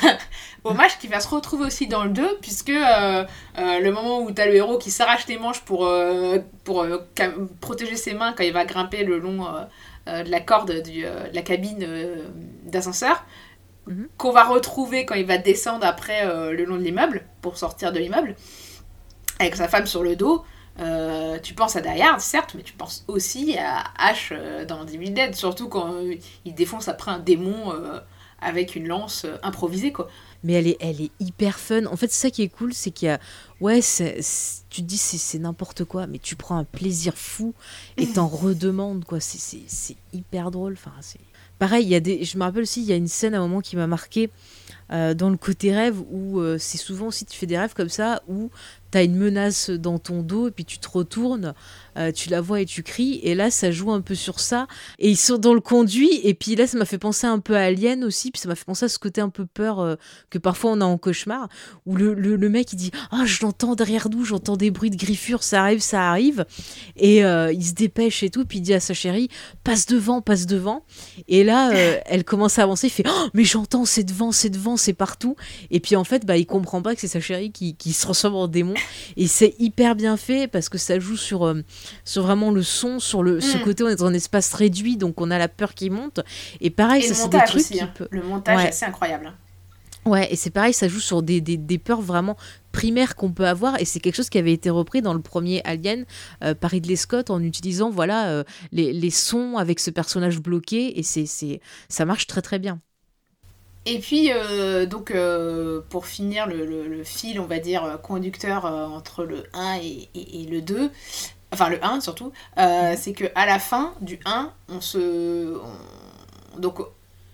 [0.04, 0.08] euh,
[0.64, 3.24] hommage qui va se retrouver aussi dans le 2 puisque euh,
[3.58, 6.98] euh, le moment où t'as le héros qui s'arrache les manches pour, euh, pour euh,
[7.60, 9.62] protéger ses mains quand il va grimper le long euh,
[10.08, 12.16] euh, de la corde du, euh, de la cabine euh,
[13.86, 14.08] Mhm.
[14.16, 17.92] qu'on va retrouver quand il va descendre après euh, le long de l'immeuble pour sortir
[17.92, 18.36] de l'immeuble
[19.40, 20.44] avec sa femme sur le dos
[20.80, 24.86] euh, tu penses à Die Hard, certes, mais tu penses aussi à Ash euh, dans
[24.86, 25.96] Evil Dead, surtout quand
[26.46, 27.74] il défonce après un démon
[28.40, 30.08] avec une lance improvisée, quoi.
[30.44, 31.84] Mais elle est, elle est hyper fun.
[31.86, 33.20] En fait, ça qui est cool, c'est qu'il y a.
[33.60, 37.52] Ouais, tu te dis c'est n'importe quoi, mais tu prends un plaisir fou
[37.98, 39.20] et t'en redemandes, quoi.
[39.20, 40.72] C'est- C'est c'est hyper drôle.
[40.72, 41.20] Enfin, c'est.
[41.62, 42.24] Pareil, il y a des.
[42.24, 44.30] Je me rappelle aussi, il y a une scène à un moment qui m'a marqué
[44.90, 47.88] euh, dans le côté rêve où euh, c'est souvent aussi tu fais des rêves comme
[47.88, 48.50] ça où
[48.90, 51.54] t'as une menace dans ton dos et puis tu te retournes,
[51.96, 54.66] euh, tu la vois et tu cries et là ça joue un peu sur ça.
[54.98, 57.56] Et ils sont dans le conduit et puis là ça m'a fait penser un peu
[57.56, 59.96] à Alien aussi puis ça m'a fait penser à ce côté un peu peur euh,
[60.30, 61.48] que parfois on a en cauchemar
[61.86, 64.90] où le, le, le mec il dit ah je l'entends derrière nous j'entends des bruits
[64.90, 66.44] de griffures ça arrive ça arrive
[66.96, 69.28] et euh, il se dépêche et tout puis il dit à sa chérie
[69.64, 70.84] passe devant passe devant
[71.28, 74.50] et là euh, elle commence à avancer il fait Oh, mais j'entends c'est devant c'est
[74.50, 75.36] devant c'est partout
[75.70, 78.02] et puis en fait bah il comprend pas que c'est sa chérie qui, qui se
[78.02, 78.74] transforme en démon.
[79.16, 81.62] Et c'est hyper bien fait parce que ça joue sur euh,
[82.04, 83.62] sur vraiment le son sur le ce Mm.
[83.62, 86.20] côté on est dans un espace réduit donc on a la peur qui monte
[86.60, 87.90] et pareil Et ça c'est des trucs aussi, qui hein.
[87.94, 88.64] peut- le montage Ouais.
[88.64, 89.32] est assez incroyable.
[90.04, 92.36] Ouais, et c'est pareil, ça joue sur des, des, des peurs vraiment
[92.72, 95.60] primaires qu'on peut avoir, et c'est quelque chose qui avait été repris dans le premier
[95.64, 96.06] Alien
[96.42, 100.98] euh, par Ridley Scott en utilisant voilà euh, les, les sons avec ce personnage bloqué,
[100.98, 102.80] et c'est c'est ça marche très très bien.
[103.84, 108.64] Et puis, euh, donc, euh, pour finir le, le- le fil, on va dire, conducteur
[108.64, 110.90] entre le 1 et, et- et le 2,
[111.52, 115.56] enfin le 1 surtout, euh, c'est que à la fin du 1, on se.
[115.56, 116.80] on- donc,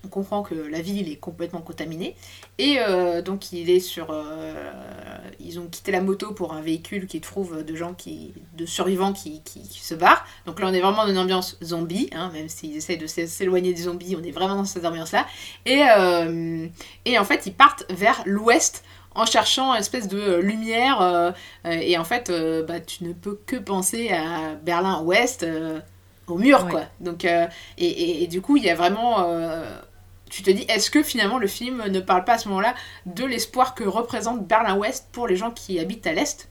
[0.05, 2.15] on comprend que la ville est complètement contaminée.
[2.57, 4.07] Et euh, donc, il est sur.
[4.11, 4.71] euh,
[5.41, 8.33] ils ont quitté la moto pour un véhicule qui trouve de gens qui.
[8.57, 10.25] de survivants qui, qui- qui se barrent.
[10.45, 13.27] Donc là, on est vraiment dans une ambiance zombie, hein, même s'ils essayent de s'é-
[13.27, 15.25] s'éloigner des zombies, on est vraiment dans cette ambiance-là.
[15.65, 16.67] Et, euh,
[17.05, 18.83] et en fait, ils partent vers l'ouest
[19.15, 21.01] en cherchant une espèce de lumière.
[21.01, 21.31] euh,
[21.65, 25.79] euh, et en fait, euh, bah, tu ne peux que penser à Berlin-Ouest, euh,
[26.27, 26.71] au mur, Ouais.
[26.71, 26.83] quoi.
[26.99, 27.47] Donc, et,
[27.77, 29.25] et- et du coup, il y a vraiment.
[30.29, 32.75] tu te dis, est-ce que finalement le film ne parle pas à ce moment-là
[33.07, 36.48] de l'espoir que représente Berlin-Ouest pour les gens qui habitent à l'Est?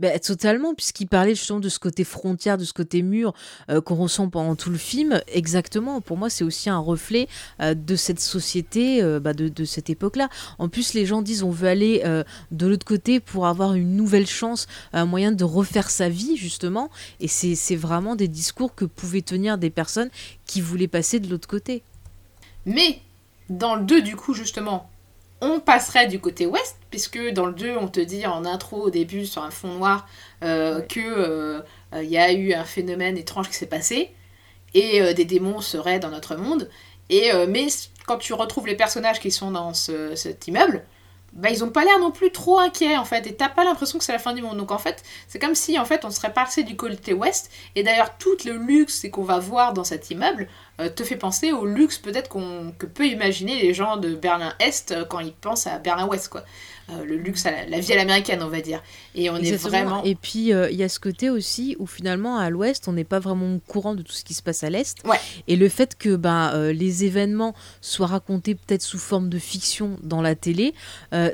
[0.00, 3.34] Ben, totalement, puisqu'il parlait justement de ce côté frontière, de ce côté mur
[3.70, 5.20] euh, qu'on ressent pendant tout le film.
[5.28, 7.28] Exactement, pour moi, c'est aussi un reflet
[7.60, 10.28] euh, de cette société, euh, bah, de, cette époque-là.
[10.58, 12.02] En plus, les gens disent on veut aller
[12.50, 16.90] de l'autre côté pour avoir une nouvelle chance, un moyen de refaire sa vie, justement.
[17.20, 20.10] Et c'est vraiment des discours que pouvaient tenir des personnes
[20.46, 21.82] qui voulaient passer de l'autre côté.
[22.66, 23.00] Mais
[23.48, 24.90] dans le 2, du coup, justement,
[25.40, 28.90] on passerait du côté ouest, puisque dans le 2, on te dit en intro au
[28.90, 30.06] début, sur un fond noir,
[30.44, 30.86] euh, Ouais.
[30.88, 31.60] que euh,
[31.94, 34.10] euh, il y a eu un phénomène étrange qui s'est passé.
[34.74, 36.68] et des démons seraient dans notre monde.
[37.08, 37.68] Et, mais
[38.06, 40.84] quand tu retrouves les personnages qui sont dans cet immeuble,
[41.32, 43.98] bah, ils ont pas l'air non plus trop inquiets en fait et t'as pas l'impression
[43.98, 46.10] que c'est la fin du monde donc en fait c'est comme si en fait on
[46.10, 50.10] serait passé du côté ouest et d'ailleurs tout le luxe qu'on va voir dans cet
[50.10, 54.14] immeuble euh, te fait penser au luxe peut-être qu'on que peut imaginer les gens de
[54.14, 56.44] Berlin Est euh, quand ils pensent à Berlin Ouest quoi
[56.90, 58.82] euh, le luxe, la, vie à l'américaine, on va dire.
[59.14, 60.02] Et on est vraiment.
[60.04, 63.04] Et puis euh, il y a ce côté aussi où finalement à l'Ouest, on n'est
[63.04, 64.96] pas vraiment au courant de tout ce qui se passe à l'Est.
[65.48, 70.22] Et le fait que ben, les événements soient racontés peut-être sous forme de fiction dans
[70.22, 70.72] la télé,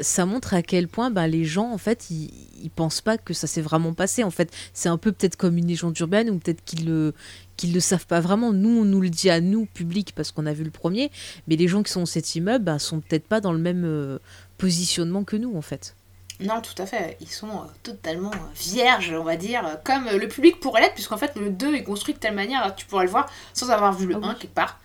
[0.01, 2.33] ça montre à quel point ben, les gens en fait ils,
[2.65, 4.25] ils pensent pas que ça s'est vraiment passé.
[4.25, 7.15] En fait, c'est un peu peut-être comme une légende urbaine ou peut-être qu'ils le
[7.57, 8.53] qu'ils ne le savent pas vraiment.
[8.53, 11.11] Nous, on nous le dit à nous, public, parce qu'on a vu le premier,
[11.49, 14.19] mais les gens qui sont dans cet immeuble ben, sont peut-être pas dans le même,
[14.59, 15.95] positionnement que nous, en fait.
[16.41, 17.17] Non, tout à fait.
[17.21, 20.95] Ils sont euh, totalement euh, vierges, on va dire, euh, comme le public pourrait l'être,
[20.95, 23.93] puisqu'en fait, le 2 est construit de telle manière, tu pourrais le voir sans avoir
[23.93, 24.81] vu le 1 ah quelque part.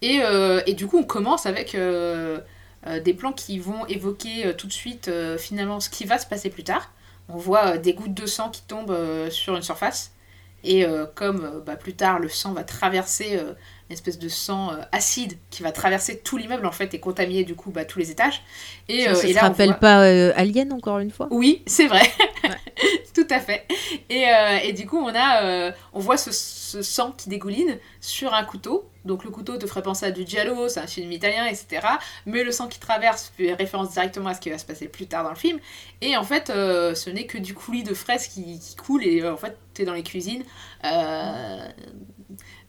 [0.00, 0.20] Et,
[0.66, 5.80] et, du coup, on commence avec des plans qui vont évoquer tout de suite, finalement,
[5.80, 6.92] ce qui va se passer plus tard.
[7.28, 8.96] On voit des gouttes de sang qui tombent
[9.30, 10.12] sur une surface.
[10.64, 13.38] Et comme bah, plus tard, le sang va traverser
[13.90, 17.44] une espèce de sang euh, acide qui va traverser tout l'immeuble en fait et contaminer
[17.44, 18.42] du coup bah, tous les étages.
[18.88, 21.28] Et, ça, euh, et rappelle pas euh, Alien encore une fois?
[21.30, 22.02] Oui, c'est vrai,
[23.14, 23.66] tout à fait.
[24.08, 24.24] Et,
[24.62, 28.88] et, du coup on a, on voit ce, sang qui dégouline sur un couteau.
[29.04, 31.86] Donc le couteau te ferait penser à du giallo, c'est un film italien, etc.
[32.24, 35.06] Mais le sang qui traverse fait référence directement à ce qui va se passer plus
[35.06, 35.58] tard dans le film.
[36.00, 39.36] Et en fait, ce n'est que du coulis de fraises qui, qui coule et en
[39.36, 40.42] fait, tu es dans les cuisines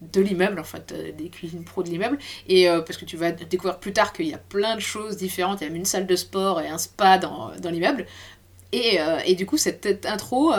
[0.01, 2.17] de l'immeuble, en fait, euh, des cuisines pro de l'immeuble.
[2.47, 5.17] Et euh, parce que tu vas découvrir plus tard qu'il y a plein de choses
[5.17, 5.61] différentes.
[5.61, 8.05] Il y a même une salle de sport et un spa dans, dans l'immeuble.
[8.71, 10.51] Et, euh, et, du coup, cette intro,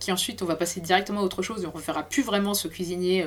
[0.00, 2.54] qui ensuite on va passer directement à autre chose et on ne verra plus vraiment
[2.54, 3.26] ce cuisinier.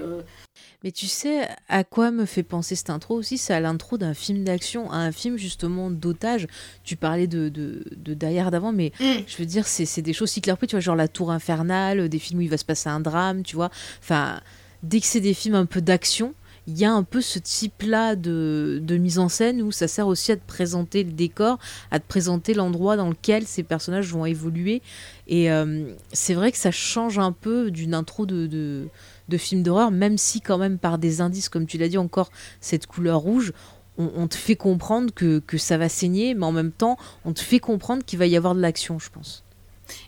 [0.84, 3.38] Mais tu sais à quoi me fait penser cette intro aussi?
[3.38, 6.48] C'est à l'intro d'un film d'action, à un film justement d'otage.
[6.84, 9.20] Tu parlais de, de, de d'avant, mais mm.
[9.28, 12.40] je veux dire, c'est des choses claires, tu vois, genre La Tour Infernale, des films
[12.40, 13.70] où il va se passer un drame, tu vois.
[14.02, 14.42] Enfin
[14.84, 16.34] dès que c'est des films un peu d'action,
[16.68, 20.32] il y a un peu ce type-là de, mise en scène où ça sert aussi
[20.32, 21.58] à te présenter le décor,
[21.90, 24.82] à te présenter l'endroit dans lequel ces personnages vont évoluer.
[25.28, 29.92] Et euh, c'est vrai que ça change un peu d'une intro de, de, film d'horreur,
[29.92, 32.30] même si quand même par des indices, comme tu l'as dit encore,
[32.60, 33.54] cette couleur rouge,
[33.98, 37.60] on, te fait comprendre que, ça va saigner, mais en même temps, on te fait
[37.60, 39.44] comprendre qu'il va y avoir de l'action, je pense.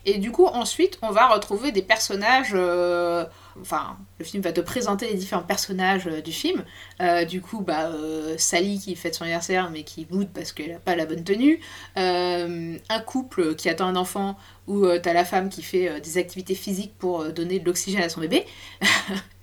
[0.04, 2.52] Et du coup, ensuite, on va retrouver des personnages...
[2.54, 3.24] Euh,
[3.60, 6.64] enfin, le film va te présenter les différents personnages euh, du film.
[7.00, 7.90] Euh, du coup, bah,
[8.36, 11.60] Sally qui fête son anniversaire mais qui boude parce qu'elle n'a pas la bonne tenue.
[11.96, 14.36] un couple qui attend un enfant
[14.66, 18.20] où t'as la femme qui fait des activités physiques pour donner de l'oxygène à son
[18.20, 18.46] bébé.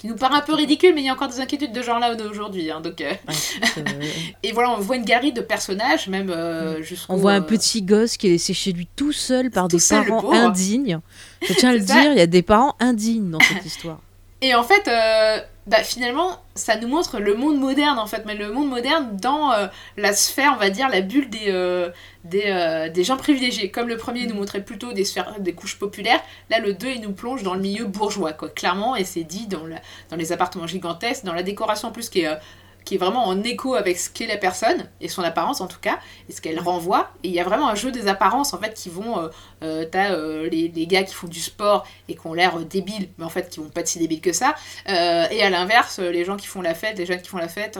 [0.00, 1.98] qui nous paraît un peu ridicule, mais il y a encore des inquiétudes de genre
[1.98, 2.70] là aujourd'hui.
[2.70, 3.00] Hein, donc,
[4.42, 6.82] et voilà, on voit une galerie de personnages, même mm.
[6.82, 7.14] jusqu'au...
[7.14, 10.32] On voit un petit gosse qui est laissé chez lui tout seul par des parents
[10.32, 11.00] indignes.
[11.42, 14.00] Je tiens à le dire, il y a des parents indignes dans cette histoire.
[14.42, 18.34] Et en fait, euh, bah, finalement, ça nous montre le monde moderne, en fait, mais
[18.34, 19.66] le monde moderne dans euh,
[19.98, 21.90] la sphère, on va dire, la bulle des, euh,
[22.24, 23.70] des, des, gens privilégiés.
[23.70, 27.00] Comme le premier nous montrait plutôt des sphères, des couches populaires, là, le 2, il
[27.02, 29.76] nous plonge dans le milieu bourgeois, quoi, clairement, et c'est dit dans, la,
[30.08, 32.38] dans les appartements gigantesques, dans la décoration en plus qui est
[32.84, 35.78] qui est vraiment en écho avec ce qu'est la personne, et son apparence en tout
[35.80, 35.98] cas,
[36.28, 37.10] et ce qu'elle renvoie.
[37.22, 39.18] Et il y a vraiment un jeu des apparences en fait qui vont.
[39.18, 39.28] Euh,
[39.62, 43.08] euh T'as euh, les, les, gars qui font du sport et qui ont l'air débiles,
[43.18, 44.54] mais en fait qui vont pas être si débiles que ça.
[44.86, 47.78] Et à l'inverse, les gens qui font la fête, les jeunes qui font la fête.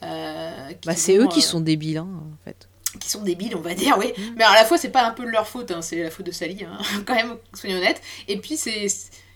[0.00, 2.68] bah, c'est eux qui sont débiles hein, en fait
[2.98, 4.12] qui sont débiles, on va dire, oui.
[4.16, 4.22] Mm.
[4.36, 6.26] Mais à la fois, c'est pas un peu de leur faute, hein, c'est la faute
[6.26, 8.00] de Sally, hein, quand même, soyons honnêtes.
[8.26, 8.86] Et puis, c'est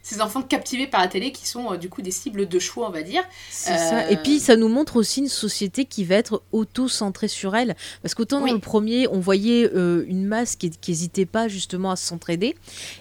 [0.02, 2.88] ces enfants captivés par la télé qui sont euh, du coup des cibles de choix,
[2.88, 3.22] on va dire.
[3.50, 4.10] C'est ça.
[4.10, 7.76] Et puis ça nous montre aussi une société qui va être auto-centrée sur elle.
[8.02, 11.96] Parce qu'autant dans le premier, on voyait euh, une masse qui n'hésitait pas justement à
[11.96, 12.56] s'entraider.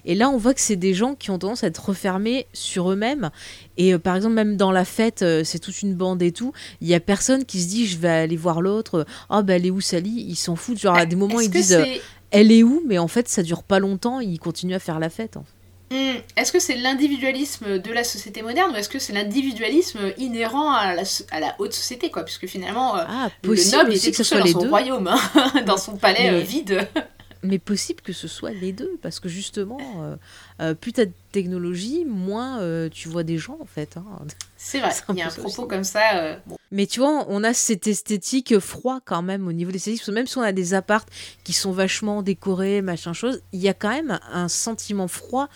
[0.06, 2.92] Et là, on voit que c'est des gens qui ont tendance à être refermés sur
[2.92, 3.32] eux-mêmes.
[3.78, 6.54] Et euh, par exemple, même dans la fête, c'est toute une bande et tout.
[6.82, 9.06] Il y a personne qui se dit je vais aller voir l'autre.
[9.30, 10.26] Ah oh, bah elle est où Sally?
[10.28, 10.80] Ils s'en foutent.
[10.80, 11.78] Genre à des moments ils disent
[12.30, 12.84] elle est où?
[12.88, 14.20] Mais en fait ça dure pas longtemps.
[14.20, 15.38] Ils continuent à faire la fête.
[15.38, 15.61] En fait.
[15.92, 16.20] Hmm.
[16.38, 20.96] Est-ce que c'est l'individualisme de la société moderne ou est-ce que c'est l'individualisme inhérent à
[20.96, 22.24] la, à la, haute société quoi?
[22.24, 24.70] Puisque finalement, euh, ah, le noble était tout seul dans son deux.
[24.70, 26.88] royaume, hein, dans son palais euh, vide.
[27.44, 29.80] Mais possible que ce soit les deux, parce que justement,
[30.60, 33.98] euh, plus tu as de technologie, moins tu vois des gens en fait.
[33.98, 34.04] Hein.
[34.58, 36.40] C'est vrai, il y a un propos comme ça.
[36.72, 40.28] Mais tu vois, on a cette esthétique froid quand même au niveau des esthétiques, même
[40.28, 41.10] si on a des appartes
[41.44, 45.50] qui sont vachement décorés, machin chose, il y a quand même un sentiment froid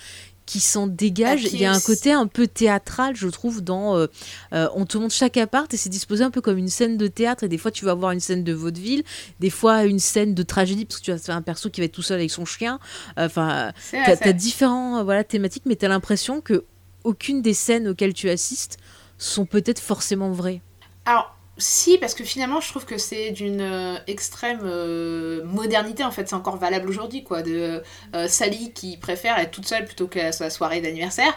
[0.45, 1.43] qui s'en dégage.
[1.45, 3.97] Il y a un côté un peu théâtral, je trouve, dans.
[3.97, 4.07] euh,
[4.53, 7.07] euh, on te montre chaque appart et c'est disposé un peu comme une scène de
[7.07, 7.43] théâtre.
[7.43, 9.03] Et des fois, tu vas avoir une scène de vaudeville,
[9.39, 11.91] des fois une scène de tragédie, parce que tu as un perso qui va être
[11.91, 12.79] tout seul avec son chien.
[13.17, 16.65] Enfin, C'est t'as vrai, as différents euh, voilà, thématiques, mais t'as l'impression que
[17.03, 18.77] aucune des scènes auxquelles tu assistes
[19.17, 20.61] sont peut-être forcément vraies.
[21.05, 26.11] Alors, si, parce que finalement, je trouve que c'est d'une euh, extrême euh, modernité, en
[26.11, 27.41] fait, c'est encore valable aujourd'hui, quoi.
[27.41, 27.81] De
[28.13, 31.33] euh, Sally qui préfère être toute seule plutôt qu'à sa soirée d'anniversaire.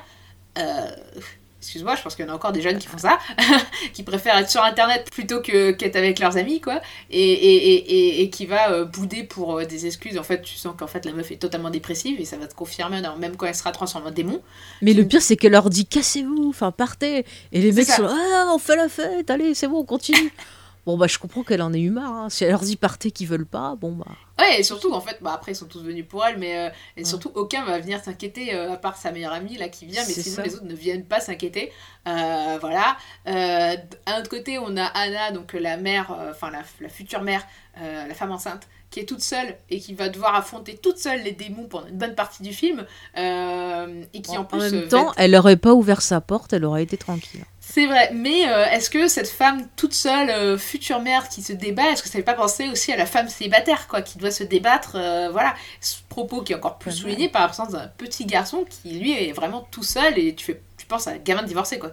[1.61, 3.19] Excuse-moi, je pense qu'il y en a encore des jeunes qui font ça,
[3.93, 6.81] qui préfèrent être sur internet plutôt que qu'être avec leurs amis, quoi,
[7.11, 10.19] et, et, et, et, qui va euh, bouder pour euh, des excuses.
[10.19, 12.55] En fait, tu sens qu'en fait la meuf est totalement dépressive et ça va te
[12.55, 14.41] confirmer, même quand elle sera transformée en démon.
[14.83, 17.25] Mais le pire, c'est qu'elle leur dit cassez-vous, enfin partez.
[17.51, 17.97] Et les mecs ça.
[17.97, 20.33] sont là, ah, on fait la fête, allez, c'est bon, on continue.
[20.87, 22.13] bon, bah, je comprends qu'elle en ait eu marre.
[22.13, 22.31] hein.
[22.31, 24.07] Si elle leur dit partez qu'ils veulent pas, bon, bah.
[24.39, 26.69] Ouais, et surtout, en fait, bah, après, ils sont tous venus pour elle, mais euh,
[26.97, 27.05] et Ouais.
[27.05, 30.13] surtout, aucun va venir s'inquiéter, euh, à part sa meilleure amie, là, qui vient, mais
[30.13, 30.43] sinon, ça.
[30.43, 31.73] les autres ne viennent pas s'inquiéter.
[32.07, 32.97] Euh, voilà.
[33.27, 33.77] Euh,
[34.07, 37.47] d'un autre côté, on a Anna, donc la mère, enfin, la, la future mère,
[37.81, 41.33] la femme enceinte, qui est toute seule et qui va devoir affronter toute seule les
[41.33, 42.87] démons pendant une bonne partie du film,
[43.19, 44.63] euh, et qui en, plus.
[44.63, 47.45] euh, même temps, être- elle aurait pas ouvert sa porte, elle aurait été tranquille.
[47.71, 51.53] C'est vrai, mais euh, est-ce que cette femme toute seule, euh, future mère qui se
[51.53, 54.31] débat, est-ce que ça fait pas penser aussi à la femme célibataire, quoi, qui doit
[54.31, 58.25] se débattre, euh, voilà, ce propos qui est encore plus souligné par l'absence d'un petit
[58.25, 61.43] garçon qui lui est vraiment tout seul et tu fais, tu penses à un gamin
[61.43, 61.93] divorcé, quoi.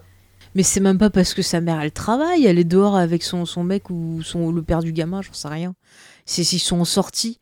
[0.56, 3.46] Mais c'est même pas parce que sa mère, elle travaille, elle est dehors avec son,
[3.46, 5.76] son mec ou son, le père du gamin, j'en sais rien.
[6.26, 7.42] C'est s'ils sont sortis.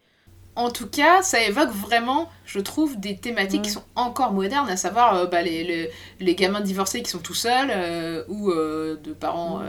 [0.55, 4.77] En tout cas, ça évoque vraiment, je trouve, des thématiques qui sont encore modernes, à
[4.77, 5.89] savoir euh, bah, les, les,
[6.19, 9.61] les gamins divorcés qui sont tout seuls euh, ou euh, de parents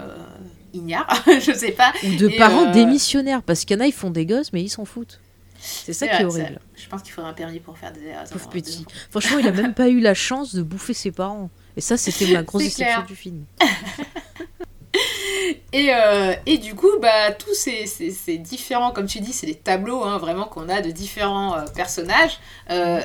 [0.75, 1.93] ignares, je sais pas.
[2.05, 4.63] Ou de Et, parents démissionnaires, parce qu'il y en a, ils font des gosses, mais
[4.63, 5.21] ils s'en foutent.
[5.59, 6.61] C'est ça qui est horrible.
[6.77, 8.01] Je pense qu'il faudrait un permis pour faire des.
[8.01, 8.85] Pauvre enfants- petit.
[9.11, 11.49] Franchement, il a même pas eu la chance de bouffer ses parents.
[11.79, 13.45] Et ça, c'était ma grosse déception du film.
[15.77, 19.47] Et, euh, et du coup, bah, tous ces, ces, ces différents, comme tu dis, c'est
[19.47, 22.39] des tableaux hein, vraiment qu'on a de différents euh, personnages.
[22.71, 23.01] Euh,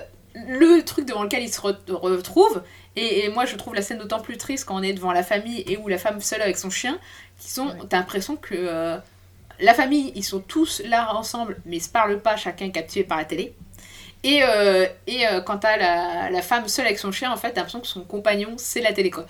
[0.47, 2.61] le truc devant lequel ils se re- retrouvent,
[2.95, 5.23] et, et moi je trouve la scène d'autant plus triste quand on est devant la
[5.23, 6.99] famille et où la femme seule avec son chien,
[7.39, 7.73] qui sont, Ouais.
[7.89, 8.99] t'as l'impression que
[9.59, 13.17] la famille, ils sont tous là ensemble, mais ils se parlent pas, chacun captivé par
[13.17, 13.53] la télé.
[14.23, 17.49] Et, euh, et euh, quant à la, la femme seule avec son chien, en fait,
[17.51, 19.25] t'as l'impression que son compagnon, c'est la télé, quoi.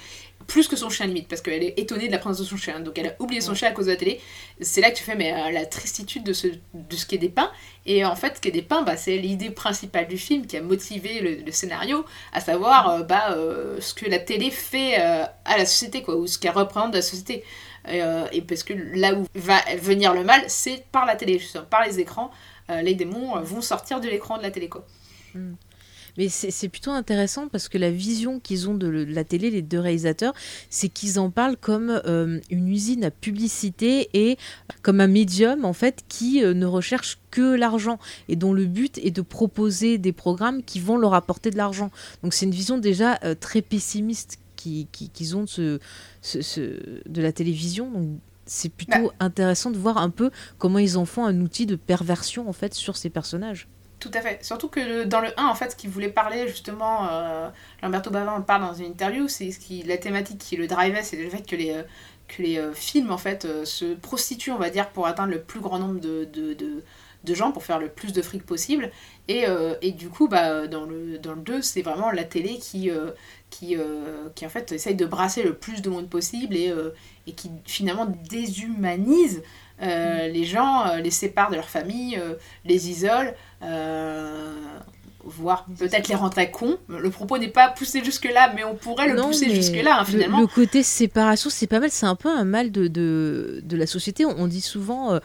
[0.50, 2.80] Plus que son chien, limite, parce qu'elle est étonnée de la présence de son chien.
[2.80, 4.20] Donc elle a oublié son chien à cause de la télé.
[4.60, 7.20] C'est là que tu fais mais, euh, la tristitude de ce, de ce qui est
[7.20, 7.52] dépeint.
[7.86, 10.62] Et en fait, ce qui est dépeint, bah, c'est l'idée principale du film qui a
[10.62, 12.04] motivé le, le scénario,
[12.34, 16.26] à savoir euh, bah, euh, ce que la télé fait à la société, quoi, ou
[16.26, 17.44] ce qu'elle représente de la société.
[17.88, 18.02] Et,
[18.34, 21.86] et parce que là où va venir le mal, c'est par la télé, justement, par
[21.86, 22.32] les écrans.
[22.70, 24.86] Les démons vont sortir de l'écran de la télé, quoi.
[26.20, 29.50] Mais c'est plutôt intéressant parce que la vision qu'ils ont de, le- de la télé,
[29.50, 30.34] les deux réalisateurs,
[30.70, 34.38] c'est qu'ils en parlent comme euh, une usine à publicité et
[34.82, 38.98] comme un médium en fait qui euh, ne recherche que l'argent et dont le but
[38.98, 41.90] est de proposer des programmes qui vont leur apporter de l'argent.
[42.22, 45.80] Donc c'est une vision déjà euh, très pessimiste qui- qui- qu'ils ont de, ce,
[46.22, 47.90] ce- ce- de la télévision.
[47.90, 48.10] Donc
[48.46, 52.50] c'est plutôt intéressant de voir un peu comment ils en font un outil de perversion
[52.50, 53.70] en fait sur ces personnages.
[54.00, 54.44] Tout à fait.
[54.46, 57.50] Surtout que le- dans le 1, en fait, ce qu'il voulait parler, justement, euh,
[57.84, 61.04] Lamberto Bava en parle dans une interview, c'est ce qui, la thématique qui le drivait,
[61.04, 61.84] c'est le fait que les, euh,
[62.30, 65.42] que les euh, films, en fait, euh, se prostituent, on va dire, pour atteindre le
[65.42, 66.84] plus grand nombre de, de, de,
[67.26, 68.90] de gens, pour faire le plus de fric possible.
[69.28, 69.46] Et,
[69.84, 72.90] et du coup, bah, dans, le, dans le 2, c'est vraiment la télé qui,
[73.52, 73.76] qui,
[74.36, 76.74] qui, en fait, essaye de brasser le plus de monde possible et,
[77.28, 79.44] et qui, finalement, déshumanise
[79.82, 82.34] euh, les gens, euh, les sépare de leur famille, euh,
[82.66, 83.34] les isole,
[85.26, 86.78] voire peut-être les rendre cons.
[86.88, 90.06] Le propos n'est pas poussé jusque-là, mais on pourrait le Non, pousser jusque-là, hein, le-
[90.12, 90.40] finalement.
[90.40, 91.90] Le, côté séparation, c'est pas mal.
[91.92, 94.26] C'est un peu un mal de, de, de la société.
[94.26, 95.20] On, on dit souvent, euh,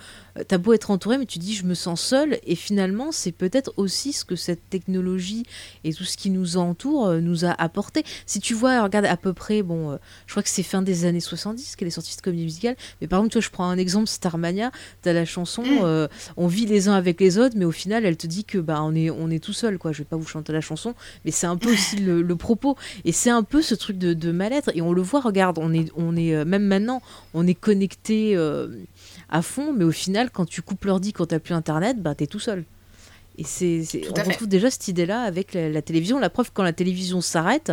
[0.49, 2.39] t'as beau être entouré, mais tu dis, je me sens seul.
[2.47, 5.45] Et finalement, c'est peut-être aussi ce que cette technologie
[5.85, 8.05] et tout ce qui nous entoure euh, nous a apporté.
[8.27, 9.97] Si tu vois, regarde à peu près, bon, euh,
[10.27, 12.77] je crois que c'est fin des années 70 qu'elle est sortie cette comédie musicale.
[13.01, 14.71] Mais par exemple, toi, je prends un exemple, Starmania.
[15.03, 15.79] T'as la chanson, Mm.
[15.85, 18.59] euh, on vit les uns avec les autres, mais au final, elle te dit que
[18.59, 19.93] bah, on est, on est tout seul, quoi.
[19.93, 20.95] Je vais pas vous chanter la chanson,
[21.25, 22.77] mais c'est un peu aussi le, le propos.
[23.05, 24.71] Et c'est un peu ce truc de, de mal-être.
[24.75, 27.03] Et on le voit, regarde, on est, on est euh, même maintenant,
[27.35, 28.69] on est connecté euh,
[29.29, 32.27] à fond, mais au final, quand tu coupes l'ordi, quand t'as plus internet, bah t'es
[32.27, 32.65] tout seul.
[33.37, 34.23] Et c'est, on fait.
[34.23, 36.19] retrouve déjà cette idée-là avec la, la télévision.
[36.19, 37.73] La preuve, quand la télévision s'arrête,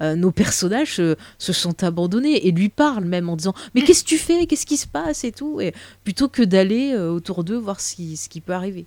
[0.00, 4.04] euh, nos personnages euh, se sont abandonnés et lui parlent même en disant Mais qu'est-ce
[4.04, 4.46] que tu fais?
[4.46, 5.24] Qu'est-ce qui se passe?
[5.24, 5.72] Et tout et
[6.04, 8.86] Plutôt que d'aller euh, autour d'eux voir ce qui, ce qui peut arriver.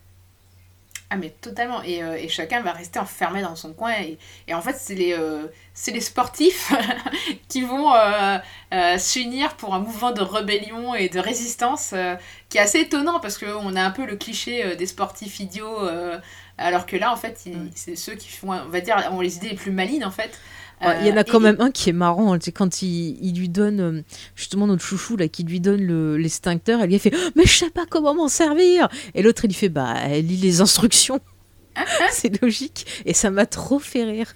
[1.11, 3.94] Ah mais totalement, et, euh, et, chacun va rester enfermé dans son coin.
[3.99, 5.48] Et, et en fait, c'est les, euh,
[5.88, 6.72] les sportifs
[7.48, 8.38] qui vont euh,
[8.99, 11.95] s'unir pour un mouvement de rébellion et de résistance
[12.49, 15.80] qui est assez étonnant parce qu'on a un peu le cliché des sportifs idiots,
[16.60, 17.69] alors que là, en fait, mm.
[17.73, 20.40] c'est ceux qui font, on va dire, ont les idées les plus malines en fait.
[20.81, 23.49] Il y en a quand même un qui est marrant, c'est quand il, il, lui
[23.49, 24.03] donne,
[24.35, 27.69] justement notre chouchou là, qui lui donne l'extincteur, elle lui a fait Mais je sais
[27.69, 31.19] pas comment m'en servir Et l'autre il lui fait Bah, elle lit les instructions.
[32.11, 32.85] c'est logique.
[33.06, 34.34] Et ça m'a trop fait rire.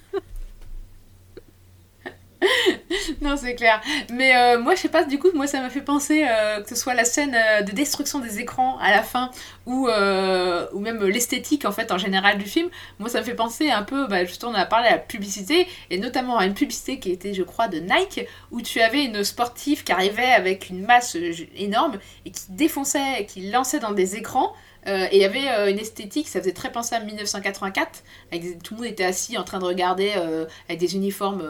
[3.22, 3.82] non, c'est clair.
[4.12, 6.70] Mais euh, moi, je sais pas, du coup, moi, ça m'a fait penser euh, que
[6.70, 9.32] ce soit la scène euh, de destruction des écrans à la fin
[9.66, 12.70] ou, ou même l'esthétique, en fait, en général du film.
[13.00, 15.68] Moi, ça me fait penser un peu, bah, justement, on a parlé à la publicité
[15.90, 19.24] et notamment à une publicité qui était, je crois, de Nike où tu avais une
[19.24, 21.16] sportive qui arrivait avec une masse
[21.56, 24.54] énorme et qui défonçait, qui lançait dans des écrans.
[24.88, 28.04] Euh, et il y avait euh, une esthétique, ça faisait très penser à 1984.
[28.32, 31.44] Avec tout le monde était assis en train de regarder euh, avec des uniformes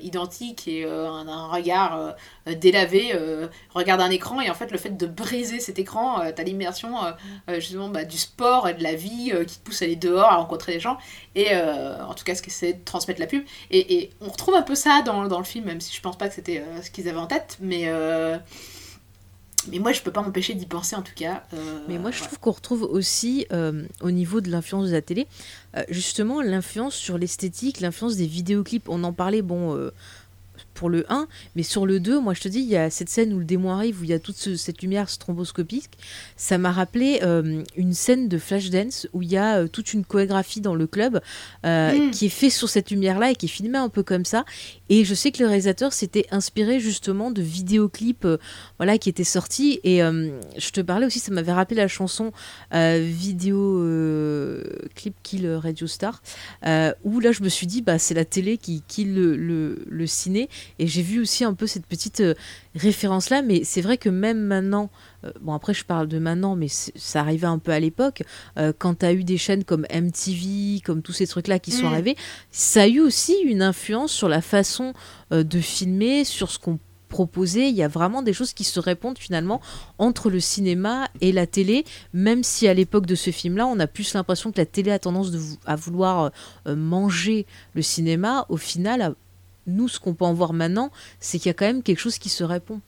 [0.00, 2.14] identiques et un, regard
[2.46, 3.12] délavé,
[3.74, 4.40] regarde un écran.
[4.40, 6.94] Et en fait, le fait de briser cet écran, t'as l'immersion
[7.48, 10.36] justement bah, du sport et de la vie qui te pousse à aller dehors, à
[10.36, 10.98] rencontrer des gens.
[11.34, 13.44] Et en tout cas, ce que c'est de transmettre la pub.
[13.70, 16.16] Et, et, on retrouve un peu ça dans, dans, le film, même si je pense
[16.16, 17.56] pas que c'était ce qu'ils avaient en tête.
[17.60, 17.90] Mais.
[19.66, 21.42] Mais moi, je peux pas m'empêcher d'y penser en tout cas.
[21.52, 25.02] Euh, mais moi, je trouve qu'on retrouve aussi, euh, au niveau de l'influence de la
[25.02, 25.26] télé,
[25.76, 28.88] euh, justement l'influence sur l'esthétique, l'influence des vidéoclips.
[28.88, 29.76] On en parlait, bon,
[30.78, 31.26] pour le 1,
[31.56, 33.44] mais sur le 2, moi je te dis, il y a cette scène où le
[33.44, 35.90] démon arrive, où il y a toute cette lumière stromboscopique.
[36.36, 37.20] Ça m'a rappelé
[37.76, 41.20] une scène de Flashdance où il y a toute une chorégraphie dans le club
[41.64, 42.10] mm.
[42.12, 44.44] qui est fait sur cette lumière-là et qui est filmée un peu comme ça.
[44.88, 48.38] Et je sais que le réalisateur s'était inspiré justement de vidéoclips euh,
[48.78, 49.80] voilà, qui étaient sortis.
[49.84, 52.32] Et euh, je te parlais aussi, ça m'avait rappelé la chanson
[52.74, 53.58] euh, vidéo
[54.94, 56.22] clip Kill Radio Star,
[57.04, 60.06] où là je me suis dit, bah, c'est la télé qui kill le, le, le
[60.06, 60.48] ciné.
[60.78, 62.22] Et j'ai vu aussi un peu cette petite
[62.74, 63.42] référence-là.
[63.42, 64.90] Mais c'est vrai que même maintenant,
[65.24, 68.22] euh, bon après je parle de maintenant, mais ça arrivait un peu à l'époque,
[68.58, 71.88] euh, quand tu as eu des chaînes comme MTV, comme tous ces trucs-là qui sont
[71.88, 71.92] mm.
[71.92, 72.16] arrivés,
[72.50, 74.92] ça a eu aussi une influence sur la façon
[75.32, 76.78] euh, de filmer, sur ce qu'on
[77.08, 77.70] proposait.
[77.70, 79.62] Il y a vraiment des choses qui se répondent finalement
[79.96, 83.86] entre le cinéma et la télé, même si à l'époque de ce film-là, on a
[83.86, 86.32] plus l'impression que la télé a tendance de, à vouloir
[86.66, 88.44] manger le cinéma.
[88.50, 89.14] Au final,
[89.68, 90.90] nous, ce qu'on peut en voir maintenant,
[91.20, 92.80] c'est qu'il y a quand même quelque chose qui se répond.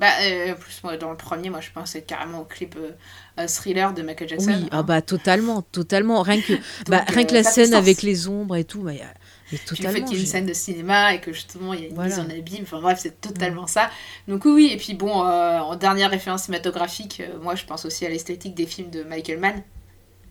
[0.00, 2.90] Bah, euh, en plus, moi, dans le premier, moi, je pensais carrément au clip euh,
[3.38, 4.52] euh, thriller de Michael Jackson.
[4.62, 6.20] Oui, ah bah, totalement, totalement.
[6.22, 6.54] Rien que,
[6.88, 9.14] bah, rien que la scène avec les ombres et tout, bah, y a...
[9.52, 11.80] Mais totalement, le fait qu'il y ait une scène de cinéma et que justement il
[11.80, 13.90] y a une mise en abîme, enfin bref, c'est totalement ça.
[14.26, 18.54] Donc oui, et puis bon, en dernière référence cinématographique, moi je pense aussi à l'esthétique
[18.54, 19.62] des films de Michael Mann.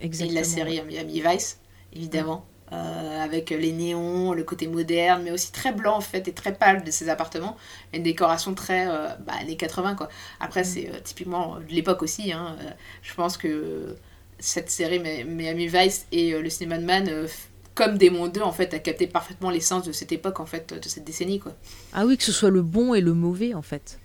[0.02, 0.32] Exactement.
[0.32, 1.60] Et de la série Miami Vice,
[1.94, 2.44] évidemment.
[2.72, 6.56] Euh, avec les néons, le côté moderne, mais aussi très blanc en fait et très
[6.56, 7.56] pâle de ces appartements.
[7.94, 10.10] Une décoration très euh, bah, années 80 quoi.
[10.40, 12.32] Après, c'est euh, typiquement de l'époque aussi.
[12.32, 12.56] Hein.
[13.04, 13.96] je pense que
[14.40, 17.28] cette série Miami Vice et le cinéma de Man
[17.76, 20.90] comme Démon 2 en fait a capté parfaitement l'essence de cette époque en fait de
[20.90, 21.54] cette décennie quoi.
[21.94, 24.00] Ah oui que ce soit le bon et le mauvais en fait.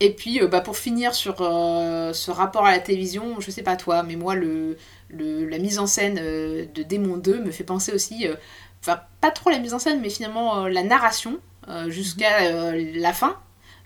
[0.00, 4.02] Et puis bah, pour finir sur ce rapport à la télévision, je sais pas toi,
[4.02, 4.76] mais moi le
[5.12, 8.34] la mise en scène euh, de Démon 2 me fait penser aussi, euh,
[8.80, 11.38] enfin pas trop la mise en scène, mais finalement euh, la narration
[11.86, 13.36] jusqu'à la fin.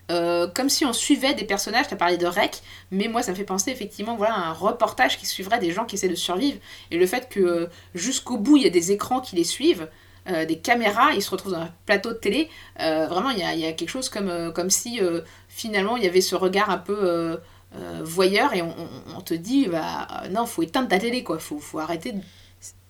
[0.09, 3.37] comme si on suivait des personnages, tu as parlé de Rec, mais moi ça me
[3.37, 6.57] fait penser effectivement voilà, à un reportage qui suivrait des gens qui essaient de survivre.
[6.89, 9.87] Et le fait que jusqu'au bout il y a des écrans qui les suivent,
[10.25, 12.49] des caméras, ils se retrouvent dans un plateau de télé,
[12.79, 14.99] vraiment il y a, y a, quelque chose comme, comme si
[15.47, 17.39] finalement il y avait ce regard un peu
[17.77, 21.39] euh, voyeur et on, te dit bah non faut éteindre ta télé quoi.
[21.39, 22.21] Faut, faut arrêter de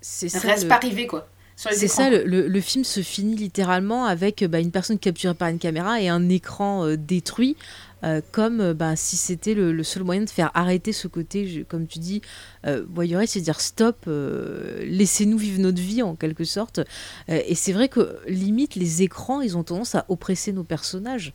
[0.02, 1.28] c'est ça reste pas arrivé quoi
[1.58, 5.58] c'est ça, le, le, film se finit littéralement avec bah, une personne capturée par une
[5.58, 7.56] caméra et un écran euh, détruit
[8.04, 11.88] euh, comme euh, bah, si c'était le, seul moyen de faire arrêter ce côté, comme
[11.88, 12.22] tu dis,
[12.66, 16.80] euh, voyeuriste, c'est dire stop, euh, laissez-nous vivre notre vie en quelque sorte.
[17.28, 21.34] et c'est vrai que limite, les écrans, ils ont tendance à oppresser nos personnages.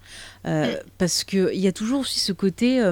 [0.99, 2.83] Parce qu'il y a toujours aussi ce côté,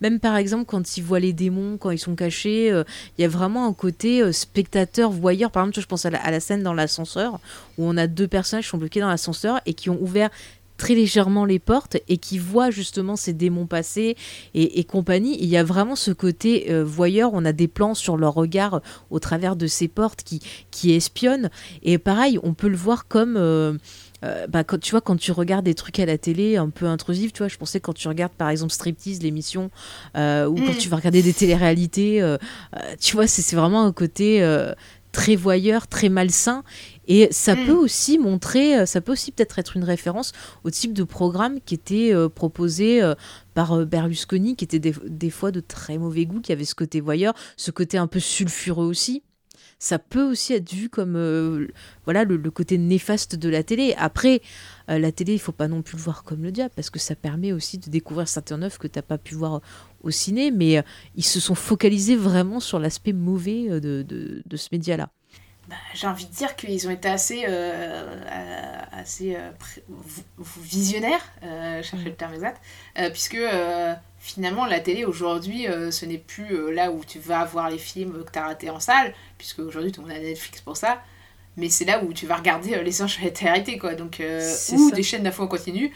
[0.00, 3.28] même par exemple quand ils voient les démons, quand ils sont cachés, il y a
[3.28, 5.50] vraiment un côté spectateur-voyeur.
[5.50, 7.40] Par exemple, je pense à la, à la scène dans l'ascenseur,
[7.78, 10.30] où on a deux personnages qui sont bloqués dans l'ascenseur et qui ont ouvert
[10.80, 14.16] très légèrement les portes et qui voit justement ces démons passer
[14.54, 15.36] et, compagnie.
[15.38, 18.80] Il y a vraiment ce côté euh, voyeur, on a des plans sur leur regard
[19.10, 20.40] au travers de ces portes qui,
[20.70, 21.50] qui espionnent.
[21.82, 23.36] Et pareil, on peut le voir comme...
[23.36, 23.74] Euh,
[24.24, 26.86] euh, bah, quand, tu vois, quand tu regardes des trucs à la télé un peu
[26.86, 29.70] intrusifs, tu vois, je pensais quand tu regardes par exemple Striptease, l'émission,
[30.16, 30.78] euh, ou quand mm.
[30.78, 32.36] tu vas regarder des téléréalités, euh,
[33.00, 34.42] tu vois, c'est vraiment un côté
[35.12, 36.62] très voyeur, très malsain.
[37.12, 37.66] Et ça mm.
[37.66, 40.32] peut aussi montrer, ça peut aussi peut-être être une référence
[40.64, 43.02] au type de programme qui était proposé
[43.54, 47.00] par Berlusconi, qui était des, des, fois de très mauvais goût, qui avait ce côté
[47.00, 49.22] voyeur, ce côté un peu sulfureux aussi
[49.80, 51.68] ça peut aussi être vu comme euh,
[52.04, 53.94] voilà le, côté néfaste de la télé.
[53.96, 54.42] Après,
[54.90, 56.98] euh, la télé, il faut pas non plus le voir comme le diable, parce que
[56.98, 59.62] ça permet aussi de découvrir certaines œuvres que tu n'as pas pu voir
[60.02, 60.82] au ciné, mais euh,
[61.16, 65.08] ils se sont focalisés vraiment sur l'aspect mauvais de, de, ce média-là.
[65.70, 67.46] Bah, j'ai envie de dire qu'ils ont été assez,
[68.92, 69.36] assez
[70.60, 72.04] visionnaires, chercher mm.
[72.04, 72.60] le terme exact,
[73.12, 73.38] puisque
[74.20, 77.78] finalement, la télé aujourd'hui, euh, ce n'est plus euh, là où tu vas voir les
[77.78, 80.76] films que tu as ratés en salle, puisque aujourd'hui tout le monde a Netflix pour
[80.76, 81.02] ça,
[81.56, 83.94] mais c'est là où tu vas regarder euh, les anges de quoi.
[83.94, 84.22] Donc,
[84.72, 85.92] ou des chaînes d'infos en continu.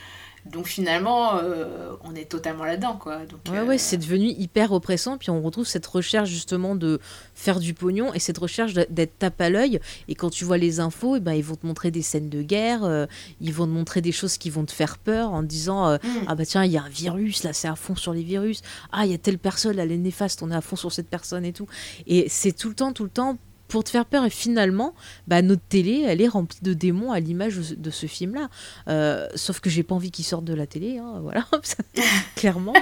[0.46, 3.20] Donc finalement, euh, on est totalement là-dedans, quoi.
[3.24, 5.16] Donc, ouais, ouais, c'est devenu hyper oppressant.
[5.16, 7.00] Puis on retrouve cette recherche justement de
[7.34, 9.80] faire du pognon et cette recherche d'être tape à l'œil.
[10.08, 12.28] Et quand tu vois les infos, et eh ben, ils vont te montrer des scènes
[12.28, 13.06] de guerre, euh,
[13.40, 16.08] ils vont te montrer des choses qui vont te faire peur en disant euh, mm.
[16.28, 18.60] Ah bah tiens, il y a un virus, là, c'est à fond sur les virus.
[18.92, 21.08] Ah, il y a telle personne, elle est néfaste, on est à fond sur cette
[21.08, 21.66] personne et tout.
[22.06, 23.38] Et c'est tout le temps, tout le temps
[23.74, 24.24] pour te faire peur.
[24.24, 24.94] Et finalement,
[25.26, 28.48] bah, notre télé, elle est remplie de démons à l'image de ce film-là.
[28.86, 31.44] Euh, sauf que j'ai pas envie qu'il sorte de la télé, hein, voilà,
[32.36, 32.72] clairement.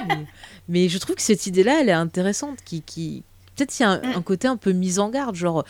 [0.69, 2.59] Mais, je trouve que cette idée-là, elle est intéressante.
[2.63, 3.23] Qui, qui...
[3.55, 5.65] Peut-être il y a un, côté un peu mise en garde, genre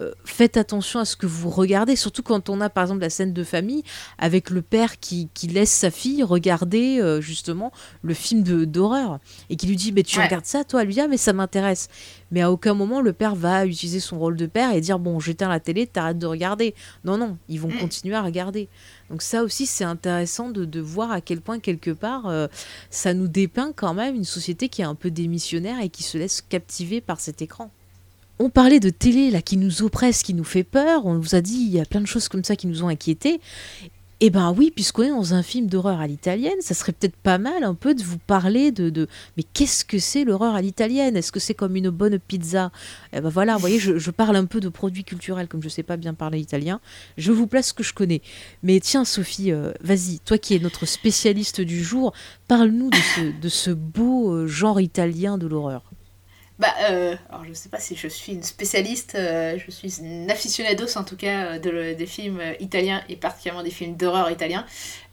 [0.00, 3.10] euh, faites attention à ce que vous regardez, surtout quand on a par exemple la
[3.10, 3.82] scène de famille
[4.18, 7.72] avec le père qui, qui laisse sa fille regarder euh, justement
[8.02, 9.18] le film d'horreur
[9.50, 11.32] et qui lui dit mais tu regardes ça toi, elle lui dit ah mais ça
[11.32, 11.88] m'intéresse.
[12.30, 15.18] Mais à aucun moment le père va utiliser son rôle de père et dire bon
[15.18, 16.74] j'éteins la télé, t'arrêtes de regarder.
[17.04, 17.78] Non non, ils vont mm.
[17.78, 18.68] continuer à regarder.
[19.10, 22.46] Donc ça aussi c'est intéressant de, de, voir à quel point quelque part euh,
[22.90, 26.18] ça nous dépeint quand même une société qui est un peu démissionnaire et qui se
[26.18, 27.72] laisse captiver par cet écran
[28.38, 31.06] on parlait de télé là qui nous oppresse, qui nous fait peur.
[31.06, 32.88] On vous a dit il y a plein de choses comme ça qui nous ont
[32.88, 33.40] inquiétés.
[34.20, 37.38] Eh ben oui, puisqu'on est dans un film d'horreur à l'italienne, ça serait peut-être pas
[37.38, 39.06] mal un peu de vous parler de,
[39.36, 41.16] mais qu'est-ce que c'est l'horreur à l'italienne?
[41.16, 42.72] Est-ce que c'est comme une bonne pizza?
[43.12, 45.84] Eh ben voilà, vous voyez, je, parle un peu de produits culturels comme je sais
[45.84, 46.80] pas bien parler italien.
[47.16, 48.20] Je vous place ce que je connais.
[48.64, 52.12] Mais tiens, Sophie, euh, vas-y, toi qui es notre spécialiste du jour,
[52.48, 55.87] parle-nous de ce, de ce beau euh, genre italien de l'horreur.
[56.58, 60.28] Bah, euh, alors je sais pas si je suis une spécialiste, euh, je suis une
[60.28, 64.66] aficionados en tout cas euh, de, des films italiens et particulièrement des films d'horreur italiens.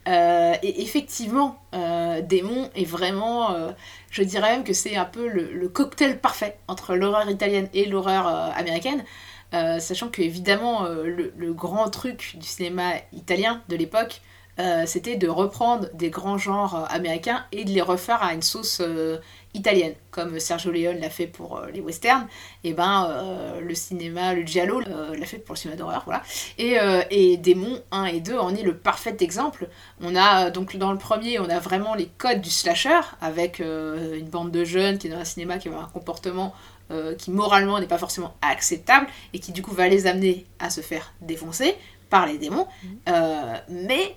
[0.06, 3.74] et effectivement, Démon est vraiment,
[4.10, 8.26] je dirais même que c'est un peu le, cocktail parfait entre l'horreur italienne et l'horreur
[8.56, 9.04] américaine.
[9.52, 14.20] sachant que évidemment le, grand truc du cinéma italien de l'époque,
[14.86, 18.80] c'était de reprendre des grands genres américains et de les refaire à une sauce
[19.56, 22.28] italienne, comme Sergio Leone l'a fait pour euh, les westerns,
[22.62, 26.22] et ben euh, le cinéma, le giallo euh, l'a fait pour le cinéma d'horreur, voilà.
[26.58, 26.76] Et,
[27.10, 29.68] et Démon 1 et 2 en est le parfait exemple.
[30.00, 34.28] On a donc dans le premier, on a vraiment les codes du slasher, avec une
[34.28, 36.54] bande de jeunes qui est dans un cinéma qui a un comportement
[37.18, 40.80] qui moralement n'est pas forcément acceptable et qui du coup va les amener à se
[40.80, 41.74] faire défoncer
[42.10, 42.66] par les démons.
[42.84, 43.12] Mmh.
[43.68, 44.16] mais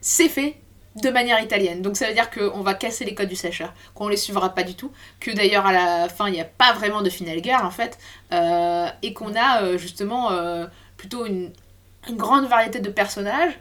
[0.00, 0.56] c'est fait
[0.96, 1.82] de manière italienne.
[1.82, 4.62] Donc ça veut dire qu'on va casser les codes du slasher, qu'on les suivra pas
[4.62, 4.90] du tout,
[5.20, 7.98] que d'ailleurs à la fin il n'y a pas vraiment de finale guerre en fait,
[8.32, 10.66] euh, et qu'on a euh, justement euh,
[10.96, 11.50] plutôt une,
[12.08, 13.58] une, grande variété de personnages,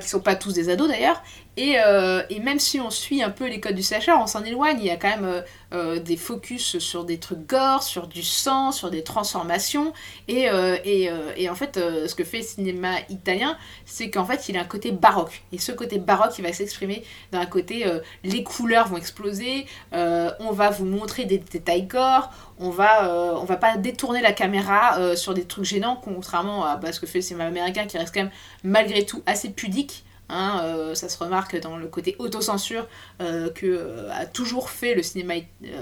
[0.00, 1.22] qui sont pas tous des ados d'ailleurs,
[1.58, 4.78] euh, et, même si on suit un peu les codes du slasher, on s'en éloigne.
[4.80, 5.40] Il y a quand même euh,
[5.72, 9.92] euh, des focus sur des trucs gore, sur du sang, sur des transformations.
[10.28, 13.56] Et, en fait, ce que fait le cinéma italien,
[13.86, 15.42] c'est qu'en fait, il a un côté baroque.
[15.52, 17.02] Et ce côté baroque, il va s'exprimer
[17.32, 17.84] dans un côté
[18.24, 23.76] les couleurs vont exploser, on va vous montrer des détails gore, on va, va pas
[23.76, 27.44] détourner la caméra sur des trucs gênants, contrairement à bah, ce que fait le cinéma
[27.46, 28.32] américain qui reste quand même
[28.62, 30.04] malgré tout assez pudique.
[30.30, 32.86] Hein, euh, ça se remarque dans le côté autocensure
[33.22, 35.34] euh, que euh, a toujours fait le cinéma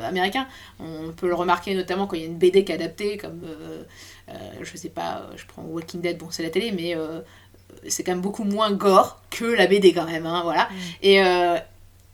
[0.04, 0.46] américain.
[0.78, 3.40] On peut le remarquer notamment quand il y a une BD qui est adaptée, comme
[4.60, 6.96] je sais pas, je prends Walking Dead, bon c'est la télé, mais
[7.88, 10.64] c'est quand même beaucoup moins gore que la BD quand même, hein, voilà.
[10.64, 10.74] Mm.
[11.02, 11.22] Et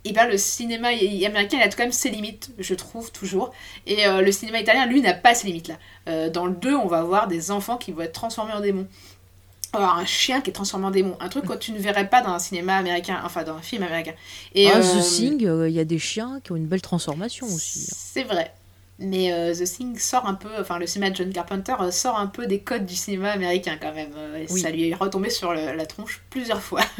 [0.04, 3.52] et ben le cinéma américain il a quand même ses limites, je trouve toujours.
[3.86, 6.30] Et le cinéma italien, lui, n'a pas ces limites-là.
[6.30, 8.88] dans le 2, on va voir des enfants qui vont être transformés en démons.
[9.72, 11.16] Alors, un chien qui est transformé en démon.
[11.20, 13.82] Un truc que tu ne verrais pas dans un cinéma américain, enfin dans un film
[13.82, 14.12] américain.
[14.54, 17.88] Et, ah, The Thing, il y a des chiens qui ont une belle transformation aussi.
[17.90, 17.96] Hein.
[17.96, 18.52] C'est vrai.
[18.98, 22.18] Mais euh, The Thing sort un peu, enfin le cinéma de John Carpenter euh, sort
[22.18, 24.12] un peu des codes du cinéma américain quand même.
[24.16, 26.82] Euh, ça lui est retombé sur la tronche plusieurs fois.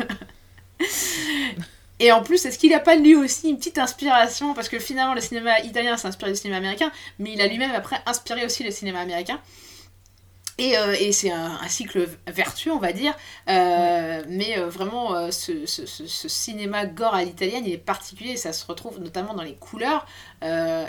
[2.00, 4.54] Et en plus, est-ce qu'il n'a pas lui aussi une petite inspiration?
[4.54, 6.90] Parce que finalement, le cinéma italien s'est inspiré du cinéma américain,
[7.20, 9.38] mais il a lui-même après inspiré aussi le cinéma américain.
[10.62, 13.14] Et, euh, et c'est un, cycle vertueux, on va dire.
[13.48, 18.36] Euh, mais euh, vraiment, ce, cinéma gore à l'italienne, il est particulier.
[18.36, 20.06] Ça se retrouve notamment dans les couleurs.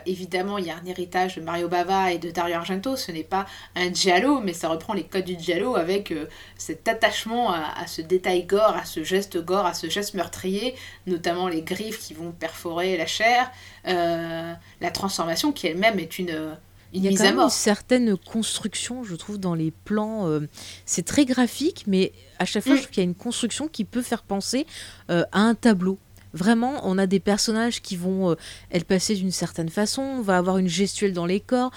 [0.06, 2.96] évidemment, il y a un héritage de Mario Bava et de Dario Argento.
[2.96, 6.14] Ce n'est pas un giallo, mais ça reprend les codes du giallo avec
[6.56, 10.76] cet attachement à, ce détail gore, à ce geste gore, à ce geste meurtrier,
[11.08, 13.52] notamment les griffes qui vont perforer la chair.
[13.86, 16.58] la transformation qui elle-même est une
[16.94, 20.28] il y a quand même une certaine construction, je trouve, dans les plans.
[20.28, 20.42] Euh,
[20.86, 22.78] c'est très graphique, mais à chaque fois, mm.
[22.78, 24.68] je trouve qu'il y a une construction qui peut faire penser
[25.10, 25.98] euh, à un tableau.
[26.36, 28.36] Vraiment, on a des personnages qui vont euh,
[28.72, 31.72] être passés d'une certaine façon, on va avoir une gestuelle dans les corps,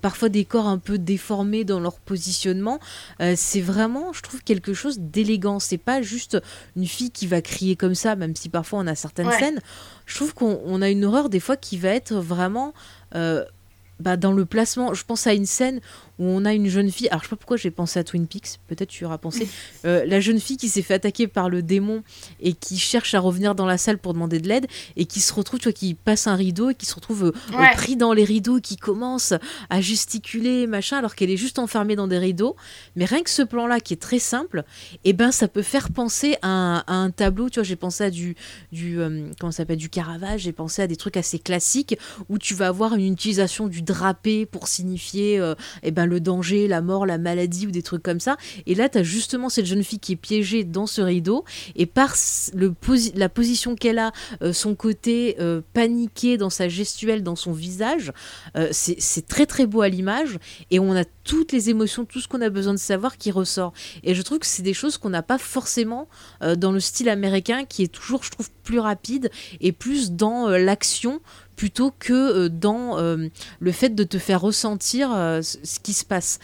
[0.00, 2.80] parfois des corps un peu déformés dans leur positionnement.
[3.36, 5.60] c'est vraiment, je trouve, quelque chose d'élégant.
[5.60, 6.36] C'est pas juste
[6.74, 9.60] une fille qui va crier comme ça, même si parfois on a certaines scènes.
[10.06, 12.74] Je trouve qu'on a une horreur des fois qui va être vraiment
[14.02, 15.80] bah, dans le placement, je pense à une scène
[16.18, 17.08] où on a une jeune fille.
[17.08, 19.48] Alors, je sais pas pourquoi j'ai pensé à Twin Peaks, peut-être tu auras pensé.
[19.84, 22.02] Euh, la jeune fille qui s'est fait attaquer par le démon
[22.40, 24.66] et qui cherche à revenir dans la salle pour demander de l'aide
[24.96, 27.66] et qui se retrouve, tu vois, qui passe un rideau et qui se retrouve euh,
[27.74, 29.34] pris dans les rideaux qui commence
[29.70, 32.54] à gesticuler, machin, alors qu'elle est juste enfermée dans des rideaux.
[32.96, 34.64] Mais rien que ce plan-là, qui est très simple,
[35.04, 37.48] et eh ben, ça peut faire penser à un, tableau.
[37.48, 38.36] Tu vois, j'ai pensé à du,
[38.70, 41.98] du euh, comment s'appelle, du Caravage, j'ai pensé à des trucs assez classiques
[42.28, 46.68] où tu vas avoir une utilisation du drapé pour signifier, et eh ben, le danger,
[46.68, 48.36] la mort, la maladie ou des trucs comme ça.
[48.66, 51.44] Et là, tu as justement cette jeune fille qui est piégée dans ce rideau
[51.76, 52.14] et par
[53.14, 54.12] la position qu'elle a,
[54.42, 58.12] euh, son côté euh, paniqué dans sa gestuelle, dans son visage,
[58.56, 60.38] euh, c'est très très beau à l'image
[60.70, 63.72] et on a toutes les émotions, tout ce qu'on a besoin de savoir qui ressort.
[64.02, 66.08] Et je trouve que c'est des choses qu'on n'a pas forcément
[66.56, 69.30] dans le style américain qui est toujours, je trouve, plus rapide
[69.60, 71.20] et plus dans l'action
[71.62, 73.28] plutôt que euh, dans euh,
[73.60, 76.40] le fait de te faire ressentir euh, ce qui se passe.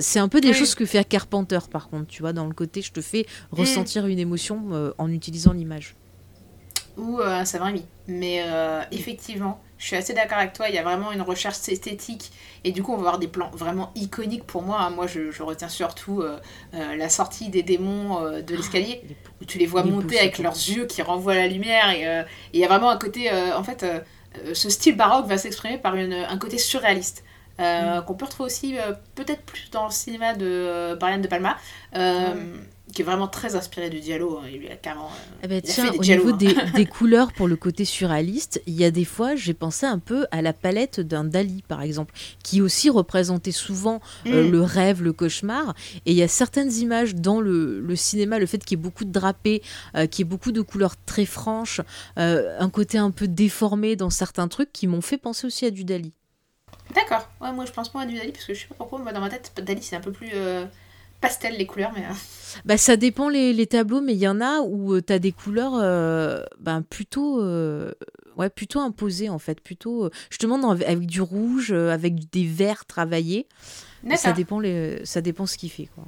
[0.00, 2.80] c'est un peu des choses que fait Carpenter, par contre, tu vois, dans le côté,
[2.80, 3.56] je te fais mm.
[3.56, 5.94] ressentir une émotion en utilisant l'image.
[6.96, 7.84] Ou un Savami.
[8.08, 8.42] Mais
[8.92, 12.32] effectivement, je suis assez d'accord avec toi, il y a vraiment une recherche esthétique
[12.64, 14.88] et du coup on va avoir des plans vraiment iconiques pour moi.
[14.90, 16.22] Moi je, retiens surtout
[16.72, 19.02] la sortie des démons de l'escalier
[19.40, 22.64] où tu les vois monter avec leurs yeux qui renvoient la lumière et il y
[22.64, 24.00] a vraiment un côté en fait euh,
[24.54, 27.24] ce style baroque va s'exprimer par une, un côté surréaliste.
[27.60, 28.04] Euh, mm.
[28.06, 31.56] qu'on peut retrouver aussi euh, peut-être plus dans le cinéma de Brian De Palma,
[32.92, 34.38] qui est vraiment très inspiré du dialogue.
[34.42, 34.48] Hein.
[34.52, 35.10] Il a carrément.
[35.42, 38.90] Eh ben, tiens, au niveau des, des, couleurs pour le côté surréaliste, il y a
[38.90, 42.90] des fois, j'ai pensé un peu à la palette d'un Dali, par exemple, qui aussi
[42.90, 44.30] représentait souvent mm.
[44.30, 45.74] le rêve, le cauchemar.
[46.06, 48.82] Et il y a certaines images dans le, le cinéma, le fait qu'il y ait
[48.82, 49.62] beaucoup de drapés,
[49.94, 51.80] qu'il y ait beaucoup de couleurs très franches,
[52.16, 55.84] un côté un peu déformé dans certains trucs qui m'ont fait penser aussi à du
[55.84, 56.12] Dali.
[56.94, 57.28] D'accord.
[57.40, 59.12] Ouais, moi je pense pas à du Dali parce que je sais pas pourquoi, moi
[59.12, 60.64] dans ma tête, Dali c'est un peu plus euh,
[61.22, 62.02] pastel les couleurs, mais.
[62.02, 62.14] Euh.
[62.66, 65.18] Bah ça dépend les, les tableaux, mais il y en a où euh, tu as
[65.18, 65.72] des couleurs
[66.60, 67.42] ben, plutôt.
[68.36, 73.46] Ouais, plutôt imposées en fait, plutôt justement avec du rouge, avec des verts travaillés.
[74.16, 76.04] Ça dépend les, ça dépend ce qu'il fait quoi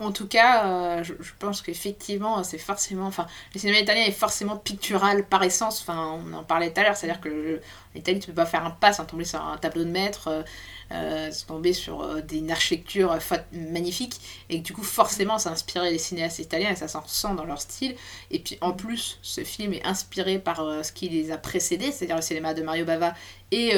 [0.00, 3.06] en tout cas, euh, je, pense qu'effectivement, c'est forcément.
[3.06, 5.80] Enfin, le cinéma italien est forcément pictural par essence.
[5.80, 7.60] Enfin, on en parlait tout à l'heure, c'est-à-dire que
[7.94, 10.42] l'Italie, tu peux pas faire un pas sans tomber sur un tableau de maître, euh,
[10.92, 13.18] euh tomber sur des, une architecture
[13.52, 17.34] magnifique, et du coup, forcément, ça a inspiré les cinéastes italiens et ça s'en ressent
[17.34, 17.96] dans leur style.
[18.30, 22.16] Et puis, en plus, ce film est inspiré par ce qui les a précédés, c'est-à-dire
[22.16, 23.14] le cinéma de Mario Bava
[23.50, 23.74] et,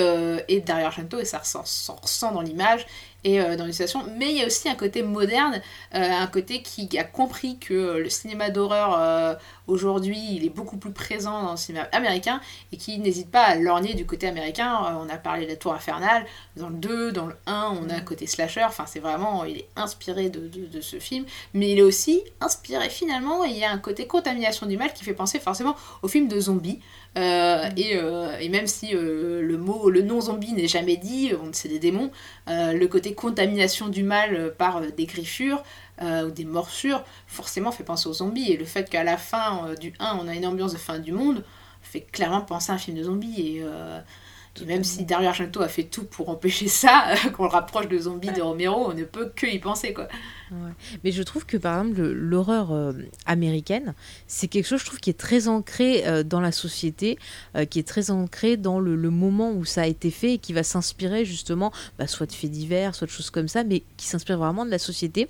[0.48, 2.86] et Dario Argento, et ça s'en ressent dans l'image
[3.24, 4.04] et euh, dans l'utilisation.
[4.16, 5.60] Mais il y a aussi un côté moderne,
[5.94, 9.34] euh, un côté qui a compris que le cinéma d'horreur euh,
[9.66, 12.40] aujourd'hui il est beaucoup plus présent dans le cinéma américain
[12.72, 14.98] et qui n'hésite pas à lorgner du côté américain.
[15.00, 16.26] on a parlé de la Tour Infernale,
[16.56, 18.64] dans le 2, dans le 1, on a un côté slasher.
[18.64, 21.24] Enfin, c'est vraiment, il est inspiré de, de, ce film,
[21.54, 23.44] mais il est aussi inspiré finalement.
[23.44, 26.38] Il y a un côté contamination du mal qui fait penser forcément au film de
[26.38, 26.80] zombies.
[27.16, 27.92] Et,
[28.40, 32.10] et, même si le mot, le nom zombie n'est jamais dit, c'est des démons,
[32.46, 35.62] le côté contamination du mal euh, par euh, des griffures
[36.02, 38.52] euh, ou des morsures, forcément fait penser aux zombies.
[38.52, 41.12] Et le fait qu'à la fin du 1, on a une ambiance de fin du
[41.12, 41.44] monde,
[41.82, 43.58] fait clairement penser à un film de zombies.
[43.58, 43.64] Et
[44.66, 47.06] même si Dario Argento a fait tout pour empêcher ça,
[47.36, 50.08] qu'on le rapproche de zombies de Romero, on ne peut que y penser quoi.
[50.50, 50.70] Ouais.
[51.02, 52.92] Mais je trouve que par exemple le- l'horreur euh,
[53.26, 53.94] américaine,
[54.28, 57.18] c'est quelque chose je trouve qui est très ancré euh, dans la société,
[57.56, 60.38] euh, qui est très ancré dans le, le moment où ça a été fait et
[60.38, 63.82] qui va s'inspirer justement bah, soit de faits divers, soit de choses comme ça, mais
[63.96, 65.28] qui s'inspire vraiment de la société.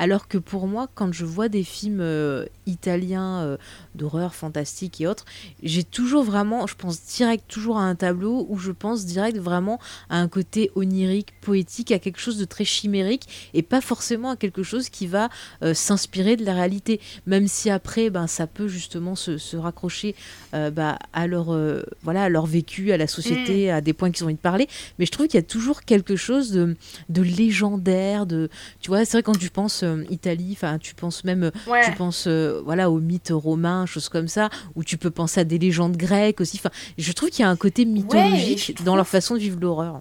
[0.00, 3.56] Alors que pour moi, quand je vois des films euh, italiens euh,
[3.94, 5.26] d'horreur fantastique et autres,
[5.62, 9.78] j'ai toujours vraiment, je pense direct toujours à un tableau où je pense direct vraiment
[10.08, 14.36] à un côté onirique, poétique, à quelque chose de très chimérique et pas forcément à
[14.36, 15.28] quelque chose qui va
[15.62, 16.98] euh, s'inspirer de la réalité.
[17.26, 20.14] Même si après, ben, ça peut justement se, se raccrocher
[20.52, 21.56] bah, à, leur,
[22.02, 24.66] voilà, à leur vécu, à la société, à des points qu'ils ont envie de parler.
[24.98, 26.74] Mais je trouve qu'il y a toujours quelque chose de,
[27.08, 28.26] de légendaire.
[28.26, 28.48] De,
[28.80, 31.84] tu vois, c'est vrai quand tu penses euh, Italie, enfin, tu penses même euh, Ouais.
[31.84, 35.44] tu penses euh, voilà aux mythes romains, choses comme ça, ou tu peux penser à
[35.44, 36.58] des légendes grecques aussi.
[36.58, 40.00] Enfin, je trouve qu'il y a un côté mythologique dans leur façon de vivre l'horreur.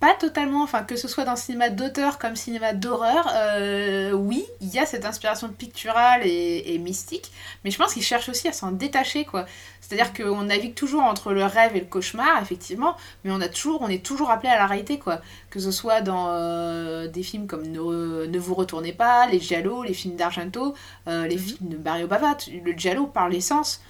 [0.00, 4.46] Pas totalement, enfin que ce soit dans le cinéma d'auteur comme cinéma d'horreur, euh, oui,
[4.62, 7.30] il y a cette inspiration picturale et, et mystique,
[7.64, 9.44] mais je pense qu'ils cherchent aussi à s'en détacher, quoi.
[9.82, 13.82] C'est-à-dire qu'on navigue toujours entre le rêve et le cauchemar, effectivement, mais on, a toujours,
[13.82, 15.20] on est toujours appelé à la réalité, quoi.
[15.50, 19.82] Que ce soit dans euh, des films comme ne, Ne vous retournez pas, les Giallo,
[19.82, 20.74] les films d'Argento,
[21.08, 21.42] euh, les Mhm.
[21.42, 23.82] films de Mario Bava, le Giallo par l'essence,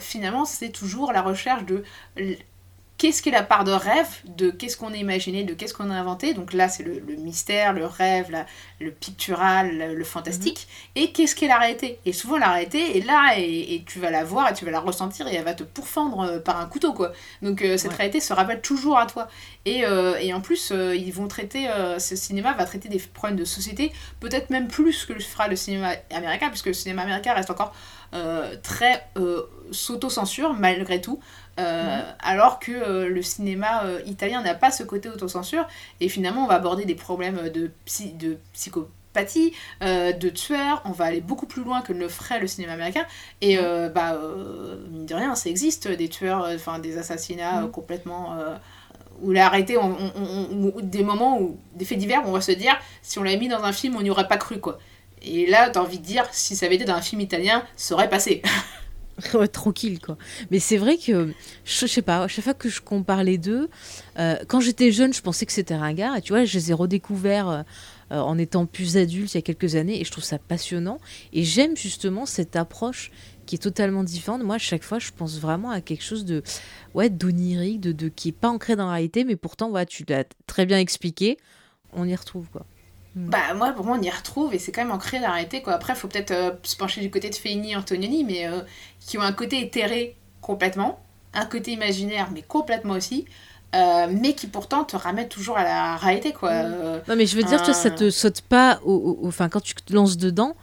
[0.00, 1.84] finalement c'est toujours la recherche de
[2.98, 5.94] qu'est-ce qu'est la part de rêve, de qu'est-ce qu'on a imaginé, de qu'est-ce qu'on a
[5.94, 6.34] inventé.
[6.34, 8.44] Donc là, c'est le, le mystère, le rêve, la-
[8.80, 10.66] le pictural, le, le fantastique.
[10.96, 14.10] Et qu'est-ce qu'est la réalité Et souvent, la réalité est là et, et tu vas
[14.10, 16.66] la voir et tu vas la ressentir et elle va te pourfendre euh, par un
[16.66, 17.12] couteau, quoi.
[17.40, 17.96] Donc euh, cette Ouais.
[17.96, 19.28] réalité se rappelle toujours à toi.
[19.64, 21.68] Et, euh, et en plus, euh, ils vont traiter,
[21.98, 25.56] ce cinéma va traiter des problèmes de société, peut-être même plus que le fera le
[25.56, 27.74] cinéma américain, puisque le cinéma américain reste encore
[28.62, 29.06] très
[29.70, 31.20] s'auto-censure malgré tout.
[31.58, 35.66] Euh, alors que euh, le cinéma euh, italien n'a pas ce côté autocensure
[36.00, 41.06] et finalement on va aborder des problèmes de, psy- de psychopathie, de tueurs, on va
[41.06, 43.04] aller beaucoup plus loin que ne le ferait le cinéma américain
[43.40, 44.16] et euh, bah
[44.90, 47.70] mine de rien ça existe des tueurs, enfin des assassinats Mm.
[47.72, 48.36] complètement
[49.20, 52.32] où l'a arrêté on, on- on- on- des moments où des faits divers où on
[52.32, 54.60] va se dire si on l'avait mis dans un film on n'y aurait pas cru
[54.60, 54.78] quoi.
[55.22, 57.94] Et là t'as envie de dire si ça avait été dans un film italien ça
[57.94, 58.42] aurait passé
[59.52, 60.16] tranquille quoi.
[60.50, 61.32] Mais c'est vrai que
[61.64, 63.68] je, sais pas, à chaque fois que je compare les deux,
[64.18, 66.74] euh, quand j'étais jeune, je pensais que c'était ringard et tu vois, je les ai
[66.74, 67.62] redécouverts euh,
[68.12, 70.98] euh, en étant plus adulte il y a quelques années et je trouve ça passionnant
[71.32, 73.10] et j'aime justement cette approche
[73.46, 74.42] qui est totalement différente.
[74.42, 76.42] Moi, à chaque fois, je pense vraiment à quelque chose de
[76.94, 80.24] ouais, d'onirique, de, de qui est pas ancré dans la réalité, mais pourtant tu l'as
[80.46, 81.38] très bien expliqué,
[81.92, 82.66] on y retrouve quoi.
[83.16, 85.72] Bah moi pour moi on y retrouve et c'est quand même ancré réalité quoi.
[85.74, 88.60] Après faut peut-être euh, se pencher du côté de Fellini et Antonioni mais euh,
[89.00, 91.00] qui ont un côté éthéré complètement,
[91.34, 93.24] un côté imaginaire mais complètement aussi,
[93.74, 96.50] euh, mais qui pourtant te ramène toujours à la réalité quoi.
[96.50, 97.96] Euh, Non, mais je veux dire, toi, ça Ah.
[97.96, 98.80] te saute pas.
[98.84, 100.56] Au- Enfin, quand tu te lances dedans,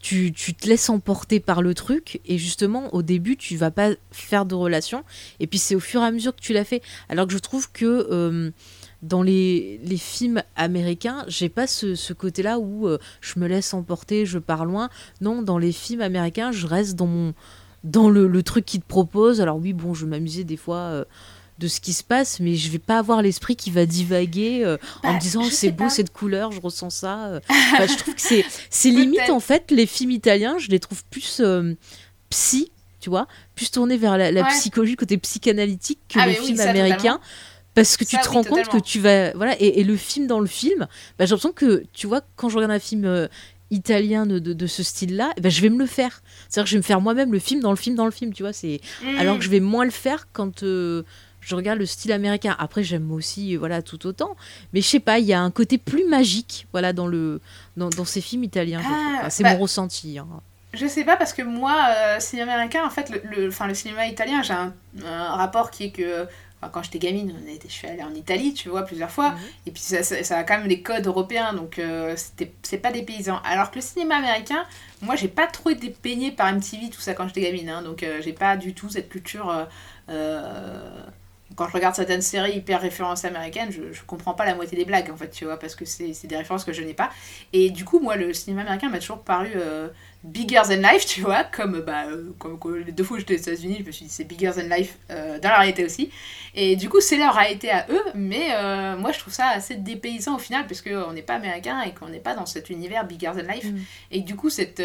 [0.00, 2.20] tu, tu te laisses emporter par le truc.
[2.26, 5.04] Et justement, au début, tu vas pas faire de relation.
[5.40, 6.82] Et puis, c'est au fur et à mesure que tu l'as fait.
[7.08, 8.52] Alors que je trouve que.
[9.02, 13.74] Dans les, les films américains, j'ai pas ce, ce côté-là où euh, je me laisse
[13.74, 14.90] emporter, je pars loin.
[15.20, 17.34] Non, dans les films américains, je reste dans mon
[17.84, 19.40] dans le, le truc qu'ils te proposent.
[19.40, 21.04] Alors oui, bon, je vais m'amuser des fois euh,
[21.58, 24.76] de ce qui se passe, mais je vais pas avoir l'esprit qui va divaguer euh,
[25.02, 25.90] en Bah, me disant c'est beau pas.
[25.90, 27.40] cette couleur, je ressens ça.
[27.72, 31.02] Enfin, je trouve que c'est c'est limite en fait les films italiens, je les trouve
[31.10, 31.42] plus
[32.30, 32.70] psy,
[33.00, 33.26] tu vois,
[33.56, 34.48] plus tournés vers la, la Ouais.
[34.50, 37.18] psychologie côté psychanalytique que Ah, les oui, films américains.
[37.74, 39.32] Parce que tu te oui, rends compte que tu vas.
[39.32, 40.80] Voilà, et, et le film dans le film,
[41.18, 43.28] bah, j'ai l'impression que, tu vois, quand je regarde un film euh,
[43.70, 46.22] italien de, de- de ce style-là, eh ben, je vais me le faire.
[46.48, 48.32] C'est-à-dire que je vais me faire moi-même le film dans le film dans le film,
[48.34, 48.52] tu vois.
[48.52, 51.02] C'est hmm, alors que je vais moins le faire quand euh,
[51.40, 52.54] je regarde le style américain.
[52.58, 54.36] Après, j'aime aussi, voilà, tout autant.
[54.74, 57.40] Mais je sais pas, il y a un côté plus magique, voilà, dans le
[57.78, 58.82] dans, dans ces films italiens.
[58.84, 59.14] Ah.
[59.20, 60.18] Enfin, c'est bah, mon ressenti.
[60.18, 60.26] hein.
[60.74, 64.06] Je sais pas parce que moi, euh, cinéma américain, en fait, le, le, le cinéma
[64.06, 64.72] italien, j'ai un,
[65.06, 66.26] un rapport qui est que
[66.62, 69.38] enfin, quand j'étais gamine, on je suis allée en Italie, tu vois, plusieurs fois, Mhm.
[69.66, 72.14] et puis ça, ça, ça a quand même les codes européens, donc euh,
[72.62, 73.40] c'est pas des paysans.
[73.44, 74.64] Alors que le cinéma américain,
[75.00, 78.02] moi, j'ai pas trop été baignée par MTV, tout ça quand j'étais gamine, hein, donc
[78.02, 79.50] euh, j'ai pas du tout cette culture.
[79.50, 79.64] euh,
[80.08, 81.02] euh,
[81.56, 84.84] quand je regarde certaines séries hyper références américaines, je, je comprends pas la moitié des
[84.84, 87.10] blagues en fait, tu vois, parce que c'est des références que je n'ai pas.
[87.52, 89.88] Et du coup, moi, le cinéma américain m'a toujours paru euh,
[90.24, 93.34] bigger than life, tu vois, comme, bah, euh, comme, comme les deux fois où j'étais
[93.34, 96.10] aux États-Unis, je me suis dit c'est bigger than life euh, dans la réalité aussi.
[96.54, 99.74] Et du coup, c'est leur réalité à eux, mais euh, moi je trouve ça assez
[99.74, 103.04] dépaysant au final, parce qu'on n'est pas américain et qu'on n'est pas dans cet univers
[103.04, 103.64] bigger than life.
[103.64, 103.78] Mm.
[104.12, 104.82] Et du coup, cette,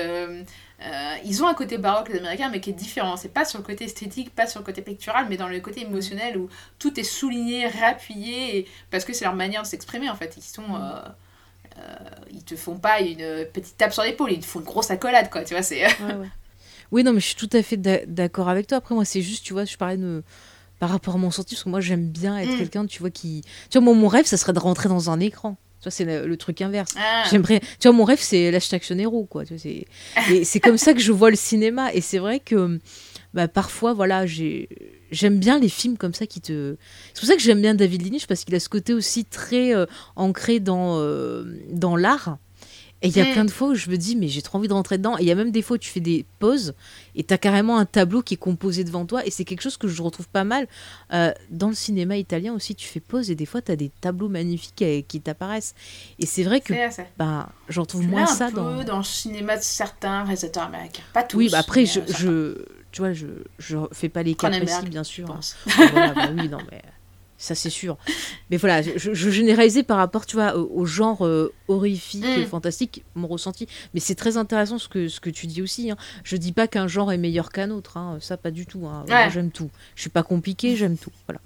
[0.85, 3.17] euh, ils ont un côté baroque, les américains, mais qui est différent.
[3.17, 5.81] C'est pas sur le côté esthétique, pas sur le côté pictural, mais dans le côté
[5.81, 6.49] émotionnel où
[6.79, 10.35] tout est souligné, réappuyé, et- parce que c'est leur manière de s'exprimer en fait.
[10.37, 10.75] Ils sont.
[10.75, 10.99] euh,
[11.79, 11.95] euh,
[12.31, 15.29] ils te font pas une petite tape sur l'épaule, ils te font une grosse accolade,
[15.29, 15.43] quoi.
[15.43, 15.85] Tu vois, c'est.
[15.85, 16.27] Ouais, ouais.
[16.91, 18.77] Oui, non, mais je suis tout à fait d'a- d'accord avec toi.
[18.77, 20.23] Après, moi, c'est juste, tu vois, je parlais de.
[20.79, 22.57] Par rapport à mon senti, parce que moi, j'aime bien être Mm.
[22.57, 23.41] quelqu'un, tu vois, qui.
[23.69, 25.57] Tu vois, moi, mon rêve, ça serait de rentrer dans un écran.
[25.83, 26.93] Vois, c'est le, le truc inverse.
[26.97, 27.23] Ah.
[27.29, 27.59] J'aimerais.
[27.79, 29.43] Tu vois, mon rêve, c'est l'Action Action Hero, quoi.
[29.45, 29.85] C'est...
[30.31, 31.93] Et c'est comme ça que je vois le cinéma.
[31.93, 32.79] Et c'est vrai que
[33.33, 34.69] bah, parfois, voilà, j'ai.
[35.09, 36.75] J'aime bien les films comme ça qui te.
[37.13, 39.73] C'est pour ça que j'aime bien David Lynch parce qu'il a ce côté aussi très
[39.73, 39.85] euh,
[40.17, 42.37] ancré dans, euh, dans l'art.
[43.03, 43.33] Et il y a Mm.
[43.33, 45.17] plein de fois où je me dis, mais j'ai trop envie de rentrer dedans.
[45.19, 46.73] Et il y a même des fois où tu fais des pauses
[47.15, 49.23] et tu as carrément un tableau qui est composé devant toi.
[49.25, 50.67] Et c'est quelque chose que je retrouve pas mal.
[51.13, 53.89] Euh, dans le cinéma italien aussi, tu fais pause et des fois tu as des
[54.01, 55.75] tableaux magnifiques euh, qui t'apparaissent.
[56.17, 56.73] Et c'est vrai que
[57.17, 58.83] bah, j'en trouve moins un ça peu dans.
[58.83, 58.97] dans...
[58.97, 61.03] le cinéma de certains réalisateurs américains.
[61.13, 61.37] Pas tous.
[61.37, 63.27] Oui, bah après, je, euh, je, tu vois, je,
[63.59, 65.27] je fais pas les cas précis, bien sûr.
[65.91, 66.81] Voilà, bah oui, non, mais
[67.37, 67.97] ça c'est sûr.
[68.49, 72.41] Mais voilà, je, je généralisais par rapport, tu vois, au, au genre euh, horrifique, Mm.
[72.41, 73.67] et fantastique, mon ressenti.
[73.93, 75.91] Mais c'est très intéressant ce que, ce que tu dis aussi.
[75.91, 75.97] Hein.
[76.23, 78.17] Je dis pas qu'un genre est meilleur qu'un autre, hein.
[78.21, 78.87] ça pas du tout.
[78.87, 79.05] Hein.
[79.07, 79.69] Moi, j'aime tout.
[79.95, 81.11] Je suis pas compliqué, j'aime tout.
[81.27, 81.39] Voilà.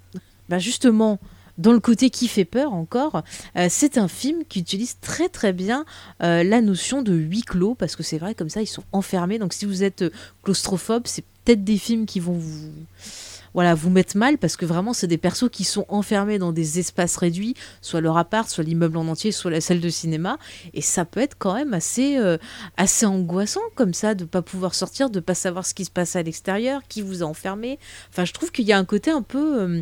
[0.49, 1.19] Bah justement.
[1.57, 3.21] Dans le côté qui fait peur encore,
[3.57, 5.85] euh, c'est un film qui utilise très très bien
[6.23, 9.37] euh, la notion de huis clos parce que c'est vrai comme ça ils sont enfermés.
[9.37, 10.05] Donc si vous êtes
[10.43, 12.71] claustrophobe, c'est peut-être des films qui vont vous
[13.53, 16.79] voilà, vous mettre mal parce que vraiment c'est des persos qui sont enfermés dans des
[16.79, 20.37] espaces réduits, soit leur appart, soit l'immeuble en entier, soit la salle de cinéma
[20.73, 22.37] et ça peut être quand même assez euh,
[22.77, 26.15] assez angoissant comme ça de pas pouvoir sortir, de pas savoir ce qui se passe
[26.15, 27.79] à l'extérieur, qui vous a enfermé.
[28.09, 29.81] Enfin, je trouve qu'il y a un côté un peu euh,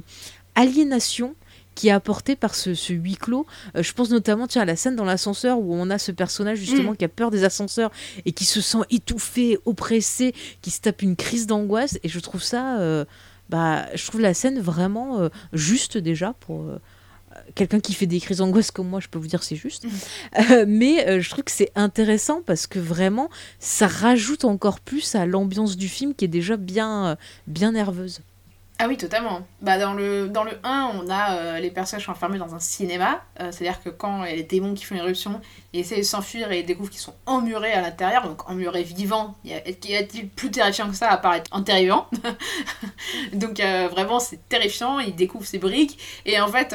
[0.56, 1.36] aliénation
[1.76, 3.46] qui est apporté par ce, ce huis clos.
[3.78, 6.58] Euh, je pense notamment tiens, à la scène dans l'ascenseur où on a ce personnage
[6.58, 6.98] justement Mm.
[6.98, 7.90] qui a peur des ascenseurs
[8.26, 11.98] et qui se sent étouffé, oppressé, qui se tape une crise d'angoisse.
[12.04, 13.06] Et je trouve ça, euh,
[13.50, 16.78] bah, je trouve la scène vraiment euh, juste déjà pour euh,
[17.56, 19.00] quelqu'un qui fait des crises d'angoisse comme moi.
[19.00, 19.86] Je peux vous dire c'est juste.
[20.52, 25.26] Euh, mais je trouve que c'est intéressant parce que vraiment ça rajoute encore plus à
[25.26, 27.18] l'ambiance du film qui est déjà bien,
[27.48, 28.22] bien nerveuse.
[28.82, 29.46] Ah oui, totalement.
[29.62, 32.60] Bah, dans, le, dans le 1, on a euh, les personnages sont enfermés dans un
[32.60, 33.22] cinéma.
[33.42, 35.42] Euh, C'est-à-dire que quand il y a les démons qui font éruption,
[35.74, 38.26] ils essaient de s'enfuir et ils découvrent qu'ils sont emmurés à l'intérieur.
[38.26, 39.36] Donc emmurés vivants.
[39.44, 42.08] Y a- Y a-t-il plus terrifiant que ça à part être enterré vivant
[43.34, 45.00] Donc euh, vraiment, c'est terrifiant.
[45.00, 46.00] Ils découvrent ces briques.
[46.26, 46.74] Et en fait,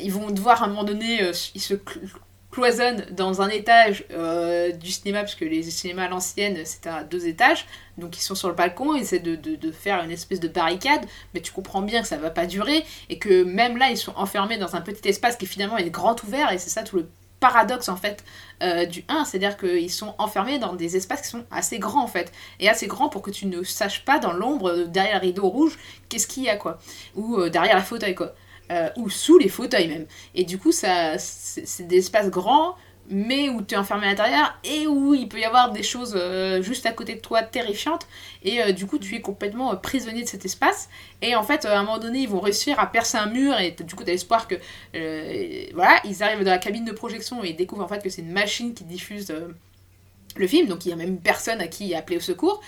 [0.00, 1.20] ils vont devoir à un moment donné,
[2.50, 7.04] cl- cloisonnent dans un étage euh, du cinéma, puisque les cinémas à l'ancienne, c'était à
[7.04, 7.66] deux étages.
[7.98, 11.06] Donc ils sont sur le balcon, ils essaient de, de- faire une espèce de barricade,
[11.34, 14.12] mais tu comprends bien que ça va pas durer, et que même là, ils sont
[14.16, 17.08] enfermés dans un petit espace qui finalement est grand ouvert, et c'est ça tout le
[17.40, 18.22] paradoxe en fait
[18.62, 22.06] euh, du 1, c'est-à-dire qu'ils sont enfermés dans des espaces qui sont assez grands en
[22.06, 25.20] fait, et assez grands pour que tu ne saches pas dans l'ombre, euh, derrière le
[25.28, 25.78] rideau rouge,
[26.10, 26.78] qu'est-ce qu'il y a quoi,
[27.14, 28.34] ou derrière la fauteuil quoi,
[28.70, 30.06] Euh, ou sous les fauteuils même.
[30.36, 32.76] Et du coup, ça, c'est des espaces grands,
[33.08, 36.12] mais où tu es enfermé à l'intérieur et où il peut y avoir des choses
[36.14, 38.06] euh, juste à côté de toi terrifiantes.
[38.44, 40.88] Et euh, du coup tu es complètement prisonnier de cet espace.
[41.20, 43.72] Et en fait à un moment donné ils vont réussir à percer un mur et
[43.72, 44.54] du coup tu as l'espoir que
[45.74, 48.22] voilà ils arrivent dans la cabine de projection et ils découvrent en fait que c'est
[48.22, 49.34] une machine qui diffuse
[50.36, 50.68] le film.
[50.68, 52.60] Donc il y a même personne à qui appeler au secours.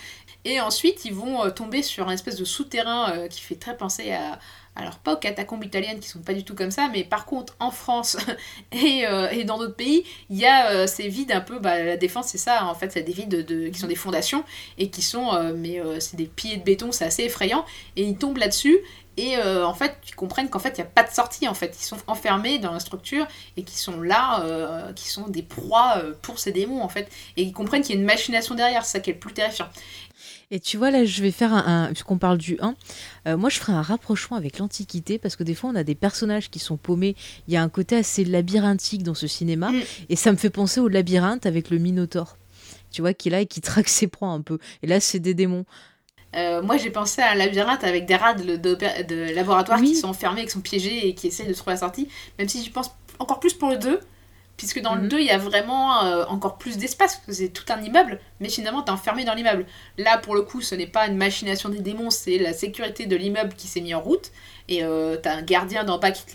[0.44, 4.40] Et ensuite ils vont tomber sur un espèce de souterrain qui fait très penser à
[4.74, 7.54] alors pas aux catacombes italiennes qui sont pas du tout comme ça, mais par contre
[7.60, 8.16] en France
[8.72, 11.82] et, euh, et dans d'autres pays, il y a euh, ces vides un peu, bah,
[11.82, 14.44] la défense c'est ça, en fait c'est des vides de, qui sont des fondations
[14.78, 17.64] et qui sont, euh, mais c'est des piliers de béton, c'est assez effrayant,
[17.96, 18.78] et ils tombent là-dessus
[19.18, 21.76] et en fait ils comprennent qu'en fait il n'y a pas de sortie en fait,
[21.78, 23.26] ils sont enfermés dans la structure
[23.58, 27.52] et qui sont là, qui sont des proies pour ces démons en fait, et ils
[27.52, 29.68] comprennent qu'il y a une machination derrière, c'est ça qui est le plus terrifiant.
[30.54, 31.84] Et tu vois, là, je vais faire un.
[31.84, 32.74] un- puisqu'on parle du 1,
[33.26, 35.94] euh, moi, je ferai un rapprochement avec l'Antiquité, parce que des fois, on a des
[35.94, 37.16] personnages qui sont paumés.
[37.48, 39.80] Il y a un côté assez labyrinthique dans ce cinéma, Mm.
[40.10, 42.36] et ça me fait penser au labyrinthe avec le Minotaure.
[42.90, 44.58] Tu vois, qui est là et qui traque ses proies un peu.
[44.82, 45.64] Et là, c'est des démons.
[46.36, 48.74] Euh, moi, j'ai pensé à un labyrinthe avec des rats de, de-
[49.08, 49.88] de laboratoire Oui.
[49.88, 52.08] qui sont enfermés, qui sont piégés et qui essayent de trouver la sortie.
[52.38, 54.00] Même si je pense encore plus pour le 2,
[54.56, 55.08] Puisque dans le Mhm.
[55.08, 58.20] 2, il y a vraiment euh, encore plus d'espace, parce que c'est tout un immeuble,
[58.38, 59.66] mais finalement, t'es enfermé dans l'immeuble.
[59.98, 63.16] Là, pour le coup, ce n'est pas une machination des démons, c'est la sécurité de
[63.16, 64.30] l'immeuble qui s'est mis en route.
[64.72, 66.34] Et euh, t'as un gardien d'en bas qui te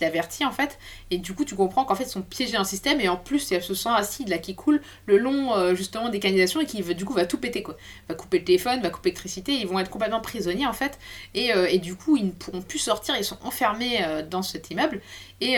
[0.00, 0.78] l'avertit, en fait.
[1.10, 3.18] Et du coup, tu comprends qu'en fait, ils sont piégés dans le système, et en
[3.18, 6.18] plus, il y a ce sang acide là qui coule le long, euh, justement, des
[6.18, 7.76] canalisations, et qui, du coup, va tout péter, quoi.
[8.08, 10.98] Va couper le téléphone, va couper l'électricité, ils vont être complètement prisonniers, en fait.
[11.34, 14.00] Et, euh, du coup, ils ne pourront plus sortir, ils sont enfermés
[14.30, 15.02] dans cet immeuble.
[15.42, 15.56] Et,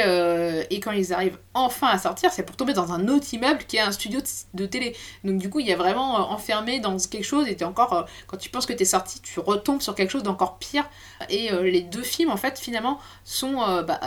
[0.80, 3.80] quand ils arrivent enfin à sortir, c'est pour tomber dans un autre immeuble qui est
[3.80, 4.20] un studio
[4.54, 4.96] de, télé.
[5.22, 8.36] Donc du coup, il y a vraiment enfermé dans quelque chose et t'es encore, quand
[8.36, 10.88] tu penses que t'es sorti, tu retombes sur quelque chose d'encore pire.
[11.28, 13.62] Et les deux films, en fait, finalement, sont...
[13.62, 14.00] euh, bah,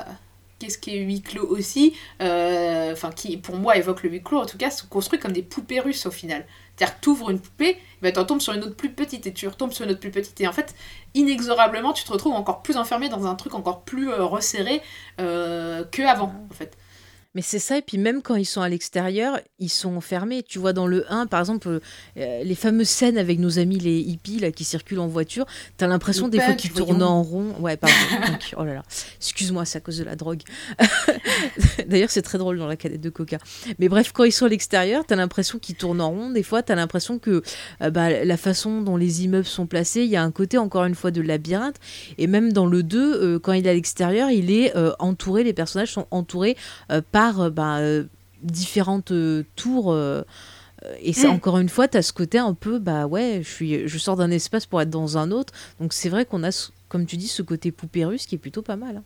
[0.60, 4.40] Qu'est-ce qui est huis clos aussi, euh, enfin qui pour moi évoque le huis clos
[4.40, 6.46] en tout cas, sont construits comme des poupées russes au final.
[6.78, 9.34] C'est-à-dire que tu ouvres une poupée, bah, tu tombes sur une autre plus petite et
[9.34, 10.40] tu retombes sur une autre plus petite.
[10.40, 10.74] Et en fait,
[11.16, 14.82] inexorablement, tu te retrouves encore plus enfermé dans un truc encore plus euh, resserré
[15.20, 16.78] euh, que avant, en fait.
[17.36, 20.44] Mais c'est ça, et puis même quand ils sont à l'extérieur, ils sont enfermés.
[20.44, 21.80] Tu vois, dans le 1, par exemple,
[22.18, 25.46] euh, les fameuses scènes avec nos amis les hippies là, qui circulent en voiture,
[25.78, 26.88] t'as l'impression des fois qu'ils voyons.
[26.88, 27.56] tournent en rond.
[27.60, 27.96] Ouais, pardon.
[28.58, 28.84] oh là là,
[29.18, 30.42] excuse-moi, c'est à cause de la drogue.
[31.88, 33.38] D'ailleurs, c'est très drôle dans la canette de coca.
[33.80, 36.30] Mais bref, quand ils sont à l'extérieur, t'as l'impression qu'ils tournent en rond.
[36.30, 37.42] Des fois, t'as l'impression que
[37.82, 40.86] euh, bah, la façon dont les immeubles sont placés, il y a un côté, encore
[40.86, 41.78] une fois, de labyrinthe.
[42.18, 45.54] Et même dans le 2, euh, quand il est à l'extérieur, il est entouré, les
[45.54, 46.58] personnages sont entourés
[46.92, 47.02] euh,
[47.32, 48.04] par euh, bah, euh,
[48.42, 49.96] différentes euh, tours.
[51.02, 51.32] et c'est Mm.
[51.32, 54.18] encore une fois, tu as ce côté un peu, bah ouais, je, suis, je sors
[54.18, 55.54] d'un espace pour être dans un autre.
[55.80, 58.62] Donc c'est vrai qu'on a, comme tu dis, ce côté poupée russe qui est plutôt
[58.62, 58.98] pas mal.
[58.98, 59.04] hein.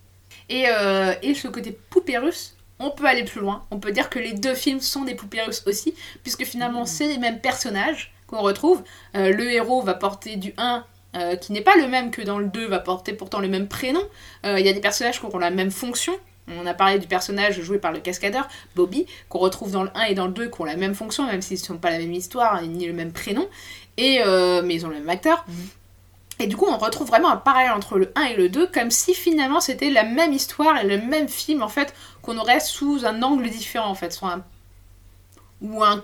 [0.49, 3.63] Et, euh, et ce côté poupée russe, on peut aller plus loin.
[3.69, 7.07] On peut dire que les deux films sont des poupées russes aussi, puisque finalement c'est
[7.07, 8.81] les mêmes personnages qu'on retrouve.
[9.15, 10.83] Euh, le héros va porter du 1.
[11.15, 13.67] euh, qui n'est pas le même que dans le 2, va porter pourtant le même
[13.67, 14.01] prénom.
[14.43, 16.13] Il y a des personnages qui auront la même fonction.
[16.47, 20.03] On a parlé du personnage joué par le cascadeur, Bobby, qu'on retrouve dans le 1
[20.03, 21.99] et dans le 2, qui ont la même fonction, même s'ils ne sont pas la
[21.99, 23.47] même histoire, ni le même prénom.
[23.97, 25.45] Et, euh, mais ils ont le même acteur.
[26.39, 28.91] Et du coup, on retrouve vraiment un parallèle entre le 1 et le 2, comme
[28.91, 33.05] si finalement c'était la même histoire et le même film, en fait, qu'on aurait sous
[33.05, 34.43] un angle différent, en fait, soit un...
[35.61, 36.03] ou un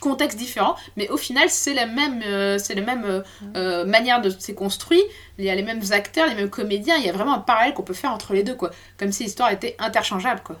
[0.00, 3.22] contexte différent, mais au final, c'est la même, euh, c'est la même euh,
[3.56, 5.02] euh, manière de c'est construit,
[5.38, 7.74] il y a les mêmes acteurs, les mêmes comédiens, il y a vraiment un parallèle
[7.74, 10.56] qu'on peut faire entre les deux, quoi, comme si l'histoire était interchangeable, quoi.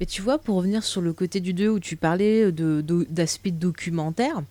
[0.00, 3.06] Mais tu vois, pour revenir sur le côté du 2 où tu parlais de- de-
[3.08, 4.42] d'aspect documentaire,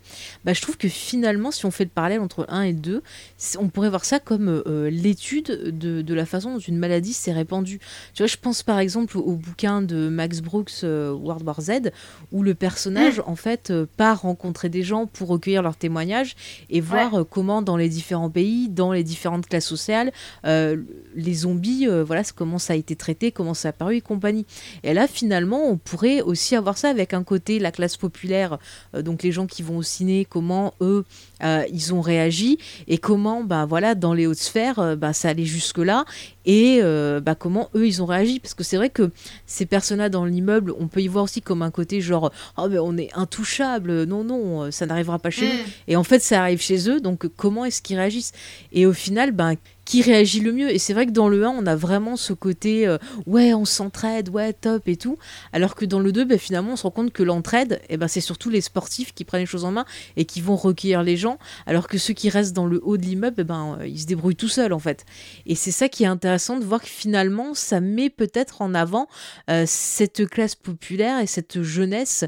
[0.44, 3.04] bah, je trouve que finalement, si on fait le parallèle entre 1 et 2,
[3.38, 5.48] c'est- on pourrait voir ça comme euh, l'étude
[5.78, 7.80] de, de la façon dont une maladie s'est répandue.
[8.14, 11.92] Tu vois, je pense par exemple au bouquin de Max Brooks, euh, World War Z,
[12.32, 16.36] où le personnage, en fait, euh, part rencontrer des gens pour recueillir leurs témoignages
[16.70, 20.12] et voir euh, comment, dans les différents pays, dans les différentes classes sociales,
[20.46, 20.78] euh,
[21.16, 24.46] les zombies, euh, voilà, comment ça a été traité, comment ça a apparu et compagnie.
[24.84, 28.58] Et là, finalement, on pourrait aussi avoir ça avec un côté la classe populaire,
[28.96, 31.06] euh, donc les gens qui vont au ciné, comment eux,
[31.44, 32.58] euh, ils ont réagi
[32.88, 36.06] et comment, bah voilà, dans les hautes sphères, euh, bah, ça allait jusque là
[36.46, 36.82] et
[37.22, 39.12] bah, comment eux ils ont réagi parce que c'est vrai que
[39.46, 42.80] ces personnes-là dans l'immeuble, on peut y voir aussi comme un côté genre, oh mais
[42.80, 45.54] on est intouchable, non non, ça n'arrivera pas chez nous.
[45.54, 45.68] Mm.
[45.88, 48.34] Et en fait, ça arrive chez eux, donc comment est-ce qu'ils réagissent?
[48.74, 49.56] Et au final, ben,
[49.86, 52.34] qui réagit le mieux Et c'est vrai que dans le 1, on a vraiment ce
[52.34, 55.18] côté euh, ouais, on s'entraide, ouais, top et tout.
[55.52, 58.08] Alors que dans le 2, ben, finalement, on se rend compte que l'entraide, eh ben,
[58.08, 59.86] c'est surtout les sportifs qui prennent les choses en main
[60.16, 63.04] et qui vont recueillir les gens, alors que ceux qui restent dans le haut de
[63.04, 65.06] l'immeuble, eh ben, euh, ils se débrouillent tout seuls en fait.
[65.46, 69.08] Et c'est ça qui est intéressant de voir que finalement, ça met peut-être en avant
[69.50, 72.26] euh, cette classe populaire et cette jeunesse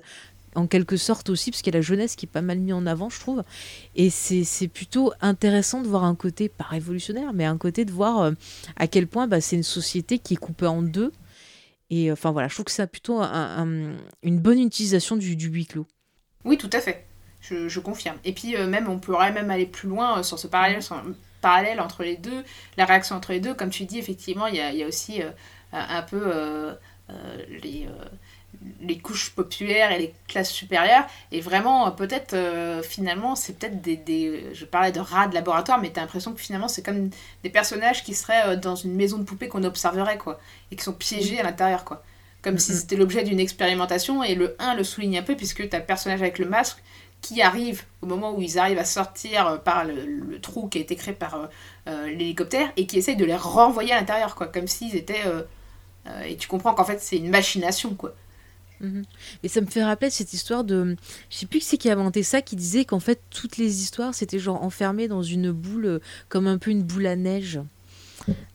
[0.55, 2.73] en quelque sorte aussi, parce qu'il y a la jeunesse qui est pas mal mis
[2.73, 3.43] en avant, je trouve.
[3.95, 8.21] Et c'est plutôt intéressant de voir un côté, pas révolutionnaire, mais un côté de voir
[8.21, 8.31] euh,
[8.75, 11.11] à quel point bah, c'est une société qui est coupée en deux.
[11.89, 15.35] Et euh, enfin voilà, je trouve que c'est plutôt un- un- une bonne utilisation du,
[15.35, 15.87] du huis clos.
[16.43, 17.05] Oui, tout à fait.
[17.41, 18.17] Je, confirme.
[18.23, 20.79] Et puis euh, même, on pourrait même aller plus loin sur ce parallèle,
[21.41, 22.43] parallèle entre les deux,
[22.75, 23.53] la réaction entre les deux.
[23.53, 25.21] Comme tu dis, effectivement, il y a, aussi
[25.71, 26.75] un peu
[27.61, 27.87] les,
[28.81, 31.05] les couches populaires et les classes supérieures.
[31.31, 34.49] Et vraiment, euh, peut-être, euh, finalement, c'est peut-être des, des...
[34.53, 37.09] Je parlais de rats de laboratoire, mais t'as l'impression que finalement, c'est comme
[37.43, 40.39] des personnages qui seraient euh, dans une maison de poupée qu'on observerait, quoi.
[40.71, 42.03] Et qui sont piégés à l'intérieur, quoi.
[42.41, 42.77] Comme si Mhm.
[42.77, 44.23] c'était l'objet d'une expérimentation.
[44.23, 46.77] Et le 1 le souligne un peu, puisque t'as le personnage avec le masque
[47.21, 50.81] qui arrive au moment où ils arrivent à sortir par le, le trou qui a
[50.81, 51.49] été créé par
[51.87, 55.23] euh, l'hélicoptère et qui essaye de les renvoyer à l'intérieur, quoi, comme s'ils étaient.
[56.25, 58.13] et tu comprends qu'en fait c'est une machination, quoi.
[58.81, 60.95] Mais ça me fait rappeler cette histoire de.
[61.29, 63.81] Je sais plus qui c'est qui a inventé ça, qui disait qu'en fait, toutes les
[63.81, 65.99] histoires, c'était genre enfermé dans une boule, euh,
[66.29, 67.59] comme un peu une boule à neige.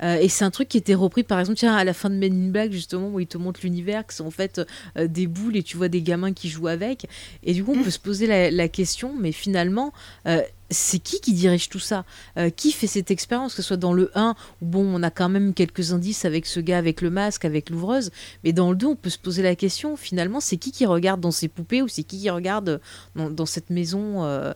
[0.03, 2.17] Euh, et c'est un truc qui était repris, par exemple, tiens, à la fin de
[2.17, 4.61] Men in Black, justement, où il te montre l'univers, que c'est en fait
[4.99, 7.07] euh, des boules et tu vois des gamins qui jouent avec.
[7.43, 9.93] Et du coup, on peut se poser la, la question, mais finalement,
[10.27, 12.05] euh, c'est qui qui dirige tout ça
[12.37, 15.11] Euh, Qui fait cette expérience Que ce soit dans le 1, où bon, on a
[15.11, 18.11] quand même quelques indices avec ce gars avec le masque, avec l'ouvreuse,
[18.45, 21.21] mais dans le 2, on peut se poser la question, finalement, c'est qui qui regarde
[21.21, 22.81] dans ces poupées ou c'est qui qui regarde
[23.15, 24.53] dans, cette maison euh,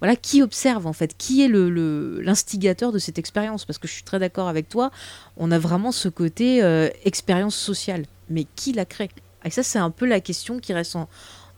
[0.00, 3.64] voilà, qui observe en fait, qui est l'instigateur de cette expérience?
[3.64, 4.90] Parce que je suis très d'accord avec toi,
[5.36, 9.10] on a vraiment ce côté euh, expérience sociale, mais qui la crée
[9.44, 11.08] Et ça, c'est un peu la question qui reste en,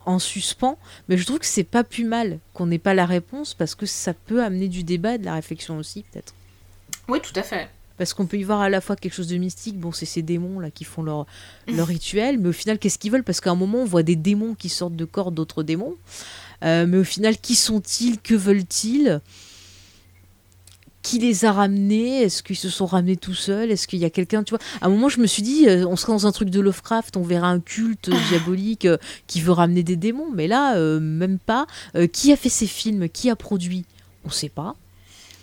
[0.07, 0.79] en suspens,
[1.09, 3.87] mais je trouve que c'est pas plus mal qu'on n'ait pas la réponse parce que
[3.87, 6.35] ça peut amener du débat et de la réflexion aussi, peut-être.
[7.09, 7.69] Oui, tout à fait.
[7.99, 10.23] Parce qu'on peut y voir à la fois quelque chose de mystique, bon, c'est ces
[10.23, 11.27] démons là qui font leur,
[11.69, 13.25] leur rituel, mais au final, qu'est-ce qu'ils veulent?
[13.25, 15.97] Parce qu'à un moment, on voit des démons qui sortent de corps d'autres démons.
[16.65, 18.19] Euh, mais au final, qui sont-ils?
[18.19, 19.21] Que veulent-ils?
[21.03, 22.23] Qui les a ramenés?
[22.23, 23.71] Est-ce qu'ils se sont ramenés tout seuls?
[23.71, 24.59] Est-ce qu'il y a quelqu'un, tu vois?
[24.83, 27.17] À un moment, je me suis dit, euh, on serait dans un truc de Lovecraft,
[27.17, 31.39] on verra un culte diabolique euh, qui veut ramener des démons, mais là, euh, même
[31.39, 31.67] pas.
[31.97, 33.09] Euh, qui a fait ces films?
[33.09, 33.87] Qui a produit?
[34.27, 34.77] On sait pas.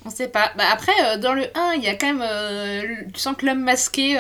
[0.05, 0.51] On sait pas.
[0.57, 3.11] Bah, après, euh, dans le 1, il y a quand même.
[3.13, 4.15] tu sens que l'homme masqué.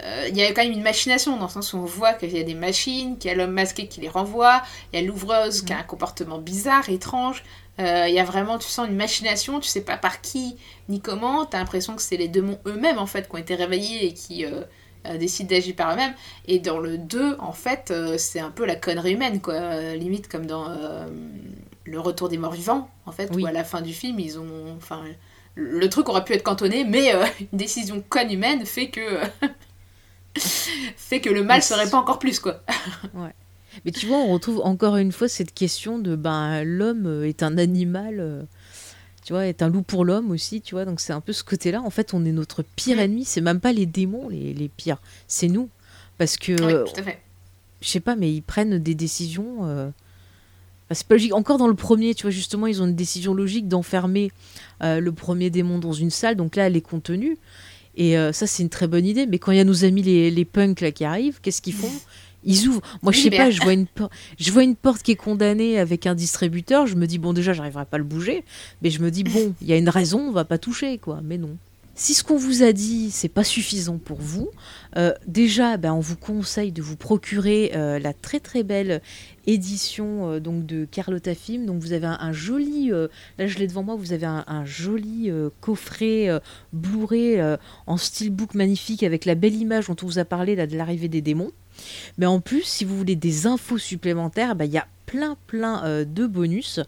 [0.00, 2.36] Euh, Il y a quand même une machination dans le sens où on voit qu'il
[2.36, 4.62] y a des machines, qu'il y a l'homme masqué qui les renvoie,
[4.92, 7.42] il y a l'ouvreuse qui a un comportement bizarre, étrange.
[7.80, 10.56] Euh, Il y a vraiment, tu sens une machination, tu sais pas par qui
[10.88, 11.46] ni comment.
[11.46, 14.44] T'as l'impression que c'est les démons eux-mêmes en fait qui ont été réveillés et qui
[14.44, 14.62] euh,
[15.06, 16.14] euh, décident d'agir par eux-mêmes.
[16.46, 19.94] Et dans le 2, en fait, c'est un peu la connerie humaine quoi.
[19.94, 20.68] Limite comme dans
[21.84, 23.42] Le Retour des Morts Vivants en fait, Oui.
[23.42, 24.74] où à la fin du film ils ont.
[24.76, 25.02] Enfin,
[25.54, 29.18] le truc aurait pu être cantonné, mais une décision conne humaine fait que.
[30.96, 32.62] fait que le mal Mais se c'est- répand encore plus quoi.
[33.84, 37.42] Mais tu vois, on retrouve encore une fois cette question de ben l'homme euh, est
[37.42, 38.42] un animal, euh,
[39.24, 40.84] tu vois, est un loup pour l'homme aussi, tu vois.
[40.84, 41.80] Donc c'est un peu ce côté-là.
[41.80, 43.24] En fait, on est notre pire ennemi.
[43.24, 45.68] C'est même pas les démons les, les pires, c'est nous.
[46.18, 47.20] Parce que oui, tout à fait.
[47.80, 49.60] je sais pas, mais ils prennent des décisions.
[49.64, 49.86] euh,
[50.84, 51.32] enfin, c'est pas logique.
[51.34, 54.30] Encore dans le premier, tu vois, justement, ils ont une décision logique d'enfermer
[54.82, 56.36] euh, le premier démon dans une salle.
[56.36, 57.38] Donc là, elle est contenue.
[57.96, 59.26] Et euh, ça, c'est une très bonne idée.
[59.26, 61.74] Mais quand il y a nos amis les, les punks là qui arrivent, qu'est-ce qu'ils
[61.74, 61.92] font?
[62.44, 62.82] Ils ouvrent.
[63.02, 63.86] Moi, je sais pas, je vois, une
[64.38, 66.86] je vois une porte qui est condamnée avec un distributeur.
[66.86, 68.44] Je me dis, bon, déjà, j'arriverai pas à le bouger.
[68.82, 71.20] Mais je me dis, bon, il y a une raison, on va pas toucher, quoi.
[71.22, 71.56] Mais non.
[71.94, 74.48] Si ce qu'on vous a dit, c'est pas suffisant pour vous,
[74.96, 79.02] euh, déjà, ben, on vous conseille de vous procurer euh, la très très belle
[79.46, 81.66] édition euh, donc de Carlotta Film.
[81.66, 83.08] Donc vous avez un, un joli, euh,
[83.38, 86.28] là je l'ai devant moi, vous avez un, un joli euh, coffret
[86.72, 87.40] Blu-ray
[87.86, 91.08] en steelbook magnifique avec la belle image dont on vous a parlé là de l'arrivée
[91.08, 91.50] des démons.
[92.18, 95.84] Mais en plus, si vous voulez des infos supplémentaires, ben, il y a plein plein
[95.84, 96.80] euh, de bonus.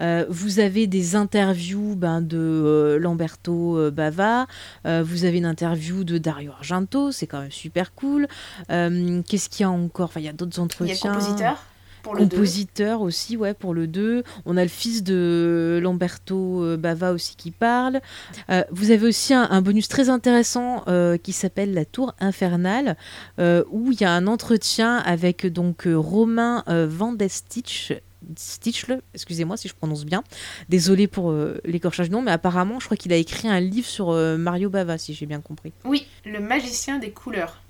[0.00, 4.46] Euh, vous avez des interviews ben, de euh, Lamberto Bava,
[4.84, 8.26] vous avez une interview de Dario Argento, c'est quand même super cool.
[8.68, 10.06] Qu'est-ce qu'il y a encore?
[10.06, 11.10] Enfin, il y a d'autres Il y a entretiens.
[11.12, 11.64] le compositeur
[12.08, 12.36] pour le 2.
[12.36, 14.22] Compositeur aussi, ouais, pour le 2.
[14.46, 18.00] On a le fils de Lamberto euh, Bava aussi qui parle.
[18.48, 22.96] Euh, vous avez aussi un, un bonus très intéressant euh, qui s'appelle La Tour Infernale,
[23.38, 27.92] euh, où il y a un entretien avec donc Romain euh, Van de Stitch.
[28.36, 30.24] Stitchle, excusez-moi si je prononce bien.
[30.68, 34.10] Désolé pour euh, l'écorchage nom, mais apparemment, je crois qu'il a écrit un livre sur
[34.10, 35.72] euh, Mario Bava, si j'ai bien compris.
[35.84, 37.60] Oui, le magicien des couleurs.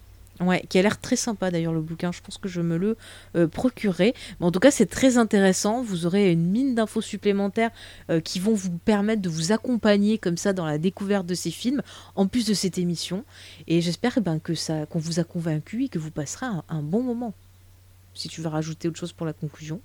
[0.41, 2.13] Ouais, qui a l'air très sympa d'ailleurs le bouquin.
[2.13, 2.97] Je pense que je me le
[3.35, 4.15] euh, procurerai.
[4.39, 5.83] Mais en tout cas, c'est très intéressant.
[5.83, 7.71] Vous aurez une mine d'infos supplémentaires
[8.11, 11.51] euh, qui vont vous permettre de vous accompagner comme ça dans la découverte de ces
[11.51, 11.83] films,
[12.15, 13.25] en plus de cette émission.
[13.67, 16.63] Et j'espère eh ben, que ça, qu'on vous a convaincu et que vous passerez un,
[16.69, 17.35] un bon moment.
[18.15, 19.81] Si tu veux rajouter autre chose pour la conclusion.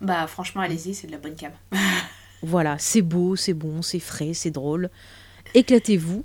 [0.00, 1.52] Bah franchement, allez-y, c'est de la bonne cam.
[2.42, 4.88] Voilà, c'est beau, c'est bon, c'est frais, c'est drôle.
[5.52, 6.24] Éclatez-vous.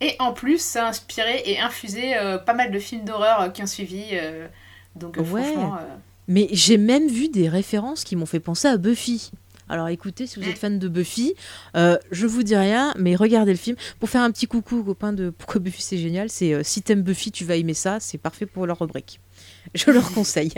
[0.00, 3.48] Et en plus, ça a inspiré et infusé euh, pas mal de films d'horreur euh,
[3.48, 4.04] qui ont suivi.
[4.12, 4.46] euh,
[4.94, 5.24] donc Ouais.
[5.42, 5.78] franchement,
[6.28, 9.30] Mais j'ai même vu des références qui m'ont fait penser à Buffy.
[9.68, 11.34] Alors écoutez, si vous êtes fan de Buffy,
[11.76, 13.76] euh, je vous dis rien, mais regardez le film.
[13.98, 16.82] Pour faire un petit coucou aux copains de Pourquoi Buffy c'est génial, c'est euh, si
[16.82, 19.18] t'aimes Buffy, tu vas aimer ça, c'est parfait pour leur rubrique.
[19.74, 20.52] Je leur conseille.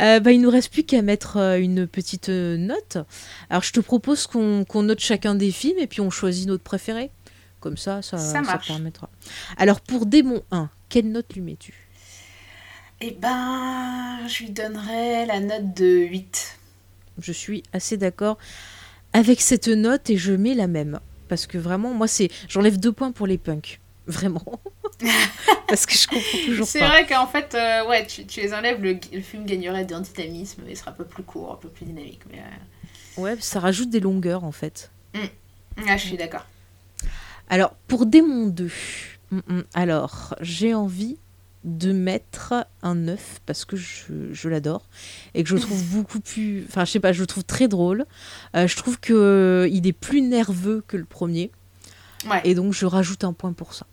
[0.00, 2.96] Euh, bah, il nous reste plus qu'à mettre une petite note.
[3.50, 6.62] Alors je te propose qu'on qu'on note chacun des films et puis on choisit notre
[6.64, 7.10] préféré.
[7.60, 9.08] Comme ça, ça, Ça permettra.
[9.58, 11.74] Alors pour Démon 1, quelle note lui mets-tu?
[13.02, 16.58] Eh ben, je lui donnerais la note de 8.
[17.18, 18.38] Je suis assez d'accord
[19.12, 21.00] avec cette note et je mets la même.
[21.28, 23.80] Parce que vraiment, moi, c'est j'enlève deux points pour les punks.
[24.06, 24.44] Vraiment.
[25.68, 28.82] Parce que je comprends toujours C'est vrai qu'en fait, euh, ouais, tu, tu les enlèves,
[28.82, 31.84] le, le film gagnerait d'un dynamisme et sera un peu plus court, un peu plus
[31.86, 32.20] dynamique.
[32.30, 34.90] Mais, euh, Ouais, ça rajoute des longueurs en fait.
[35.14, 36.44] ah, je suis d'accord.
[37.50, 38.70] Alors, pour Démon 2,
[39.32, 41.18] mm, mm, alors, j'ai envie
[41.64, 44.88] de mettre un 9 parce que je, je l'adore
[45.34, 46.64] et que je le trouve beaucoup plus.
[46.68, 48.06] Enfin, je sais pas, je le trouve très drôle.
[48.56, 51.50] Euh, je trouve qu'il il est plus nerveux que le premier.
[52.28, 52.40] Ouais.
[52.44, 53.86] Et donc, je rajoute un point pour ça.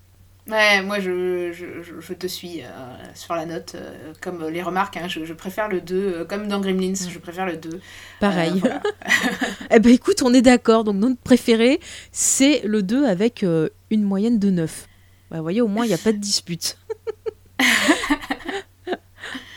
[0.49, 2.65] Ouais, moi je, je, je- je te suis euh,
[3.13, 6.47] sur la note, euh, comme les remarques, hein, je, je préfère le 2, euh, comme
[6.47, 7.81] dans Gremlins, je préfère le 2.
[8.21, 8.53] Pareil.
[8.59, 8.81] Voilà.
[9.71, 10.85] Eh ben écoute, on est d'accord.
[10.85, 11.79] Donc notre préféré,
[12.13, 13.43] c'est le 2 avec
[13.91, 14.87] une moyenne de 9.
[15.29, 16.77] Bah, vous voyez, au moins, il n'y a pas de dispute.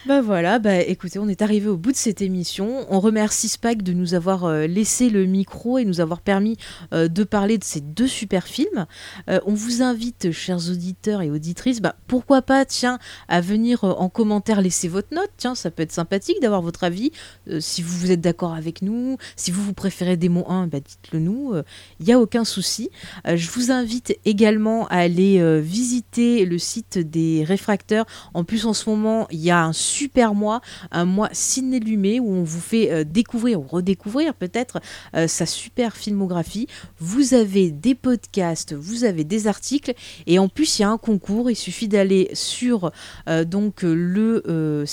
[0.07, 2.87] bah voilà, bah écoutez, on est arrivé au bout de cette émission.
[2.89, 6.57] On remercie Spike de nous avoir euh, laissé le micro et nous avoir permis
[6.95, 8.87] euh, de parler de ces deux super films.
[9.29, 12.99] Euh, on vous invite, chers auditeurs et auditrices, bah, pourquoi pas, tiens,
[13.29, 15.31] à venir en commentaire laisser votre note.
[15.37, 17.13] Tiens, ça peut être sympathique d'avoir votre avis.
[17.59, 21.19] Si vous, vous êtes d'accord avec nous, si vous vous préférez Démon 1, bah, dites-le
[21.19, 21.53] nous.
[21.99, 22.91] Il n'y a aucun souci.
[23.27, 28.07] Je vous invite également à aller visiter le site des réfracteurs.
[28.33, 30.61] En plus, en ce moment, il y a un super mois,
[30.91, 34.81] un mois ciné lumé où on vous fait euh, découvrir ou redécouvrir peut-être
[35.17, 36.69] euh, sa super filmographie.
[36.99, 39.93] Vous avez des podcasts, vous avez des articles
[40.27, 41.51] et en plus, il y a un concours.
[41.51, 42.93] Il suffit d'aller sur
[43.29, 44.85] euh, donc le,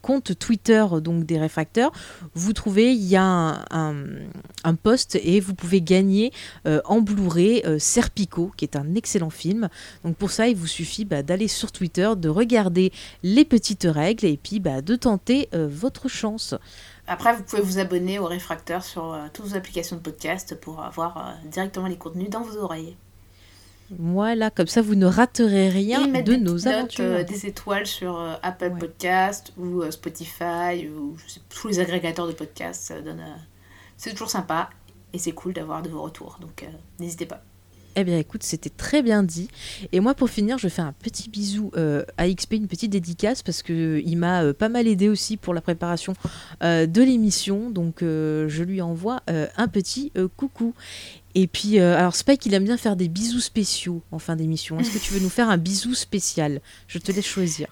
[0.00, 1.92] compte Twitter donc des réfracteurs.
[2.34, 3.22] Vous trouvez, il y a
[3.70, 3.94] un,
[4.64, 6.32] un, post et vous pouvez gagner
[6.84, 9.68] en Blu-ray Serpico, qui est un excellent film.
[10.04, 12.92] Donc pour ça, il vous suffit bah, d'aller sur Twitter, de regarder
[13.22, 16.54] les petites règles et puis bah, de tenter euh, votre chance.
[17.06, 20.82] Après, vous pouvez vous abonner au réfracteur sur euh, toutes vos applications de podcast pour
[20.82, 22.96] avoir euh, directement les contenus dans vos oreilles.
[23.98, 27.04] Voilà, comme ça vous ne raterez rien de des nos notes, aventures.
[27.04, 28.78] euh, des étoiles sur euh, Apple Ouais.
[28.78, 32.84] Podcast ou euh, Spotify ou je sais, tous les agrégateurs de podcasts.
[32.84, 33.24] Ça donne,
[33.96, 34.70] c'est toujours sympa
[35.12, 36.38] et c'est cool d'avoir de vos retours.
[36.40, 36.64] Donc
[37.00, 37.42] n'hésitez pas.
[37.96, 39.48] Eh bien écoute, c'était très bien dit.
[39.92, 43.42] Et moi pour finir, je fais un petit bisou euh, à XP, une petite dédicace
[43.42, 46.14] parce que il m'a euh, pas mal aidé aussi pour la préparation
[46.62, 47.68] euh, de l'émission.
[47.70, 50.74] Donc euh, je lui envoie euh, un petit euh, coucou.
[51.34, 54.78] Et puis, euh, alors Spike, il aime bien faire des bisous spéciaux en fin d'émission.
[54.80, 56.60] Est-ce que tu veux nous faire un bisou spécial?
[56.88, 57.68] Je te laisse choisir.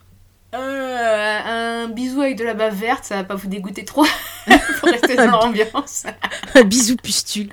[0.55, 4.07] Euh, un bisou avec de la bave verte, ça va pas vous dégoûter trop
[4.81, 6.05] pour rester dans l'ambiance.
[6.55, 7.51] Un bisou pustule.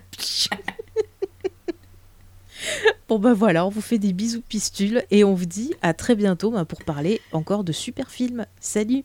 [3.07, 6.15] bon bah voilà, on vous fait des bisous pistules et on vous dit à très
[6.15, 8.45] bientôt bah, pour parler encore de super films.
[8.59, 9.03] Salut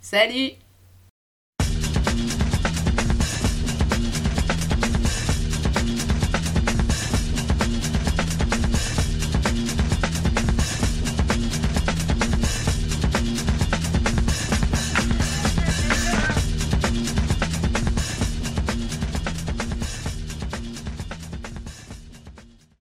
[0.00, 0.52] Salut